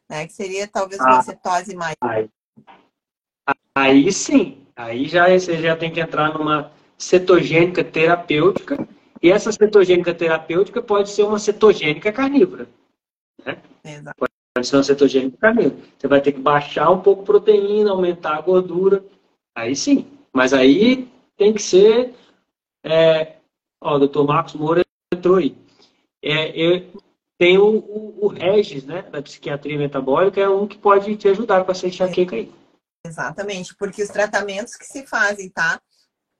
[0.07, 0.27] né?
[0.27, 1.95] Que seria talvez uma ah, cetose mais.
[2.01, 2.29] Aí,
[3.75, 8.87] aí sim, aí já você já tem que entrar numa cetogênica terapêutica,
[9.21, 12.69] e essa cetogênica terapêutica pode ser uma cetogênica carnívora.
[13.45, 13.57] Né?
[13.83, 14.15] Exato.
[14.17, 15.81] Pode ser uma cetogênica carnívora.
[15.97, 19.03] Você vai ter que baixar um pouco a proteína, aumentar a gordura.
[19.55, 20.07] Aí sim.
[20.31, 22.13] Mas aí tem que ser
[22.83, 23.38] é,
[23.81, 24.83] Ó, o doutor Marcos Moura
[25.13, 25.55] entrou aí.
[26.23, 26.91] É, eu,
[27.37, 31.63] tem o, o, o, Regis, né, da psiquiatria metabólica, é um que pode te ajudar
[31.63, 32.53] com essa enxaqueca aí.
[33.05, 35.81] Exatamente, porque os tratamentos que se fazem, tá?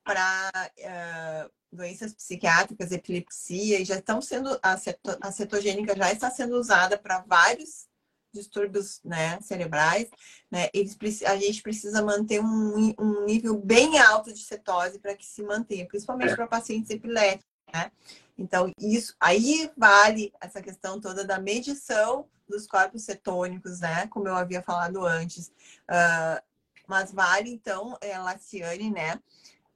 [0.04, 6.58] Para uh, doenças psiquiátricas, epilepsia, já estão sendo, a, ceto, a cetogênica já está sendo
[6.58, 7.89] usada para vários
[8.34, 10.08] distúrbios né, cerebrais,
[10.52, 15.26] né, eles, a gente precisa manter um, um nível bem alto de cetose para que
[15.26, 16.36] se mantenha, principalmente é.
[16.36, 17.50] para pacientes epiléticos.
[17.74, 17.92] Né?
[18.38, 24.08] Então, isso aí vale essa questão toda da medição dos corpos cetônicos, né?
[24.08, 25.50] Como eu havia falado antes.
[25.88, 26.42] Uh,
[26.88, 29.20] mas vale, então, é, Laciane, né?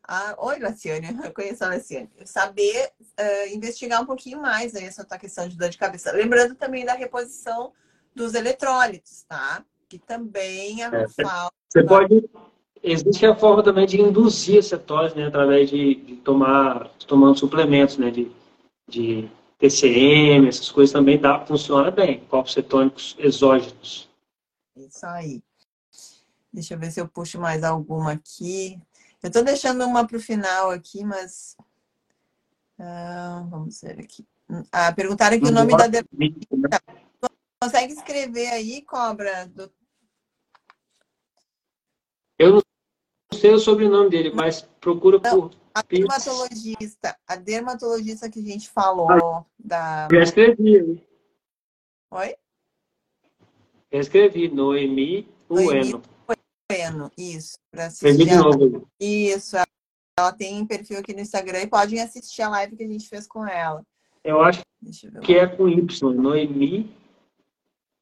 [0.05, 2.09] Ah, oi, Laciane, eu conheço a Laciane.
[2.25, 6.11] Saber uh, investigar um pouquinho mais aí essa tua questão de dor de cabeça.
[6.11, 7.71] Lembrando também da reposição
[8.15, 9.63] dos eletrólitos, tá?
[9.89, 11.55] Que também a é, falta.
[11.69, 12.29] Você pode.
[12.81, 15.27] Existe a forma também de induzir a cetose, né?
[15.27, 18.11] Através de, de tomar tomando suplementos, né?
[18.11, 18.31] De,
[18.87, 22.19] de TCM, essas coisas também dá, funciona bem.
[22.25, 24.09] Corpos cetônicos exógenos.
[24.75, 25.41] Isso aí.
[26.51, 28.79] Deixa eu ver se eu puxo mais alguma aqui.
[29.21, 31.55] Eu estou deixando uma para o final aqui, mas.
[32.77, 34.25] Ah, vamos ver aqui.
[34.71, 35.87] Ah, perguntaram aqui o nome da.
[37.63, 39.47] Consegue escrever aí, cobra?
[39.47, 39.71] Do...
[42.37, 42.61] Eu não
[43.33, 45.55] sei o sobrenome dele, mas procura não, por.
[45.73, 50.09] A dermatologista, a dermatologista que a gente falou ah, da.
[50.11, 51.01] Já escrevi.
[52.11, 52.35] Oi?
[53.89, 56.01] Eu escrevi Noemi Ueno.
[56.69, 57.57] Ueno, isso.
[57.73, 58.89] Escrevi de novo.
[58.99, 59.55] Isso.
[60.19, 63.25] Ela tem perfil aqui no Instagram e podem assistir a live que a gente fez
[63.25, 63.81] com ela.
[64.21, 64.61] Eu acho
[65.13, 67.02] eu que é com Y, Noemi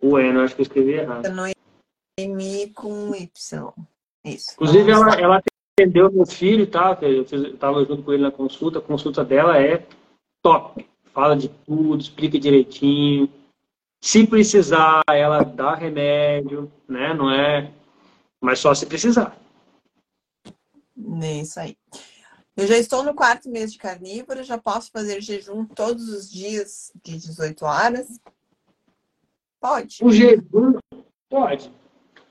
[0.02, 1.30] Ueno, acho que eu escrevi errado.
[1.30, 3.74] Noemi com Y.
[4.26, 4.54] Isso.
[4.54, 5.42] Inclusive, ela, ela
[5.78, 6.98] atendeu meu filho, tá?
[7.02, 8.80] Eu estava junto com ele na consulta.
[8.80, 9.86] A consulta dela é
[10.42, 10.86] top.
[11.14, 13.30] Fala de tudo, explica direitinho
[14.04, 17.14] se precisar, ela dá remédio, né?
[17.14, 17.72] Não é.
[18.42, 19.40] Mas só se precisar.
[21.22, 21.78] É isso aí.
[22.58, 26.92] Eu já estou no quarto mês de carnívoro, já posso fazer jejum todos os dias
[27.04, 28.20] de 18 horas?
[29.62, 30.00] Pode.
[30.02, 30.74] O jejum
[31.30, 31.72] pode.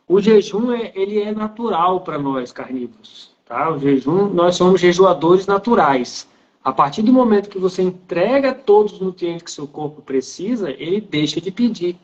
[0.09, 3.70] O jejum é, ele é natural para nós carnívoros, tá?
[3.70, 6.28] O jejum, nós somos jejuadores naturais.
[6.65, 11.01] A partir do momento que você entrega todos os nutrientes que seu corpo precisa, ele
[11.01, 11.97] deixa de pedir.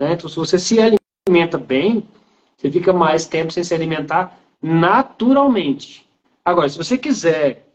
[0.00, 0.12] Né?
[0.12, 2.08] Então, se você se alimenta bem,
[2.56, 6.08] você fica mais tempo sem se alimentar naturalmente.
[6.44, 7.66] Agora, se você quiser,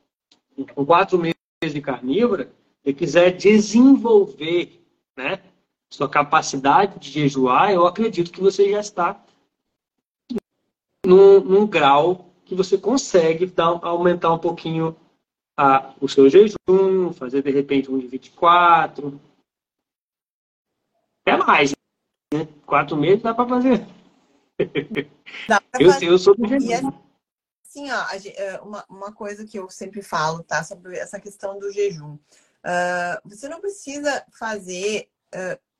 [0.73, 2.49] com quatro meses de carnívora,
[2.85, 4.81] e quiser desenvolver
[5.15, 5.39] né,
[5.93, 9.23] sua capacidade de jejuar, eu acredito que você já está
[11.05, 14.97] num, num grau que você consegue dar, aumentar um pouquinho
[15.55, 19.21] a, o seu jejum, fazer de repente um de 24.
[21.27, 21.73] É mais,
[22.33, 22.47] né?
[22.65, 23.85] Quatro meses dá para fazer.
[25.47, 26.09] Dá pra eu, fazer.
[26.09, 26.91] eu sou do jejum.
[27.63, 28.03] Assim, ó,
[28.35, 30.63] é, uma, uma coisa que eu sempre falo, tá?
[30.63, 32.15] Sobre essa questão do jejum.
[32.15, 35.72] Uh, você não precisa fazer uh,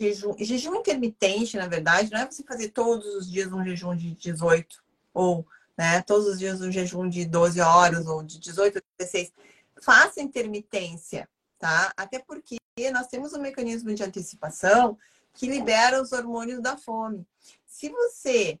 [0.00, 4.14] jejum, jejum intermitente, na verdade, não é você fazer todos os dias um jejum de
[4.14, 4.82] 18
[5.14, 5.46] ou
[5.78, 6.02] né?
[6.02, 9.32] Todos os dias um jejum de 12 horas ou de 18 a 16.
[9.80, 11.92] Faça intermitência, tá?
[11.96, 12.58] Até porque
[12.92, 14.98] nós temos um mecanismo de antecipação
[15.32, 17.24] que libera os hormônios da fome.
[17.64, 18.58] Se você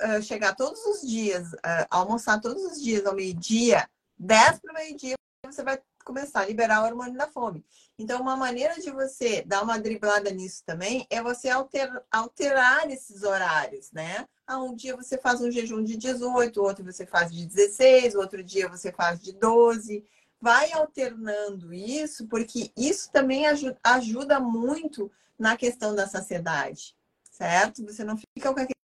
[0.00, 4.74] uh, chegar todos os dias, uh, almoçar todos os dias ao meio-dia, 10 para o
[4.74, 7.64] meio-dia, você vai começar a liberar o hormônio da fome.
[7.98, 13.24] Então, uma maneira de você dar uma driblada nisso também é você alter, alterar esses
[13.24, 14.26] horários, né?
[14.46, 18.42] Ah, um dia você faz um jejum de 18, outro você faz de 16, outro
[18.44, 20.04] dia você faz de 12.
[20.40, 26.94] Vai alternando isso, porque isso também ajuda, ajuda muito na questão da saciedade,
[27.32, 27.84] certo?
[27.84, 28.76] Você não fica com aquele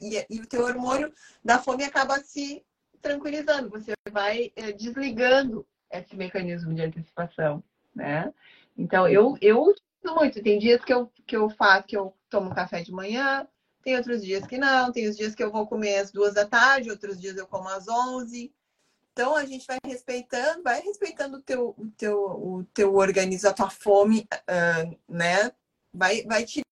[0.00, 1.12] e, e o teu hormônio
[1.44, 2.64] da fome acaba se
[3.00, 3.68] tranquilizando.
[3.70, 5.66] Você vai é, desligando
[6.00, 7.62] esse mecanismo de antecipação,
[7.94, 8.32] né?
[8.76, 10.42] Então, eu, eu utilizo muito.
[10.42, 13.46] Tem dias que eu, que eu faço, que eu tomo café de manhã,
[13.84, 16.46] tem outros dias que não, tem os dias que eu vou comer às duas da
[16.46, 18.52] tarde, outros dias eu como às onze.
[19.12, 23.52] Então a gente vai respeitando, vai respeitando o teu, o teu, o teu organismo, a
[23.52, 25.52] tua fome, uh, né?
[25.92, 26.62] Vai, vai te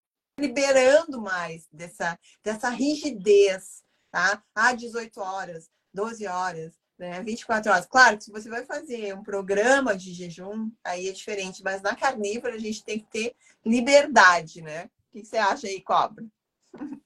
[0.41, 4.43] liberando mais dessa, dessa rigidez, tá?
[4.55, 6.73] Ah, 18 horas, 12 horas,
[7.03, 7.21] né?
[7.21, 7.87] 24 horas.
[7.87, 11.97] Claro que se você vai fazer um programa de jejum, aí é diferente, mas na
[11.97, 13.35] carnívora a gente tem que ter
[13.67, 14.85] liberdade, né?
[14.85, 16.25] O que você acha aí, Cobra?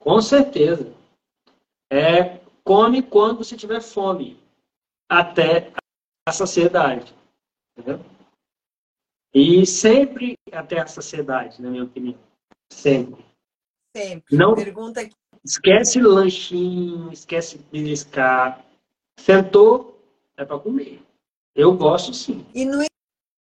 [0.00, 0.94] Com certeza.
[1.92, 4.42] É, come quando você tiver fome,
[5.08, 5.72] até
[6.26, 7.14] a saciedade.
[7.76, 8.02] Entendeu?
[9.34, 12.18] E sempre até a saciedade, na minha opinião.
[12.72, 13.24] Sempre.
[13.94, 14.36] Sempre.
[14.36, 15.14] Não, Pergunta aqui.
[15.44, 18.65] Esquece lanchinho, esquece beliscar.
[19.18, 20.00] Sentou,
[20.36, 21.02] é para comer.
[21.54, 22.46] Eu gosto sim.
[22.54, 22.84] E no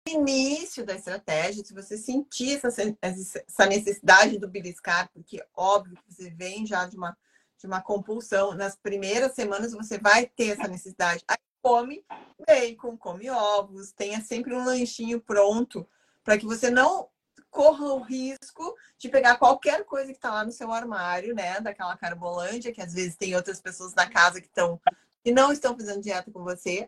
[0.07, 6.29] início da estratégia, se você sentir essa, essa necessidade do beliscar, porque óbvio que você
[6.29, 7.17] vem já de uma,
[7.59, 11.23] de uma compulsão, nas primeiras semanas você vai ter essa necessidade.
[11.27, 12.05] Aí come
[12.47, 15.87] bacon, come ovos, tenha sempre um lanchinho pronto
[16.23, 17.09] para que você não
[17.49, 21.59] corra o risco de pegar qualquer coisa que está lá no seu armário, né?
[21.61, 24.79] Daquela carbolândia, que às vezes tem outras pessoas da casa que estão
[25.25, 26.87] que não estão fazendo dieta com você.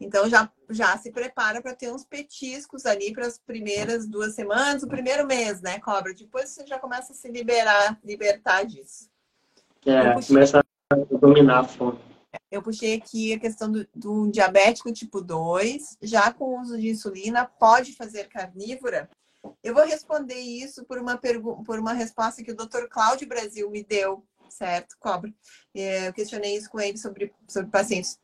[0.00, 4.82] Então já, já se prepara para ter uns petiscos ali para as primeiras duas semanas,
[4.82, 6.12] o primeiro mês, né, cobra?
[6.12, 9.08] Depois você já começa a se liberar, libertar disso.
[9.86, 10.34] É, puxei...
[10.34, 12.00] começa a dominar a fome.
[12.50, 17.46] Eu puxei aqui a questão do, do diabético tipo 2, já com uso de insulina,
[17.46, 19.08] pode fazer carnívora?
[19.62, 21.16] Eu vou responder isso por uma,
[21.64, 22.88] por uma resposta que o Dr.
[22.90, 24.96] Cláudio Brasil me deu certo?
[24.98, 25.32] Cobra.
[25.74, 28.18] É, eu questionei isso com ele sobre, sobre pacientes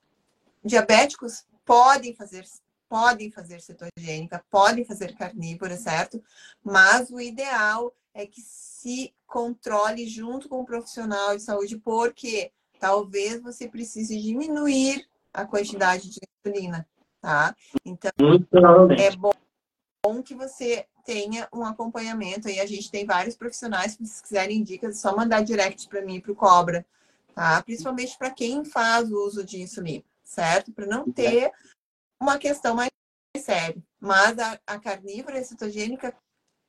[0.64, 2.44] diabéticos podem fazer
[2.88, 6.22] podem fazer cetogênica, podem fazer carnívora, certo?
[6.62, 13.40] Mas o ideal é que se controle junto com o profissional de saúde, porque talvez
[13.40, 16.86] você precise diminuir a quantidade de insulina,
[17.18, 17.56] tá?
[17.82, 18.10] Então,
[18.98, 22.48] é bom que você tenha um acompanhamento.
[22.48, 26.02] Aí a gente tem vários profissionais, se vocês quiserem dicas, é só mandar direct para
[26.02, 26.86] mim, para o Cobra,
[27.34, 27.62] tá?
[27.62, 30.72] Principalmente para quem faz o uso de insulina, certo?
[30.72, 31.52] Para não ter
[32.20, 32.90] uma questão mais
[33.36, 33.82] séria.
[34.00, 36.14] Mas a, a carnívora e a cetogênica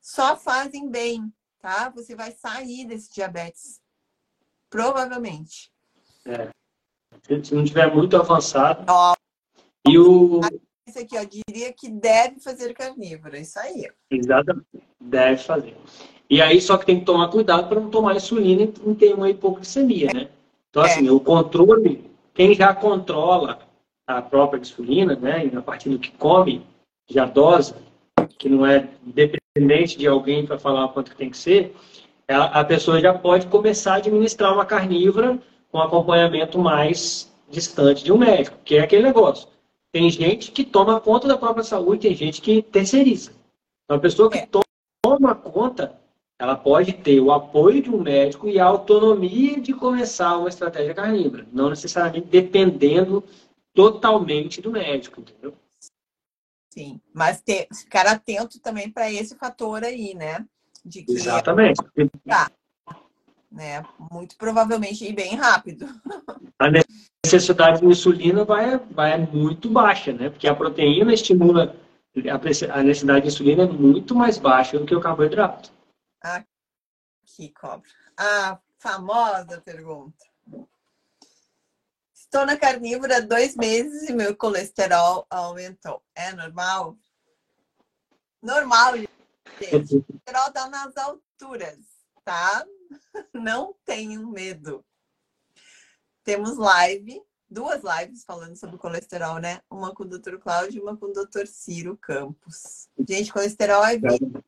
[0.01, 1.89] só fazem bem, tá?
[1.89, 3.81] Você vai sair desse diabetes.
[4.69, 5.71] Provavelmente.
[6.25, 6.49] É.
[7.43, 8.85] Se não tiver muito avançado.
[8.89, 9.13] Ó,
[9.87, 10.41] e o.
[10.87, 13.39] Isso aqui, ó, diria que deve fazer carnívora.
[13.39, 13.87] Isso aí.
[14.11, 14.67] Exatamente.
[14.99, 15.77] Deve fazer.
[16.29, 19.13] E aí, só que tem que tomar cuidado para não tomar insulina e não ter
[19.13, 20.29] uma hipoglicemia, né?
[20.69, 21.11] Então, assim, é.
[21.11, 23.59] o controle, quem já controla
[24.07, 26.65] a própria insulina, né, e a partir do que come,
[27.07, 27.75] já dosa,
[28.37, 31.75] que não é dependente de alguém para falar quanto que tem que ser,
[32.27, 35.39] a pessoa já pode começar a administrar uma carnívora
[35.71, 39.47] com acompanhamento mais distante de um médico, que é aquele negócio.
[39.93, 43.31] Tem gente que toma conta da própria saúde, tem gente que terceiriza.
[43.85, 44.49] Então, a pessoa que é.
[45.03, 46.01] toma conta,
[46.39, 50.95] ela pode ter o apoio de um médico e a autonomia de começar uma estratégia
[50.95, 53.23] carnívora, não necessariamente dependendo
[53.71, 55.53] totalmente do médico, entendeu?
[56.71, 60.43] Sim, mas ter, ficar atento também para esse fator aí, né?
[60.83, 61.79] De que Exatamente.
[62.27, 62.51] Tá,
[63.53, 63.85] né?
[64.11, 65.87] Muito provavelmente e bem rápido.
[66.59, 66.69] A
[67.25, 70.29] necessidade de insulina vai, vai muito baixa, né?
[70.29, 71.75] Porque a proteína estimula
[72.71, 75.71] a necessidade de insulina é muito mais baixa do que o carboidrato.
[76.21, 77.89] Aqui, cobra.
[78.17, 80.23] A famosa pergunta.
[82.13, 86.03] Estou na carnívora há dois meses e meu colesterol aumentou.
[86.15, 86.95] É normal?
[88.41, 89.09] Normal, gente.
[89.71, 91.79] O colesterol está nas alturas,
[92.23, 92.65] tá?
[93.33, 94.83] Não tenham medo.
[96.23, 99.61] Temos live, duas lives falando sobre colesterol, né?
[99.69, 100.37] Uma com o Dr.
[100.37, 101.45] Cláudio e uma com o Dr.
[101.45, 102.87] Ciro Campos.
[103.07, 104.43] Gente, colesterol é vida.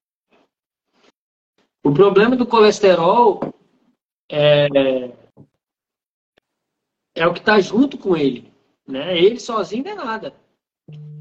[1.84, 3.54] O problema do colesterol
[4.32, 4.68] é
[7.16, 8.54] é o que está junto com ele.
[8.86, 9.18] Né?
[9.18, 10.36] Ele sozinho não é nada.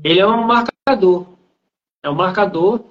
[0.02, 1.38] Ele é um marcador.
[2.02, 2.84] É um marcador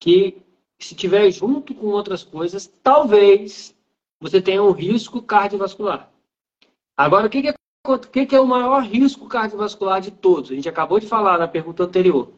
[0.00, 0.42] que,
[0.80, 3.76] se tiver junto com outras coisas, talvez
[4.20, 6.10] você tenha um risco cardiovascular.
[6.96, 7.54] Agora, o que, que, é,
[7.86, 10.50] o que, que é o maior risco cardiovascular de todos?
[10.50, 12.32] A gente acabou de falar na pergunta anterior.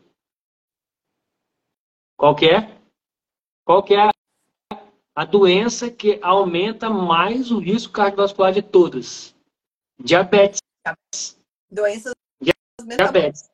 [2.16, 2.78] Qual que é?
[3.64, 4.10] Qual que é a,
[5.14, 9.34] a doença que aumenta mais o risco cardiovascular de todas?
[9.98, 10.60] Diabetes.
[11.70, 12.14] Doenças
[12.96, 13.50] Diabetes.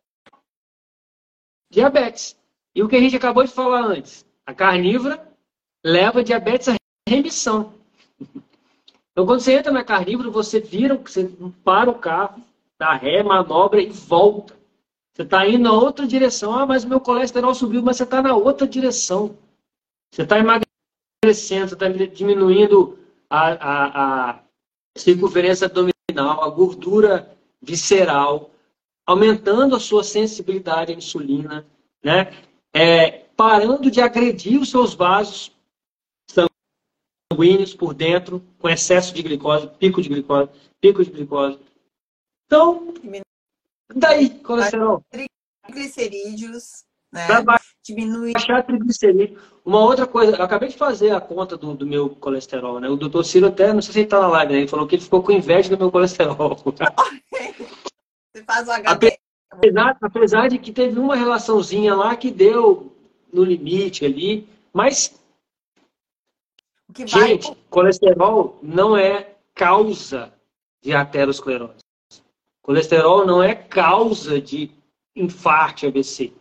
[1.71, 2.39] Diabetes.
[2.75, 5.27] E o que a gente acabou de falar antes, a carnívora
[5.85, 6.77] leva diabetes à
[7.09, 7.75] remissão.
[9.11, 11.29] Então, quando você entra na carnívora, você vira, você
[11.65, 12.43] para o carro,
[12.79, 14.55] dá ré, manobra e volta.
[15.15, 16.53] Você está indo na outra direção.
[16.53, 19.37] Ah, mas meu colesterol subiu, mas você está na outra direção.
[20.13, 22.99] Você está emagrecendo, você está diminuindo
[23.29, 24.41] a, a, a
[24.97, 25.97] circunferência abdominal
[26.45, 28.51] a gordura visceral,
[29.05, 31.67] aumentando a sua sensibilidade à insulina,
[32.03, 32.33] né?
[32.75, 35.53] É, parando de agredir os seus vasos
[37.31, 40.51] sanguíneos por dentro, com excesso de glicose, pico de glicose,
[40.81, 41.59] pico de glicose.
[42.47, 42.95] Então,
[43.95, 45.03] daí, colesterol.
[45.65, 47.27] Triglicerídeos, né?
[47.85, 48.33] Diminui.
[48.33, 49.41] Baixar triglicerídeos.
[49.65, 52.89] Uma outra coisa, eu acabei de fazer a conta do, do meu colesterol, né?
[52.89, 54.59] O doutor Ciro até, não sei se ele está na live, né?
[54.61, 56.57] Ele falou que ele ficou com inveja do meu colesterol.
[58.33, 59.19] Você faz o HD.
[59.51, 62.96] Apesar, apesar de que teve uma relaçãozinha lá que deu
[63.33, 65.15] no limite ali, mas
[67.05, 70.33] Gente, colesterol não é causa
[70.81, 71.85] de aterosclerose.
[72.63, 74.71] Colesterol não é causa de
[75.15, 76.33] infarto AVC.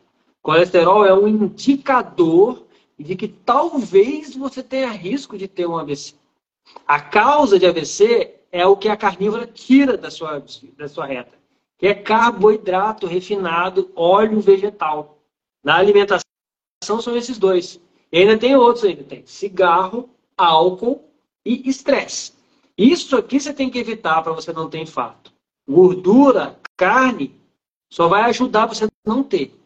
[0.41, 2.66] Colesterol é um indicador
[2.98, 6.14] de que talvez você tenha risco de ter um AVC.
[6.88, 10.44] A causa de AVC é o que a carnívora tira da sua,
[10.78, 11.34] da sua reta,
[11.78, 15.18] que é carboidrato refinado, óleo vegetal.
[15.64, 16.26] Na alimentação
[16.86, 17.80] são esses dois.
[18.12, 21.03] E ainda tem outros ainda, tem cigarro, álcool
[21.45, 22.34] e estresse.
[22.78, 25.32] Isso aqui você tem que evitar para você não ter infarto.
[25.68, 27.36] Gordura, carne,
[27.90, 29.57] só vai ajudar você não ter.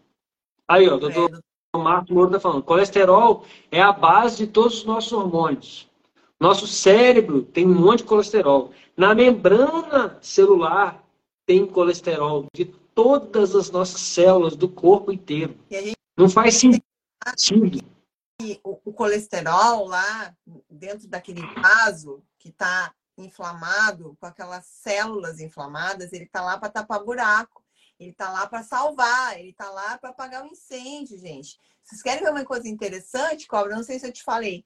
[0.68, 1.42] Aí, ó, doutor
[1.74, 1.78] é.
[1.78, 2.64] Marco Moura está falando.
[2.64, 5.88] Colesterol é a base de todos os nossos hormônios.
[6.40, 8.72] Nosso cérebro tem um monte de colesterol.
[8.96, 11.04] Na membrana celular
[11.46, 15.56] tem colesterol de todas as nossas células do corpo inteiro.
[16.18, 16.84] Não faz sentido.
[18.64, 20.34] O, o colesterol lá
[20.70, 27.04] dentro daquele vaso que está inflamado, com aquelas células inflamadas, ele está lá para tapar
[27.04, 27.64] buraco.
[28.00, 31.60] Ele está lá para salvar, ele está lá para apagar o um incêndio, gente.
[31.84, 33.76] Vocês querem ver uma coisa interessante, Cobra?
[33.76, 34.66] Não sei se eu te falei.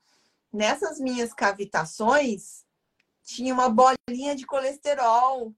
[0.52, 2.64] Nessas minhas cavitações,
[3.24, 5.52] tinha uma bolinha de colesterol.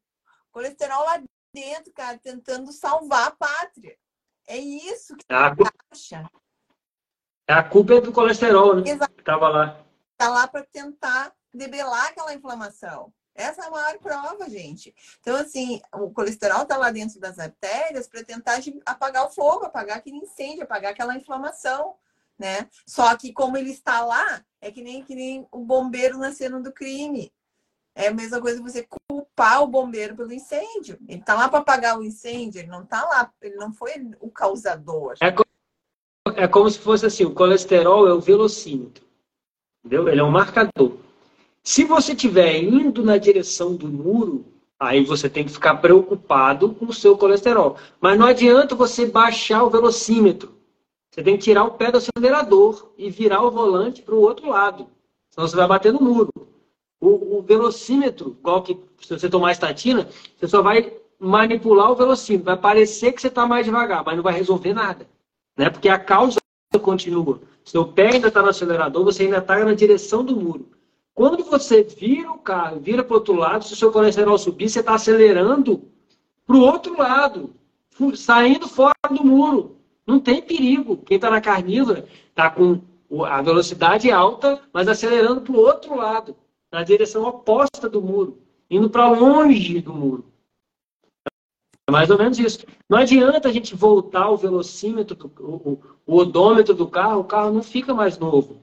[0.51, 1.21] Colesterol lá
[1.53, 3.97] dentro, cara, tentando salvar a pátria.
[4.47, 6.31] É isso que a você acha.
[7.47, 8.89] A culpa é do colesterol, né?
[8.89, 9.13] Exato.
[9.13, 9.79] Que tava lá.
[10.17, 13.13] Tá lá para tentar debelar aquela inflamação.
[13.35, 14.95] Essa é a maior prova, gente.
[15.19, 19.97] Então, assim, o colesterol está lá dentro das artérias para tentar apagar o fogo, apagar
[19.97, 21.95] aquele incêndio, apagar aquela inflamação,
[22.39, 22.67] né?
[22.87, 26.61] Só que como ele está lá, é que nem, que nem o bombeiro na cena
[26.61, 27.31] do crime.
[27.93, 30.97] É a mesma coisa você culpar o bombeiro pelo incêndio.
[31.07, 34.29] Ele está lá para apagar o incêndio, ele não está lá, ele não foi o
[34.29, 35.15] causador.
[35.21, 35.31] É
[36.35, 39.03] é como se fosse assim, o colesterol é o velocímetro.
[39.83, 40.07] Entendeu?
[40.07, 40.93] Ele é um marcador.
[41.63, 44.45] Se você estiver indo na direção do muro,
[44.79, 47.77] aí você tem que ficar preocupado com o seu colesterol.
[47.99, 50.53] Mas não adianta você baixar o velocímetro.
[51.09, 54.49] Você tem que tirar o pé do acelerador e virar o volante para o outro
[54.49, 54.87] lado.
[55.29, 56.29] Senão você vai bater no muro.
[56.99, 62.45] O, o velocímetro, igual que se você tomar estatina, você só vai manipular o velocímetro.
[62.45, 65.07] Vai parecer que você está mais devagar, mas não vai resolver nada.
[65.57, 65.69] Né?
[65.69, 66.39] Porque a causa
[66.81, 67.41] continua.
[67.63, 70.69] Seu pé ainda está no acelerador, você ainda está na direção do muro.
[71.13, 74.69] Quando você vira o carro, vira para o outro lado, se o seu colesterol subir,
[74.69, 75.81] você está acelerando
[76.45, 77.55] para o outro lado,
[78.15, 79.77] saindo fora do muro.
[80.05, 80.97] Não tem perigo.
[80.97, 82.81] Quem está na carnívora está com
[83.25, 86.35] a velocidade alta, mas acelerando para o outro lado,
[86.71, 88.37] na direção oposta do muro,
[88.69, 90.25] indo para longe do muro.
[91.87, 92.65] É mais ou menos isso.
[92.89, 97.51] Não adianta a gente voltar o velocímetro, do, o, o odômetro do carro, o carro
[97.51, 98.61] não fica mais novo.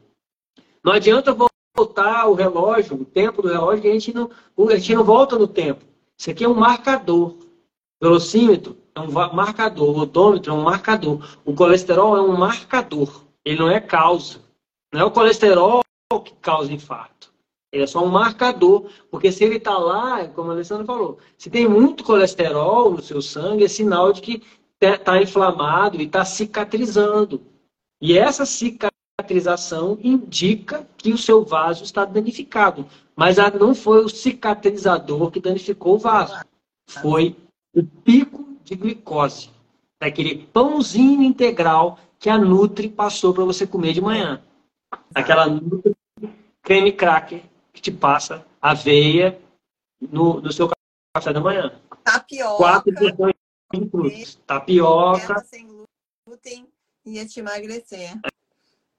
[0.85, 1.37] Não adianta
[1.77, 4.31] voltar o relógio, o tempo do relógio, a gente não,
[4.69, 5.85] a gente não volta no tempo.
[6.19, 7.37] Isso aqui é um marcador.
[8.01, 11.39] Velocímetro é um marcador, o odômetro é um marcador.
[11.45, 13.25] O colesterol é um marcador.
[13.45, 14.41] Ele não é causa.
[14.93, 15.83] Não é o colesterol
[16.25, 17.22] que causa infarto.
[17.73, 21.49] Ele é só um marcador, porque se ele está lá, como a Alessandra falou, se
[21.49, 24.43] tem muito colesterol no seu sangue, é sinal de que
[24.81, 27.41] está inflamado e está cicatrizando.
[28.01, 28.93] E essa cicatrização
[29.23, 32.87] cicatrização indica que o seu vaso está danificado.
[33.15, 36.35] Mas não foi o cicatrizador que danificou o vaso.
[36.89, 37.37] Foi
[37.75, 39.51] o pico de glicose.
[40.01, 44.43] Daquele pãozinho integral que a Nutri passou para você comer de manhã.
[45.15, 45.95] Aquela Nutri
[46.63, 47.43] creme cracker
[47.73, 49.41] que te passa aveia
[50.01, 50.71] no, no seu
[51.15, 51.81] café da manhã.
[52.05, 52.57] Tapioca.
[52.57, 53.35] Quatro porções
[53.73, 54.35] de frutas.
[54.47, 55.45] Tapioca.
[55.45, 55.67] Sem
[56.27, 56.69] glúten
[57.05, 58.15] ia te emagrecer.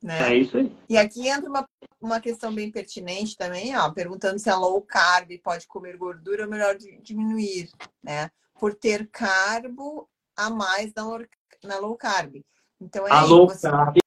[0.02, 0.34] Né?
[0.34, 0.76] É isso aí.
[0.90, 1.68] E aqui entra uma,
[2.02, 6.50] uma questão bem pertinente também, ó, perguntando se a low carb pode comer gordura ou
[6.50, 7.70] melhor diminuir,
[8.04, 8.30] né?
[8.60, 11.22] Por ter carbo a mais na low,
[11.64, 12.42] na low carb.
[12.82, 13.70] Então, é a aí, low você...
[13.70, 13.98] carb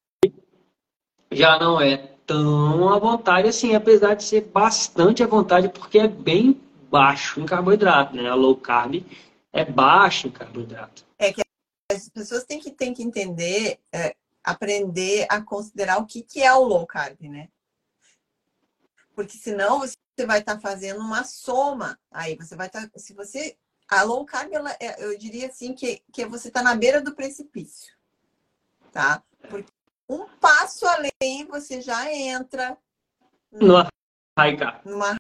[1.33, 6.09] já não é tão à vontade assim, apesar de ser bastante à vontade, porque é
[6.09, 8.29] bem baixo em carboidrato, né?
[8.29, 9.05] A low carb
[9.53, 11.05] é baixo em carboidrato.
[11.19, 11.43] É que
[11.91, 14.15] as pessoas têm que, têm que entender é,
[14.47, 17.49] aprender a considerar o que, que é o low carb, né?
[19.15, 21.99] Porque senão você vai estar tá fazendo uma soma.
[22.11, 22.89] Aí você vai estar.
[22.89, 23.57] Tá, se você.
[23.89, 27.15] A low carb, ela, é, eu diria assim que, que você está na beira do
[27.15, 27.95] precipício.
[28.91, 29.23] Tá?
[29.49, 29.71] Porque
[30.09, 32.77] um passo além você já entra
[33.51, 33.89] numa
[34.39, 34.85] high carb.
[34.85, 35.17] Numa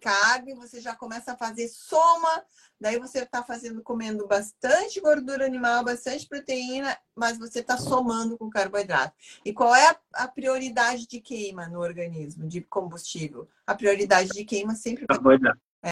[0.00, 2.44] carb, você já começa a fazer soma
[2.82, 8.50] Daí você está fazendo, comendo bastante gordura animal, bastante proteína, mas você está somando com
[8.50, 9.14] carboidrato.
[9.44, 13.48] E qual é a, a, prioridade de queima no organismo de combustível?
[13.64, 15.60] A prioridade de queima sempre carboidrato.
[15.80, 15.90] É.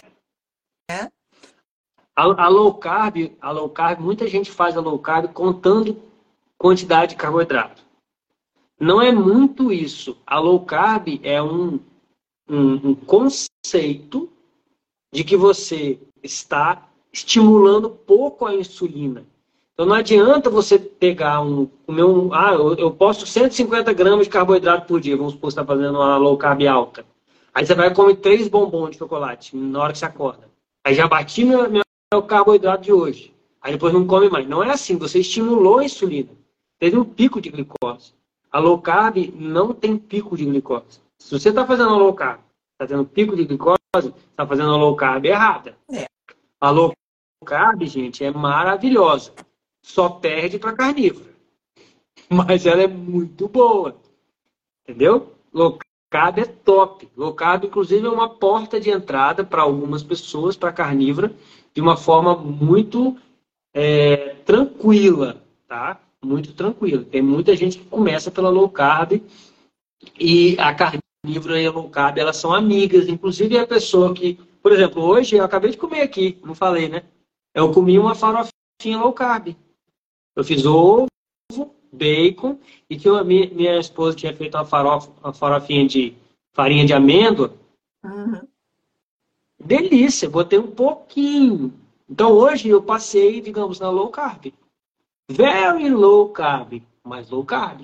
[0.91, 1.11] é.
[2.13, 5.97] A, a, low carb, a low carb, muita gente faz a low carb contando
[6.57, 7.81] quantidade de carboidrato.
[8.81, 10.17] Não é muito isso.
[10.25, 11.79] A low carb é um,
[12.49, 14.27] um, um conceito
[15.13, 19.23] de que você está estimulando pouco a insulina.
[19.73, 24.87] Então não adianta você pegar um, um, ah, eu, eu posto 150 gramas de carboidrato
[24.87, 27.05] por dia, vamos supor que você está fazendo uma low carb alta.
[27.53, 30.49] Aí você vai comer três bombons de chocolate na hora que você acorda.
[30.83, 33.31] Aí já bati meu, meu carboidrato de hoje.
[33.61, 34.49] Aí depois não come mais.
[34.49, 36.29] Não é assim, você estimulou a insulina.
[36.79, 38.19] Teve um pico de glicose.
[38.51, 40.99] A low carb não tem pico de glicose.
[41.17, 42.41] Se você está fazendo low carb,
[42.73, 45.77] está tendo pico de glicose, está fazendo low carb errada.
[45.89, 46.05] É.
[46.59, 46.93] A low
[47.45, 49.33] carb, gente, é maravilhosa.
[49.81, 51.31] Só perde para carnívora.
[52.29, 53.95] Mas ela é muito boa.
[54.83, 55.33] Entendeu?
[55.53, 55.79] Low
[56.09, 57.09] carb é top.
[57.15, 61.33] Low carb, inclusive, é uma porta de entrada para algumas pessoas, para carnívora,
[61.73, 63.17] de uma forma muito
[63.73, 65.99] é, tranquila, tá?
[66.23, 67.03] Muito tranquila.
[67.03, 69.21] Tem muita gente que começa pela low carb
[70.19, 73.07] e a carnívora e a low carb, elas são amigas.
[73.07, 77.03] Inclusive, a pessoa que, por exemplo, hoje eu acabei de comer aqui, não falei, né?
[77.53, 79.55] Eu comi uma farofinha low carb.
[80.35, 81.07] Eu fiz ovo,
[81.91, 82.57] bacon
[82.89, 86.15] e que eu, minha, minha esposa tinha feito uma, farofa, uma farofinha de
[86.53, 87.53] farinha de amêndoa.
[88.03, 88.41] Uhum.
[89.59, 91.73] Delícia, botei um pouquinho.
[92.09, 94.53] Então hoje eu passei, digamos, na low carb.
[95.33, 97.81] Very low carb, mas low carb.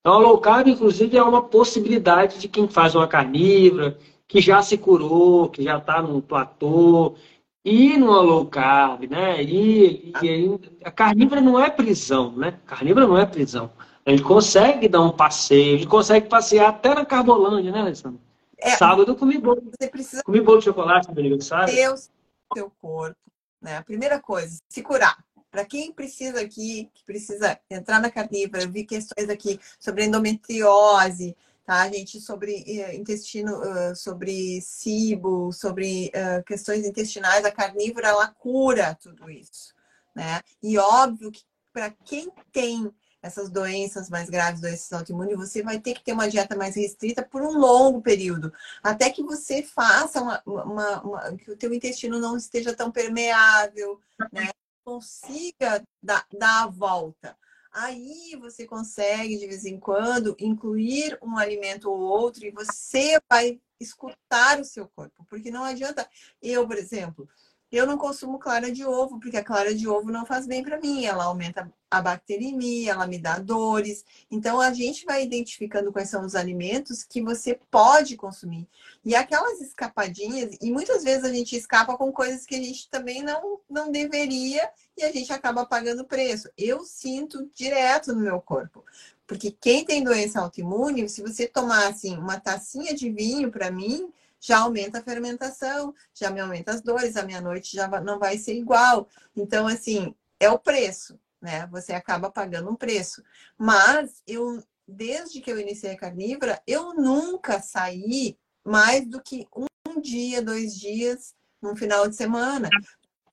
[0.00, 4.62] Então a low carb, inclusive, é uma possibilidade de quem faz uma carnívora, que já
[4.62, 7.16] se curou, que já está no platô,
[7.64, 9.42] ir numa low carb, né?
[9.42, 12.58] E, e, a carnívora não é prisão, né?
[12.66, 13.70] Carnívora não é prisão.
[14.04, 18.20] A gente consegue dar um passeio, a gente consegue passear até na Carbolândia, né, Alessandro?
[18.58, 19.62] É, Sábado eu comi bolo.
[19.78, 21.74] Você precisa comi bolo de chocolate no meu aniversário.
[21.74, 23.16] Ter o seu corpo,
[23.60, 23.76] né?
[23.76, 25.18] A primeira coisa, se curar.
[25.50, 31.88] Para quem precisa aqui, que precisa entrar na carnívora, vi questões aqui sobre endometriose, tá,
[31.90, 32.20] gente?
[32.20, 33.60] Sobre uh, intestino,
[33.96, 36.12] sobre cibo, sobre
[36.46, 39.74] questões intestinais, a carnívora ela cura tudo isso,
[40.14, 40.40] né?
[40.62, 45.94] E óbvio que para quem tem essas doenças mais graves, doenças autoimunes, você vai ter
[45.94, 48.52] que ter uma dieta mais restrita por um longo período,
[48.82, 54.00] até que você faça uma, uma, uma que o teu intestino não esteja tão permeável,
[54.32, 54.48] né?
[54.84, 57.36] Consiga dar, dar a volta.
[57.72, 63.60] Aí você consegue, de vez em quando, incluir um alimento ou outro e você vai
[63.78, 65.24] escutar o seu corpo.
[65.28, 66.08] Porque não adianta.
[66.42, 67.28] Eu, por exemplo,
[67.70, 70.80] eu não consumo clara de ovo, porque a clara de ovo não faz bem para
[70.80, 71.04] mim.
[71.04, 74.04] Ela aumenta a bacteremia, ela me dá dores.
[74.30, 78.68] Então, a gente vai identificando quais são os alimentos que você pode consumir.
[79.04, 83.22] E aquelas escapadinhas, e muitas vezes a gente escapa com coisas que a gente também
[83.22, 86.50] não, não deveria e a gente acaba pagando preço.
[86.58, 88.84] Eu sinto direto no meu corpo.
[89.26, 94.12] Porque quem tem doença autoimune, se você tomar assim, uma tacinha de vinho para mim,
[94.40, 98.38] já aumenta a fermentação, já me aumenta as dores, a minha noite já não vai
[98.38, 99.06] ser igual.
[99.36, 101.66] Então, assim, é o preço, né?
[101.66, 103.22] Você acaba pagando um preço.
[103.58, 110.00] Mas eu, desde que eu iniciei a carnívora, eu nunca saí mais do que um
[110.00, 112.70] dia, dois dias no final de semana.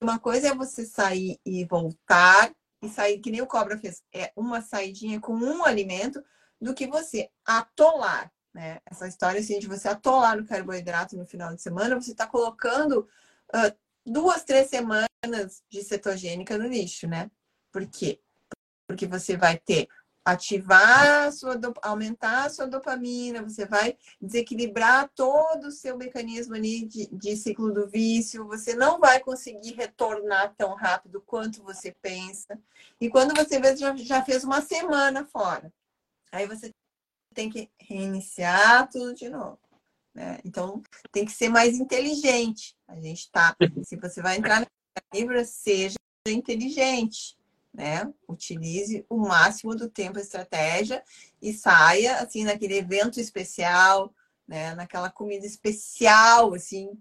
[0.01, 2.51] Uma coisa é você sair e voltar,
[2.81, 6.23] e sair, que nem o cobra fez, é uma saidinha com um alimento,
[6.59, 8.79] do que você atolar né?
[8.87, 13.07] Essa história assim, de você atolar no carboidrato no final de semana, você está colocando
[13.53, 17.29] uh, duas, três semanas de cetogênica no lixo, né?
[17.71, 18.19] Por quê?
[18.87, 19.87] Porque você vai ter
[20.25, 27.07] ativar sua aumentar a sua dopamina, você vai desequilibrar todo o seu mecanismo ali de,
[27.11, 32.59] de ciclo do vício, você não vai conseguir retornar tão rápido quanto você pensa.
[32.99, 35.71] E quando você vê, já, já fez uma semana fora.
[36.31, 36.73] Aí você
[37.37, 39.59] tem que reiniciar tudo de novo.
[40.11, 40.39] Né?
[40.43, 40.81] Então,
[41.11, 42.75] tem que ser mais inteligente.
[42.87, 43.55] A gente tá.
[43.83, 44.67] Se você vai entrar na
[45.13, 45.97] Libra, seja
[46.27, 47.37] inteligente.
[47.71, 48.11] Né?
[48.27, 51.03] Utilize o máximo do tempo a estratégia
[51.39, 54.11] e saia assim naquele evento especial,
[54.47, 54.73] né?
[54.73, 56.99] Naquela comida especial, assim,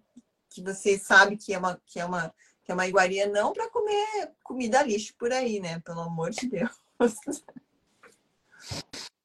[0.50, 3.70] que você sabe que é uma que é uma que é uma iguaria não para
[3.70, 5.80] comer comida lixo por aí, né?
[5.80, 6.76] Pelo amor de Deus.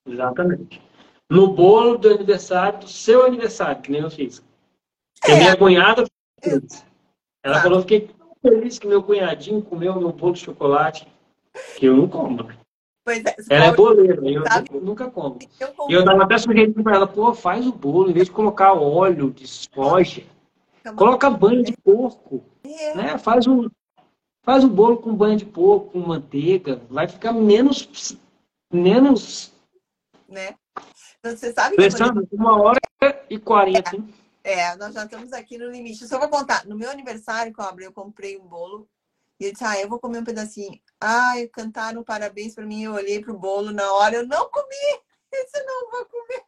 [0.05, 0.90] Exatamente
[1.31, 4.43] no bolo do aniversário, do seu aniversário, que nem eu fiz.
[5.23, 5.31] É.
[5.31, 6.05] A minha cunhada
[6.43, 6.85] fez.
[7.41, 7.61] Ela ah.
[7.61, 11.07] falou, fiquei tão feliz que meu cunhadinho comeu meu bolo de chocolate,
[11.77, 12.49] que eu não como.
[13.05, 14.69] Pois é, ela é boleira, eu sabe?
[14.73, 15.39] nunca como.
[15.89, 18.73] E eu dava até sugestão para ela, pô, faz o bolo, em vez de colocar
[18.73, 20.23] óleo de soja,
[20.97, 22.43] coloca banho de porco.
[22.63, 22.93] É.
[22.93, 23.17] Né?
[23.17, 23.69] Faz um,
[24.43, 28.17] faz o bolo com banho de porco, com manteiga, vai ficar menos,
[28.71, 29.51] menos
[30.27, 30.55] né?
[31.23, 32.35] Você sabe que.
[32.35, 32.79] Uma hora
[33.29, 33.95] e quarenta,
[34.43, 36.07] é, é, nós já estamos aqui no limite.
[36.07, 36.65] Só vou contar.
[36.65, 38.87] No meu aniversário, Cobra, eu comprei um bolo.
[39.39, 40.79] E eu disse, ah, eu vou comer um pedacinho.
[40.99, 42.83] Ai, cantaram parabéns para mim.
[42.83, 44.99] Eu olhei pro bolo na hora, eu não comi.
[45.33, 46.43] Esse não vou comer.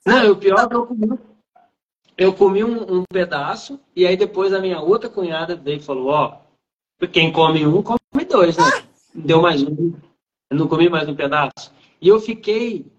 [0.00, 0.26] Sabe?
[0.26, 1.18] Não, o pior é que eu comi.
[2.16, 6.08] Eu comi um, um, pedaço, e aí depois a minha outra cunhada veio e falou,
[6.08, 6.40] ó,
[7.10, 7.98] quem come um, come
[8.28, 8.64] dois, né?
[8.64, 8.82] Ah!
[9.14, 9.94] Deu mais um.
[10.50, 11.72] Eu não comi mais um pedaço.
[12.00, 12.90] E eu fiquei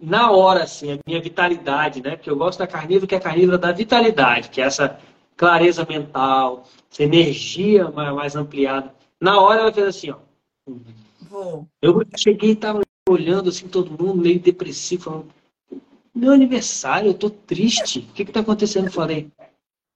[0.00, 2.16] na hora, assim, a minha vitalidade, né?
[2.16, 4.98] Porque eu gosto da carnívora, que é a carnívora da vitalidade, que é essa
[5.36, 8.94] clareza mental, essa energia mais, ampliada.
[9.20, 10.18] Na hora ela fez assim, ó.
[11.20, 11.68] Vou.
[11.80, 15.34] Eu cheguei e tava olhando assim, todo mundo meio depressivo, falando,
[16.14, 18.00] meu aniversário, eu tô triste.
[18.00, 18.86] O que que tá acontecendo?
[18.86, 19.30] Eu falei,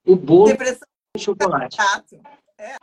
[0.07, 0.87] o bolo Depressão.
[1.17, 1.77] de chocolate.
[2.59, 2.77] É.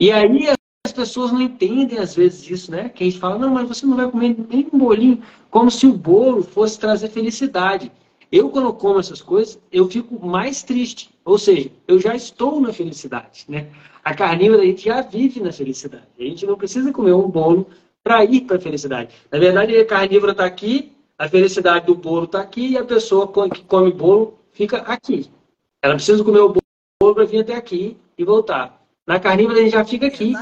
[0.00, 0.48] E aí
[0.94, 2.88] pessoas não entendem às vezes isso, né?
[2.88, 5.86] Que a gente fala, não, mas você não vai comer nem um bolinho, como se
[5.86, 7.90] o bolo fosse trazer felicidade.
[8.32, 11.10] Eu, quando como essas coisas, eu fico mais triste.
[11.24, 13.68] Ou seja, eu já estou na felicidade, né?
[14.02, 16.06] A carnívora, a gente já vive na felicidade.
[16.18, 17.68] A gente não precisa comer um bolo
[18.02, 19.14] para ir para a felicidade.
[19.30, 23.30] Na verdade, a carnívora está aqui, a felicidade do bolo está aqui e a pessoa
[23.48, 25.30] que come bolo fica aqui.
[25.80, 26.54] Ela precisa comer o
[27.00, 28.84] bolo para vir até aqui e voltar.
[29.06, 30.34] Na carnívora, a gente já fica aqui.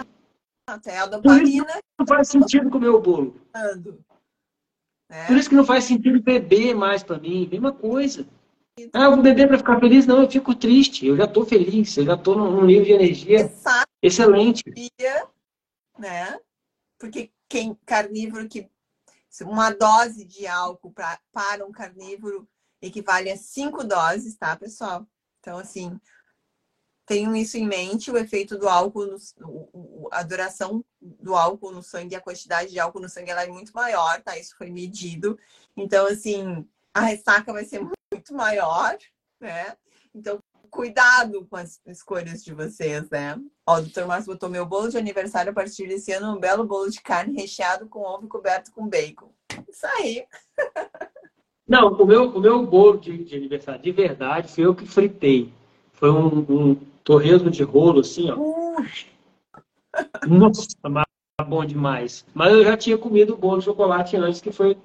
[0.67, 1.81] Até a dopamina.
[1.99, 3.41] Não faz sentido comer o bolo.
[5.09, 5.27] É.
[5.27, 7.49] Por isso que não faz sentido beber mais para mim.
[7.51, 8.27] Mesma coisa.
[8.93, 10.07] Ah, eu vou beber para ficar feliz?
[10.07, 11.07] Não, eu fico triste.
[11.07, 11.97] Eu já estou feliz.
[11.97, 13.91] Eu já estou num nível de energia Exato.
[14.03, 14.63] excelente.
[15.99, 16.41] Né?
[16.99, 18.71] Porque quem carnívoro que
[19.43, 22.49] uma dose de álcool pra, para um carnívoro
[22.81, 25.07] equivale a cinco doses, tá, pessoal?
[25.41, 25.99] Então, assim,
[27.07, 32.15] tenham isso em mente, o efeito do álcool, no, a duração do álcool no sangue,
[32.15, 34.39] a quantidade de álcool no sangue ela é muito maior, tá?
[34.39, 35.39] Isso foi medido.
[35.77, 38.97] Então, assim, a ressaca vai ser muito maior,
[39.41, 39.77] né?
[40.15, 40.39] Então,
[40.71, 43.39] cuidado com as escolhas de vocês, né?
[43.67, 46.65] Ó, o doutor Márcio botou meu bolo de aniversário a partir desse ano, um belo
[46.65, 49.31] bolo de carne recheado com ovo coberto com bacon.
[49.69, 50.25] Isso aí.
[51.69, 55.53] Não, o meu, o meu bolo de, de aniversário de verdade foi eu que fritei.
[55.93, 58.37] Foi um, um torresmo de rolo, assim, ó.
[60.27, 60.67] Nossa,
[61.47, 62.25] bom demais.
[62.35, 64.77] Mas eu já tinha comido o bolo de chocolate antes, que foi,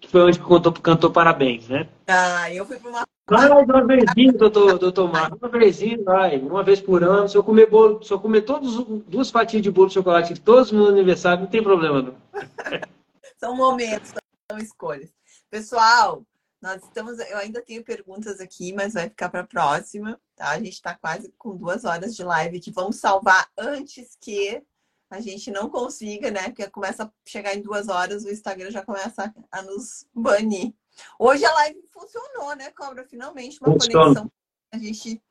[0.00, 1.88] que foi onde cantou, cantou parabéns, né?
[2.06, 3.04] Ah, eu fui para uma.
[3.28, 7.28] Vai uma vezinha, doutor, doutor Marcos, uma vezinha, vai, uma vez por ano.
[7.28, 10.40] Se eu comer bolo, se eu comer todos, duas fatias de bolo de chocolate de
[10.40, 12.14] todos os meus aniversários, não tem problema, não.
[13.38, 14.12] são momentos,
[14.50, 15.12] são escolhas.
[15.48, 16.22] Pessoal,
[16.60, 20.50] nós estamos, eu ainda tenho perguntas aqui, mas vai ficar para a próxima, tá?
[20.50, 22.70] A gente está quase com duas horas de live aqui.
[22.70, 24.62] Vamos salvar antes que
[25.10, 26.44] a gente não consiga, né?
[26.44, 30.74] Porque começa a chegar em duas horas, o Instagram já começa a nos banir.
[31.18, 33.04] Hoje a live funcionou, né, Cobra?
[33.04, 34.02] Finalmente uma Funciona.
[34.02, 34.32] conexão.
[34.72, 35.22] A gente,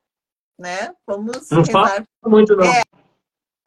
[0.58, 0.96] né?
[1.06, 2.08] Vamos não rezar.
[2.26, 2.66] muito não.
[2.66, 2.82] É,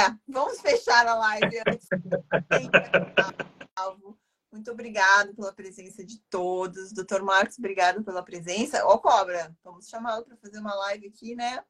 [0.03, 1.89] é, vamos fechar a live antes.
[4.53, 6.93] Muito obrigado pela presença de todos.
[6.93, 8.85] Doutor Marcos, obrigado pela presença.
[8.87, 11.65] Ô, Cobra, vamos chamá-lo para fazer uma live aqui, né?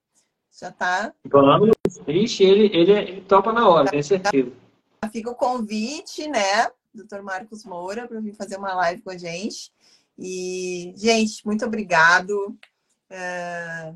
[0.50, 1.14] Já tá.
[1.24, 1.70] Vamos.
[2.08, 4.50] Ixi, ele, ele, ele topa na hora, tenho certeza.
[5.12, 6.68] Fica o convite, né?
[6.92, 9.72] Doutor Marcos Moura, para vir fazer uma live com a gente.
[10.18, 12.58] E, gente, muito obrigado.
[13.08, 13.94] É...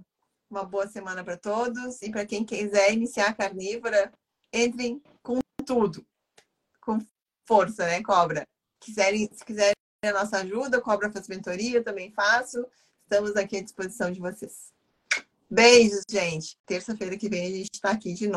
[0.49, 2.01] Uma boa semana para todos.
[2.03, 4.13] E para quem quiser iniciar a carnívora,
[4.53, 6.07] entrem com tudo.
[6.81, 7.01] Com
[7.45, 8.47] força, né, Cobra?
[8.81, 9.75] Quiserem, se quiserem
[10.05, 12.65] a nossa ajuda, Cobra Faz Mentoria, também faço.
[13.03, 14.73] Estamos aqui à disposição de vocês.
[15.49, 16.59] Beijos, gente.
[16.67, 18.35] Terça-feira que vem a gente está aqui de novo.